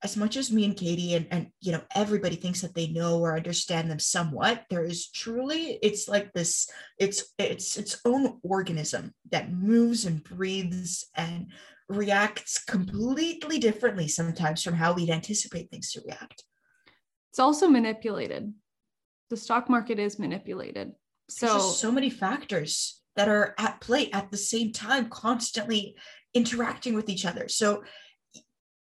as 0.07 0.17
much 0.17 0.37
as 0.37 0.53
me 0.53 0.65
and 0.65 0.77
Katie 0.77 1.17
and, 1.17 1.27
and 1.33 1.49
you 1.61 1.73
know 1.73 1.83
everybody 1.93 2.37
thinks 2.37 2.61
that 2.61 2.77
they 2.77 2.87
know 2.87 3.19
or 3.19 3.37
understand 3.37 3.91
them 3.91 3.99
somewhat, 3.99 4.65
there 4.71 4.85
is 4.85 5.11
truly 5.11 5.81
it's 5.83 6.07
like 6.07 6.33
this 6.33 6.71
it's 6.97 7.35
it's 7.39 7.77
its 7.77 8.01
own 8.05 8.39
organism 8.45 9.13
that 9.33 9.53
moves 9.53 10.05
and 10.05 10.23
breathes 10.23 11.07
and 11.17 11.51
reacts 11.89 12.65
completely 12.65 13.59
differently 13.59 14.07
sometimes 14.07 14.63
from 14.63 14.75
how 14.75 14.93
we'd 14.93 15.11
anticipate 15.11 15.73
things 15.73 15.91
to 15.91 16.01
react. 16.07 16.45
It's 17.31 17.41
also 17.41 17.67
manipulated. 17.67 18.55
The 19.31 19.37
stock 19.37 19.69
market 19.69 19.99
is 19.99 20.21
manipulated. 20.21 20.93
So 21.29 21.59
so 21.59 21.91
many 21.91 22.11
factors 22.11 23.03
that 23.17 23.29
are 23.29 23.57
at 23.59 23.81
play 23.81 24.09
at 24.13 24.31
the 24.31 24.37
same 24.37 24.71
time, 24.73 25.09
constantly 25.09 25.97
interacting 26.33 26.95
with 26.95 27.09
each 27.09 27.25
other. 27.25 27.49
So, 27.49 27.83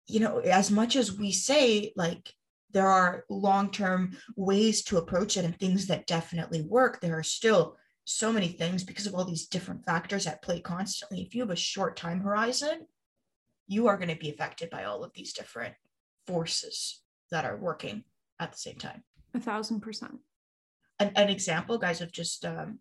you 0.09 0.19
know, 0.19 0.39
as 0.39 0.71
much 0.71 0.95
as 0.95 1.17
we 1.17 1.31
say 1.31 1.93
like 1.95 2.33
there 2.71 2.87
are 2.87 3.25
long-term 3.29 4.17
ways 4.35 4.83
to 4.83 4.97
approach 4.97 5.37
it 5.37 5.45
and 5.45 5.57
things 5.57 5.87
that 5.87 6.07
definitely 6.07 6.61
work, 6.61 7.01
there 7.01 7.17
are 7.17 7.23
still 7.23 7.77
so 8.05 8.31
many 8.31 8.47
things 8.47 8.83
because 8.83 9.05
of 9.05 9.13
all 9.13 9.25
these 9.25 9.47
different 9.47 9.85
factors 9.85 10.25
at 10.27 10.41
play 10.41 10.59
constantly. 10.59 11.21
If 11.21 11.35
you 11.35 11.41
have 11.41 11.51
a 11.51 11.55
short 11.55 11.95
time 11.95 12.21
horizon, 12.21 12.87
you 13.67 13.87
are 13.87 13.97
going 13.97 14.09
to 14.09 14.15
be 14.15 14.31
affected 14.31 14.69
by 14.69 14.85
all 14.85 15.03
of 15.03 15.13
these 15.13 15.33
different 15.33 15.75
forces 16.25 17.01
that 17.31 17.45
are 17.45 17.57
working 17.57 18.03
at 18.39 18.51
the 18.51 18.57
same 18.57 18.77
time. 18.77 19.03
A 19.35 19.39
thousand 19.39 19.81
percent. 19.81 20.17
An, 20.99 21.11
an 21.15 21.29
example, 21.29 21.77
guys, 21.77 22.01
of 22.01 22.11
just 22.11 22.45
um, 22.45 22.79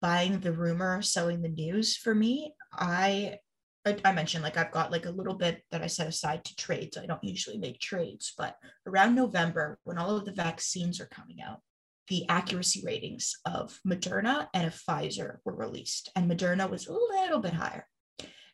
buying 0.00 0.40
the 0.40 0.52
rumor, 0.52 1.02
selling 1.02 1.42
the 1.42 1.48
news 1.48 1.96
for 1.96 2.14
me, 2.14 2.54
I 2.72 3.38
I 3.86 4.12
mentioned 4.12 4.42
like 4.42 4.56
I've 4.56 4.72
got 4.72 4.90
like 4.90 5.06
a 5.06 5.10
little 5.10 5.34
bit 5.34 5.62
that 5.70 5.82
I 5.82 5.86
set 5.86 6.08
aside 6.08 6.44
to 6.44 6.56
trades. 6.56 6.96
I 6.96 7.06
don't 7.06 7.22
usually 7.22 7.58
make 7.58 7.78
trades, 7.78 8.34
but 8.36 8.56
around 8.86 9.14
November, 9.14 9.78
when 9.84 9.98
all 9.98 10.16
of 10.16 10.24
the 10.24 10.32
vaccines 10.32 11.00
are 11.00 11.06
coming 11.06 11.40
out, 11.40 11.60
the 12.08 12.28
accuracy 12.28 12.82
ratings 12.84 13.36
of 13.44 13.78
Moderna 13.86 14.48
and 14.54 14.66
of 14.66 14.74
Pfizer 14.74 15.38
were 15.44 15.54
released, 15.54 16.10
and 16.14 16.30
Moderna 16.30 16.68
was 16.70 16.86
a 16.86 16.92
little 16.92 17.40
bit 17.40 17.52
higher. 17.52 17.86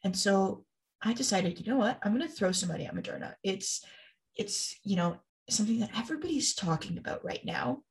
And 0.04 0.16
so 0.16 0.64
I 1.02 1.12
decided, 1.12 1.58
you 1.58 1.72
know 1.72 1.78
what, 1.78 1.98
I'm 2.02 2.16
going 2.16 2.26
to 2.26 2.34
throw 2.34 2.52
some 2.52 2.68
money 2.68 2.86
at 2.86 2.94
Moderna. 2.94 3.34
It's, 3.42 3.84
it's, 4.36 4.76
you 4.84 4.96
know, 4.96 5.18
something 5.50 5.80
that 5.80 5.96
everybody's 5.96 6.54
talking 6.54 6.98
about 6.98 7.24
right 7.24 7.44
now. 7.44 7.82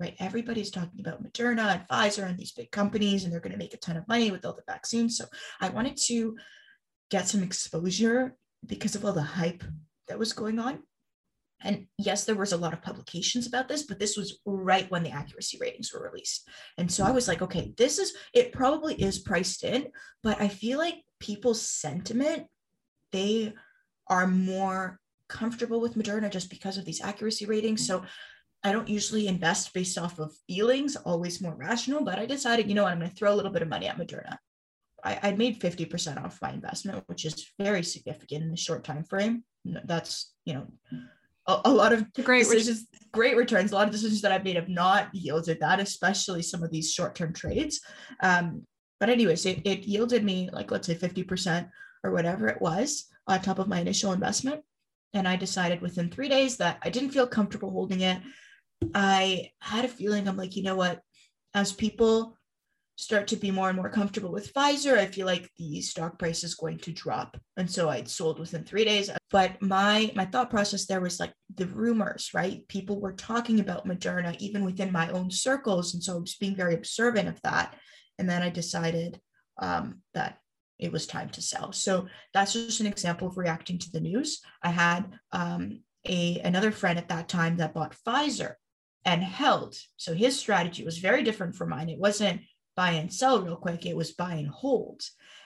Right, 0.00 0.16
everybody's 0.18 0.70
talking 0.70 0.98
about 1.00 1.22
Moderna 1.22 1.74
and 1.74 1.86
Pfizer 1.86 2.26
and 2.26 2.38
these 2.38 2.52
big 2.52 2.70
companies, 2.70 3.24
and 3.24 3.32
they're 3.32 3.40
going 3.40 3.52
to 3.52 3.58
make 3.58 3.74
a 3.74 3.76
ton 3.76 3.98
of 3.98 4.08
money 4.08 4.30
with 4.30 4.46
all 4.46 4.54
the 4.54 4.62
vaccines. 4.66 5.18
So 5.18 5.26
I 5.60 5.68
wanted 5.68 5.98
to 6.06 6.38
get 7.10 7.28
some 7.28 7.42
exposure 7.42 8.34
because 8.64 8.94
of 8.94 9.04
all 9.04 9.12
the 9.12 9.20
hype 9.20 9.62
that 10.08 10.18
was 10.18 10.32
going 10.32 10.58
on. 10.58 10.82
And 11.62 11.86
yes, 11.98 12.24
there 12.24 12.34
was 12.34 12.52
a 12.52 12.56
lot 12.56 12.72
of 12.72 12.80
publications 12.80 13.46
about 13.46 13.68
this, 13.68 13.82
but 13.82 13.98
this 13.98 14.16
was 14.16 14.40
right 14.46 14.90
when 14.90 15.02
the 15.02 15.10
accuracy 15.10 15.58
ratings 15.60 15.92
were 15.92 16.02
released. 16.02 16.48
And 16.78 16.90
so 16.90 17.04
I 17.04 17.10
was 17.10 17.28
like, 17.28 17.42
okay, 17.42 17.74
this 17.76 17.98
is, 17.98 18.14
it 18.32 18.52
probably 18.52 18.94
is 18.94 19.18
priced 19.18 19.64
in, 19.64 19.88
but 20.22 20.40
I 20.40 20.48
feel 20.48 20.78
like 20.78 20.94
people's 21.18 21.60
sentiment, 21.60 22.46
they 23.12 23.52
are 24.08 24.26
more 24.26 24.98
comfortable 25.28 25.80
with 25.80 25.94
Moderna 25.94 26.30
just 26.30 26.48
because 26.48 26.78
of 26.78 26.86
these 26.86 27.02
accuracy 27.02 27.44
ratings. 27.44 27.86
So 27.86 28.02
I 28.62 28.72
don't 28.72 28.88
usually 28.88 29.26
invest 29.26 29.72
based 29.72 29.96
off 29.96 30.18
of 30.18 30.32
feelings, 30.46 30.96
always 30.96 31.40
more 31.40 31.54
rational, 31.54 32.04
but 32.04 32.18
I 32.18 32.26
decided, 32.26 32.68
you 32.68 32.74
know 32.74 32.82
what, 32.82 32.92
I'm 32.92 32.98
going 32.98 33.10
to 33.10 33.16
throw 33.16 33.32
a 33.32 33.36
little 33.36 33.50
bit 33.50 33.62
of 33.62 33.68
money 33.68 33.86
at 33.86 33.96
Moderna. 33.96 34.36
I, 35.02 35.18
I 35.22 35.32
made 35.32 35.60
50% 35.60 36.22
off 36.22 36.42
my 36.42 36.52
investment, 36.52 37.02
which 37.06 37.24
is 37.24 37.46
very 37.58 37.82
significant 37.82 38.44
in 38.44 38.52
a 38.52 38.56
short 38.56 38.84
time 38.84 39.04
frame. 39.04 39.44
That's, 39.64 40.34
you 40.44 40.54
know, 40.54 40.66
a, 41.46 41.60
a 41.64 41.72
lot 41.72 41.92
of 41.92 42.12
great 42.12 42.44
decisions, 42.44 42.86
great 43.12 43.36
returns. 43.36 43.72
A 43.72 43.74
lot 43.74 43.86
of 43.86 43.92
decisions 43.92 44.20
that 44.22 44.32
I've 44.32 44.44
made 44.44 44.56
have 44.56 44.68
not 44.68 45.08
yielded 45.14 45.60
that, 45.60 45.80
especially 45.80 46.42
some 46.42 46.62
of 46.62 46.70
these 46.70 46.92
short-term 46.92 47.32
trades. 47.32 47.80
Um, 48.22 48.66
but 48.98 49.08
anyways, 49.08 49.46
it, 49.46 49.62
it 49.64 49.84
yielded 49.84 50.24
me 50.24 50.50
like 50.52 50.70
let's 50.70 50.86
say 50.86 50.94
50% 50.94 51.68
or 52.04 52.12
whatever 52.12 52.48
it 52.48 52.60
was 52.60 53.06
on 53.26 53.40
top 53.40 53.58
of 53.58 53.68
my 53.68 53.80
initial 53.80 54.12
investment. 54.12 54.62
And 55.14 55.26
I 55.26 55.36
decided 55.36 55.80
within 55.80 56.10
three 56.10 56.28
days 56.28 56.56
that 56.58 56.78
I 56.82 56.90
didn't 56.90 57.10
feel 57.10 57.26
comfortable 57.26 57.70
holding 57.70 58.02
it. 58.02 58.20
I 58.94 59.50
had 59.60 59.84
a 59.84 59.88
feeling 59.88 60.28
I'm 60.28 60.36
like, 60.36 60.56
you 60.56 60.62
know 60.62 60.76
what, 60.76 61.00
as 61.54 61.72
people 61.72 62.36
start 63.00 63.26
to 63.28 63.36
be 63.36 63.50
more 63.50 63.68
and 63.68 63.76
more 63.76 63.88
comfortable 63.88 64.30
with 64.30 64.52
Pfizer, 64.52 64.98
I 64.98 65.06
feel 65.06 65.26
like 65.26 65.48
the 65.56 65.80
stock 65.80 66.18
price 66.18 66.44
is 66.44 66.54
going 66.54 66.78
to 66.80 66.92
drop. 66.92 67.38
And 67.56 67.70
so 67.70 67.88
I 67.88 68.04
sold 68.04 68.38
within 68.38 68.64
three 68.64 68.84
days. 68.84 69.10
But 69.30 69.60
my 69.62 70.12
my 70.14 70.26
thought 70.26 70.50
process 70.50 70.86
there 70.86 71.00
was 71.00 71.18
like 71.18 71.32
the 71.54 71.66
rumors, 71.66 72.30
right? 72.34 72.66
People 72.68 73.00
were 73.00 73.14
talking 73.14 73.58
about 73.58 73.86
Moderna 73.86 74.36
even 74.38 74.64
within 74.64 74.92
my 74.92 75.08
own 75.10 75.30
circles. 75.30 75.94
And 75.94 76.02
so 76.02 76.16
I 76.16 76.20
was 76.20 76.36
being 76.36 76.54
very 76.54 76.74
observant 76.74 77.28
of 77.28 77.40
that. 77.42 77.74
And 78.18 78.28
then 78.28 78.42
I 78.42 78.50
decided 78.50 79.18
um, 79.62 80.02
that 80.12 80.38
it 80.78 80.92
was 80.92 81.06
time 81.06 81.30
to 81.30 81.42
sell. 81.42 81.72
So 81.72 82.06
that's 82.34 82.52
just 82.52 82.80
an 82.80 82.86
example 82.86 83.28
of 83.28 83.38
reacting 83.38 83.78
to 83.78 83.90
the 83.92 84.00
news. 84.00 84.40
I 84.62 84.70
had 84.70 85.10
um, 85.32 85.82
a 86.06 86.40
another 86.40 86.70
friend 86.70 86.98
at 86.98 87.08
that 87.08 87.28
time 87.28 87.56
that 87.58 87.72
bought 87.72 87.96
Pfizer 88.06 88.54
and 89.04 89.22
held. 89.22 89.76
So 89.96 90.14
his 90.14 90.38
strategy 90.38 90.84
was 90.84 90.98
very 90.98 91.22
different 91.22 91.54
from 91.54 91.70
mine. 91.70 91.88
It 91.88 91.98
wasn't 91.98 92.42
buy 92.76 92.92
and 92.92 93.12
sell 93.12 93.42
real 93.42 93.56
quick, 93.56 93.84
it 93.84 93.96
was 93.96 94.12
buy 94.12 94.34
and 94.34 94.48
hold. 94.48 95.02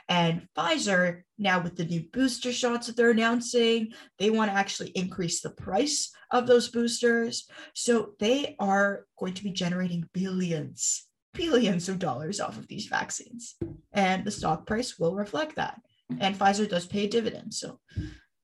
And 0.08 0.46
Pfizer, 0.56 1.22
now 1.38 1.60
with 1.62 1.76
the 1.76 1.84
new 1.84 2.04
booster 2.12 2.52
shots 2.52 2.86
that 2.86 2.96
they're 2.96 3.10
announcing, 3.10 3.92
they 4.18 4.30
want 4.30 4.50
to 4.50 4.56
actually 4.56 4.90
increase 4.90 5.40
the 5.40 5.50
price 5.50 6.12
of 6.30 6.46
those 6.46 6.68
boosters. 6.68 7.48
So 7.74 8.10
they 8.18 8.54
are 8.58 9.06
going 9.18 9.34
to 9.34 9.42
be 9.42 9.50
generating 9.50 10.08
billions, 10.12 11.06
billions 11.32 11.88
of 11.88 11.98
dollars 11.98 12.38
off 12.38 12.58
of 12.58 12.68
these 12.68 12.86
vaccines. 12.86 13.56
And 13.92 14.24
the 14.24 14.30
stock 14.30 14.66
price 14.66 14.98
will 14.98 15.14
reflect 15.14 15.56
that. 15.56 15.80
And 16.20 16.38
Pfizer 16.38 16.68
does 16.68 16.86
pay 16.86 17.06
dividends. 17.06 17.58
So, 17.58 17.80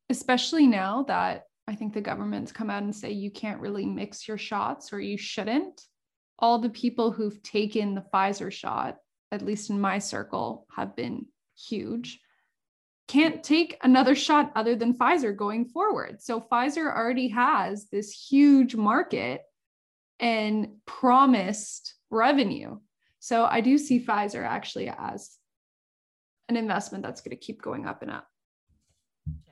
especially 0.09 0.67
now 0.67 1.05
that 1.09 1.45
I 1.71 1.77
think 1.77 1.95
the 1.95 2.01
government's 2.01 2.51
come 2.51 2.69
out 2.69 2.83
and 2.83 2.95
say 2.95 3.13
you 3.13 3.31
can't 3.31 3.61
really 3.61 3.87
mix 3.87 4.27
your 4.27 4.39
shots 4.39 4.93
or 4.93 5.01
you 5.01 5.17
shouldn't 5.17 5.87
all 6.41 6.59
the 6.59 6.71
people 6.71 7.11
who've 7.11 7.43
taken 7.43 7.95
the 7.95 8.05
Pfizer 8.13 8.51
shot, 8.51 8.97
at 9.31 9.43
least 9.43 9.71
in 9.71 9.81
my 9.81 9.99
circle, 9.99 10.67
have 10.75 10.97
been 10.97 11.27
huge. 11.57 12.19
Can't 13.09 13.45
take 13.45 13.77
another 13.83 14.15
shot 14.15 14.51
other 14.55 14.75
than 14.75 14.95
Pfizer 14.95 15.37
going 15.37 15.67
forward. 15.67 16.23
So 16.23 16.41
Pfizer 16.41 16.87
already 16.87 17.29
has 17.29 17.89
this 17.91 18.13
huge 18.13 18.75
market 18.75 19.43
and 20.19 20.69
promised 20.87 21.95
revenue. 22.09 22.79
So 23.19 23.45
I 23.45 23.61
do 23.61 23.77
see 23.77 24.05
Pfizer 24.05 24.45
actually 24.45 24.89
as 24.89 25.37
an 26.49 26.57
investment 26.57 27.05
that's 27.05 27.21
going 27.21 27.37
to 27.37 27.45
keep 27.45 27.61
going 27.61 27.87
up 27.87 28.03
and 28.03 28.11
up. 28.11 28.30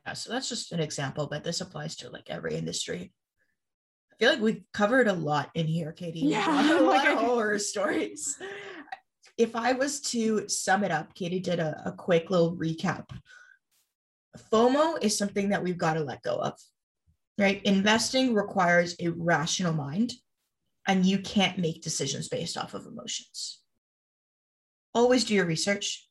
Yeah, 0.09 0.14
so 0.14 0.32
that's 0.32 0.48
just 0.48 0.72
an 0.72 0.80
example, 0.80 1.26
but 1.26 1.44
this 1.44 1.61
applies 1.61 1.94
to 1.96 2.09
like 2.09 2.30
every 2.30 2.54
industry 2.54 3.12
I 4.11 4.16
feel 4.18 4.30
like 4.30 4.40
we've 4.40 4.62
covered 4.72 5.06
a 5.06 5.12
lot 5.12 5.50
in 5.54 5.66
here, 5.66 5.92
Katie. 5.92 6.20
Yeah, 6.20 6.78
a 6.80 6.80
lot 6.80 7.06
of 7.06 7.18
horror 7.18 7.59
stories. 7.59 8.36
If 9.36 9.54
I 9.54 9.74
was 9.74 10.00
to 10.12 10.48
sum 10.48 10.82
it 10.82 10.90
up, 10.90 11.14
Katie 11.14 11.40
did 11.40 11.61
a, 11.61 11.82
a 11.84 11.92
quick 11.92 12.30
little 12.30 12.56
recap. 12.56 13.04
FOMO 14.50 15.00
is 15.02 15.16
something 15.16 15.50
that 15.50 15.62
we've 15.62 15.78
got 15.78 15.94
to 15.94 16.00
let 16.00 16.22
go 16.22 16.36
of, 16.36 16.54
right? 17.36 17.62
Investing 17.64 18.34
requires 18.34 18.96
a 18.98 19.09
rational 19.11 19.74
mind, 19.74 20.14
and 20.88 21.04
you 21.04 21.18
can't 21.18 21.59
make 21.59 21.82
decisions 21.82 22.28
based 22.28 22.56
off 22.56 22.74
of 22.74 22.86
emotions. 22.86 23.61
Always 24.94 25.24
do 25.24 25.34
your 25.34 25.44
research. 25.44 26.07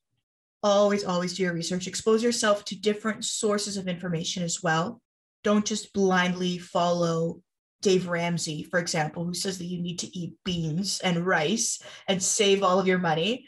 Always, 0.64 1.04
always 1.06 1.36
do 1.36 1.44
your 1.44 1.54
research. 1.54 1.88
Expose 1.88 2.24
yourself 2.24 2.66
to 2.66 2.80
different 2.80 3.24
sources 3.26 3.78
of 3.78 3.88
information 3.88 4.44
as 4.44 4.64
well 4.64 5.02
Don't 5.44 5.66
just 5.66 5.94
blindly 5.94 6.58
follow 6.58 7.42
Dave 7.82 8.08
Ramsey, 8.08 8.64
for 8.64 8.80
example, 8.80 9.24
who 9.24 9.34
says 9.34 9.60
that 9.60 9.66
you 9.66 9.82
need 9.82 10.00
to 10.00 10.18
eat 10.18 10.34
beans 10.44 11.00
and 11.00 11.26
rice 11.26 11.80
and 12.08 12.22
save 12.22 12.64
all 12.64 12.80
of 12.80 12.88
your 12.88 12.98
money. 12.98 13.48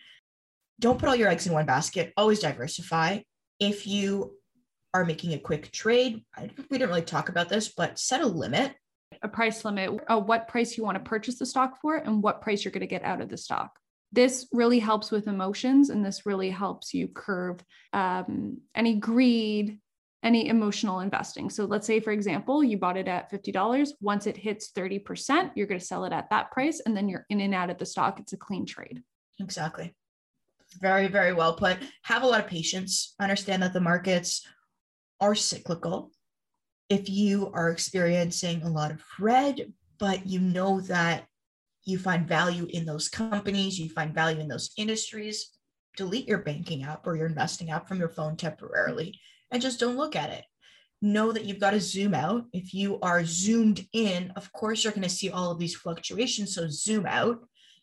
Don't 0.79 0.99
put 0.99 1.09
all 1.09 1.15
your 1.15 1.29
eggs 1.29 1.47
in 1.47 1.53
one 1.53 1.65
basket. 1.65 2.13
Always 2.15 2.39
diversify. 2.39 3.19
If 3.59 3.87
you 3.87 4.37
are 4.93 5.03
making 5.03 5.33
a 5.33 5.39
quick 5.39 5.71
trade, 5.71 6.23
we 6.39 6.77
didn't 6.77 6.89
really 6.89 7.01
talk 7.01 7.29
about 7.29 7.49
this, 7.49 7.69
but 7.69 7.99
set 7.99 8.21
a 8.21 8.27
limit. 8.27 8.75
A 9.23 9.27
price 9.27 9.65
limit, 9.65 9.99
uh, 10.07 10.19
what 10.19 10.47
price 10.47 10.77
you 10.77 10.83
want 10.83 10.95
to 10.95 11.03
purchase 11.03 11.39
the 11.39 11.45
stock 11.45 11.81
for, 11.81 11.97
and 11.97 12.23
what 12.23 12.41
price 12.41 12.63
you're 12.63 12.71
going 12.71 12.81
to 12.81 12.87
get 12.87 13.03
out 13.03 13.19
of 13.19 13.29
the 13.29 13.37
stock. 13.37 13.71
This 14.11 14.47
really 14.51 14.79
helps 14.79 15.11
with 15.11 15.27
emotions, 15.27 15.89
and 15.89 16.03
this 16.03 16.25
really 16.25 16.49
helps 16.49 16.93
you 16.93 17.07
curve 17.07 17.59
um, 17.93 18.57
any 18.73 18.95
greed, 18.95 19.79
any 20.23 20.47
emotional 20.49 20.99
investing. 20.99 21.49
So 21.49 21.65
let's 21.65 21.85
say, 21.85 21.99
for 21.99 22.11
example, 22.11 22.63
you 22.63 22.77
bought 22.77 22.97
it 22.97 23.07
at 23.07 23.31
$50. 23.31 23.89
Once 24.01 24.27
it 24.27 24.35
hits 24.35 24.71
30%, 24.71 25.51
you're 25.55 25.67
going 25.67 25.79
to 25.79 25.85
sell 25.85 26.05
it 26.05 26.13
at 26.13 26.29
that 26.31 26.51
price, 26.51 26.81
and 26.85 26.97
then 26.97 27.07
you're 27.07 27.25
in 27.29 27.41
and 27.41 27.53
out 27.53 27.69
of 27.69 27.77
the 27.77 27.85
stock. 27.85 28.19
It's 28.19 28.33
a 28.33 28.37
clean 28.37 28.65
trade. 28.65 29.03
Exactly. 29.39 29.93
Very, 30.81 31.07
very 31.07 31.33
well 31.33 31.53
put. 31.53 31.77
Have 32.03 32.23
a 32.23 32.27
lot 32.27 32.41
of 32.41 32.47
patience. 32.47 33.15
Understand 33.19 33.63
that 33.63 33.73
the 33.73 33.79
markets 33.79 34.45
are 35.19 35.35
cyclical. 35.35 36.11
If 36.89 37.09
you 37.09 37.51
are 37.53 37.69
experiencing 37.69 38.63
a 38.63 38.69
lot 38.69 38.91
of 38.91 39.01
red, 39.19 39.73
but 39.99 40.25
you 40.25 40.39
know 40.39 40.81
that 40.81 41.25
you 41.89 41.97
find 41.97 42.27
value 42.27 42.67
in 42.69 42.85
those 42.85 43.09
companies, 43.09 43.79
you 43.79 43.89
find 43.89 44.13
value 44.13 44.39
in 44.39 44.47
those 44.47 44.71
industries, 44.77 45.49
delete 45.97 46.27
your 46.27 46.37
banking 46.37 46.83
app 46.83 47.05
or 47.05 47.15
your 47.15 47.27
investing 47.27 47.71
app 47.71 47.87
from 47.87 47.99
your 47.99 48.09
phone 48.09 48.37
temporarily 48.37 49.19
and 49.51 49.61
just 49.61 49.79
don't 49.79 49.97
look 49.97 50.15
at 50.15 50.29
it. 50.29 50.45
Know 51.01 51.31
that 51.31 51.45
you've 51.45 51.59
got 51.59 51.71
to 51.71 51.79
zoom 51.79 52.13
out. 52.13 52.45
If 52.51 52.73
you 52.73 52.99
are 53.01 53.23
zoomed 53.23 53.85
in, 53.93 54.31
of 54.35 54.51
course, 54.51 54.83
you're 54.83 54.93
going 54.93 55.03
to 55.03 55.09
see 55.09 55.29
all 55.29 55.51
of 55.51 55.59
these 55.59 55.75
fluctuations. 55.75 56.55
So 56.55 56.67
zoom 56.69 57.05
out. 57.05 57.39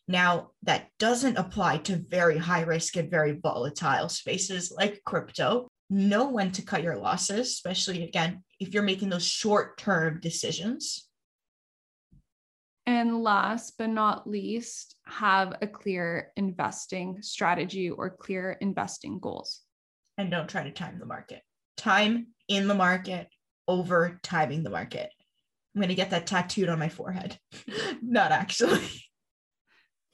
Now, 0.07 0.51
that 0.63 0.89
doesn't 0.99 1.37
apply 1.37 1.79
to 1.79 1.97
very 2.07 2.37
high 2.37 2.61
risk 2.61 2.95
and 2.95 3.11
very 3.11 3.33
volatile 3.33 4.07
spaces 4.09 4.71
like 4.75 5.01
crypto. 5.05 5.67
Know 5.89 6.29
when 6.29 6.51
to 6.53 6.61
cut 6.61 6.83
your 6.83 6.97
losses, 6.97 7.47
especially 7.47 8.03
again, 8.03 8.43
if 8.59 8.73
you're 8.73 8.83
making 8.83 9.09
those 9.09 9.25
short 9.25 9.77
term 9.77 10.19
decisions. 10.21 11.06
And 12.87 13.21
last 13.21 13.73
but 13.77 13.89
not 13.89 14.27
least, 14.27 14.95
have 15.05 15.57
a 15.61 15.67
clear 15.67 16.31
investing 16.37 17.21
strategy 17.21 17.89
or 17.89 18.09
clear 18.09 18.57
investing 18.61 19.19
goals. 19.19 19.61
And 20.17 20.31
don't 20.31 20.49
try 20.49 20.63
to 20.63 20.71
time 20.71 20.97
the 20.97 21.05
market. 21.05 21.41
Time 21.75 22.27
in 22.47 22.67
the 22.67 22.73
market 22.73 23.27
over 23.67 24.19
timing 24.23 24.63
the 24.63 24.69
market. 24.69 25.11
I'm 25.75 25.81
going 25.81 25.89
to 25.89 25.95
get 25.95 26.09
that 26.11 26.25
tattooed 26.25 26.69
on 26.69 26.79
my 26.79 26.89
forehead. 26.89 27.37
Not 28.01 28.31
actually. 28.31 28.81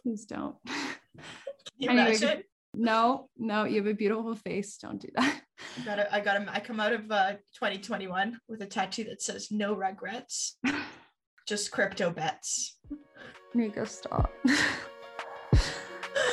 Please 0.01 0.25
don't. 0.25 0.55
anyway, 1.81 2.43
no, 2.73 3.29
no, 3.37 3.65
you 3.65 3.77
have 3.77 3.87
a 3.87 3.93
beautiful 3.93 4.35
face. 4.35 4.77
Don't 4.77 4.99
do 4.99 5.07
that. 5.15 5.41
I 5.79 5.85
got 5.85 6.13
I 6.13 6.19
got 6.19 6.49
I 6.49 6.59
come 6.59 6.79
out 6.79 6.91
of 6.91 7.09
uh, 7.11 7.33
2021 7.53 8.39
with 8.49 8.61
a 8.61 8.65
tattoo 8.65 9.05
that 9.05 9.21
says 9.21 9.49
no 9.51 9.73
regrets, 9.73 10.57
just 11.45 11.71
crypto 11.71 12.09
bets. 12.09 12.77
Nika, 13.53 13.85
stop. 13.85 14.31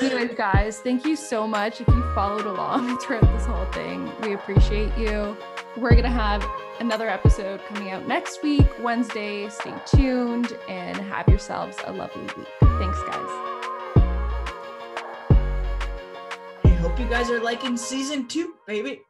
Anyways, 0.02 0.34
guys, 0.34 0.78
thank 0.80 1.04
you 1.04 1.14
so 1.14 1.46
much. 1.46 1.80
If 1.80 1.88
you 1.88 2.02
followed 2.14 2.46
along 2.46 2.98
throughout 3.00 3.30
this 3.36 3.44
whole 3.44 3.66
thing, 3.66 4.10
we 4.22 4.32
appreciate 4.34 4.96
you. 4.96 5.36
We're 5.76 5.90
going 5.90 6.04
to 6.04 6.08
have 6.08 6.46
another 6.80 7.08
episode 7.08 7.60
coming 7.68 7.90
out 7.90 8.08
next 8.08 8.42
week, 8.42 8.66
Wednesday. 8.80 9.48
Stay 9.50 9.74
tuned 9.86 10.56
and 10.68 10.96
have 10.96 11.28
yourselves 11.28 11.76
a 11.84 11.92
lovely 11.92 12.22
week. 12.22 12.48
Thanks, 12.60 13.02
guys. 13.02 13.28
I 16.64 16.76
hope 16.80 16.98
you 16.98 17.08
guys 17.08 17.30
are 17.30 17.40
liking 17.40 17.76
season 17.76 18.26
two, 18.26 18.54
baby. 18.66 19.02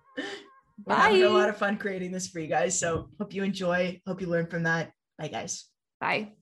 We're 0.84 0.94
having 0.94 1.22
a 1.22 1.28
lot 1.28 1.48
of 1.48 1.56
fun 1.56 1.76
creating 1.78 2.10
this 2.10 2.28
for 2.28 2.40
you 2.40 2.48
guys. 2.48 2.78
So 2.78 3.10
hope 3.20 3.32
you 3.32 3.44
enjoy. 3.44 4.00
Hope 4.06 4.20
you 4.20 4.26
learn 4.26 4.46
from 4.46 4.64
that. 4.64 4.90
Bye, 5.18 5.28
guys. 5.28 5.66
Bye. 6.00 6.32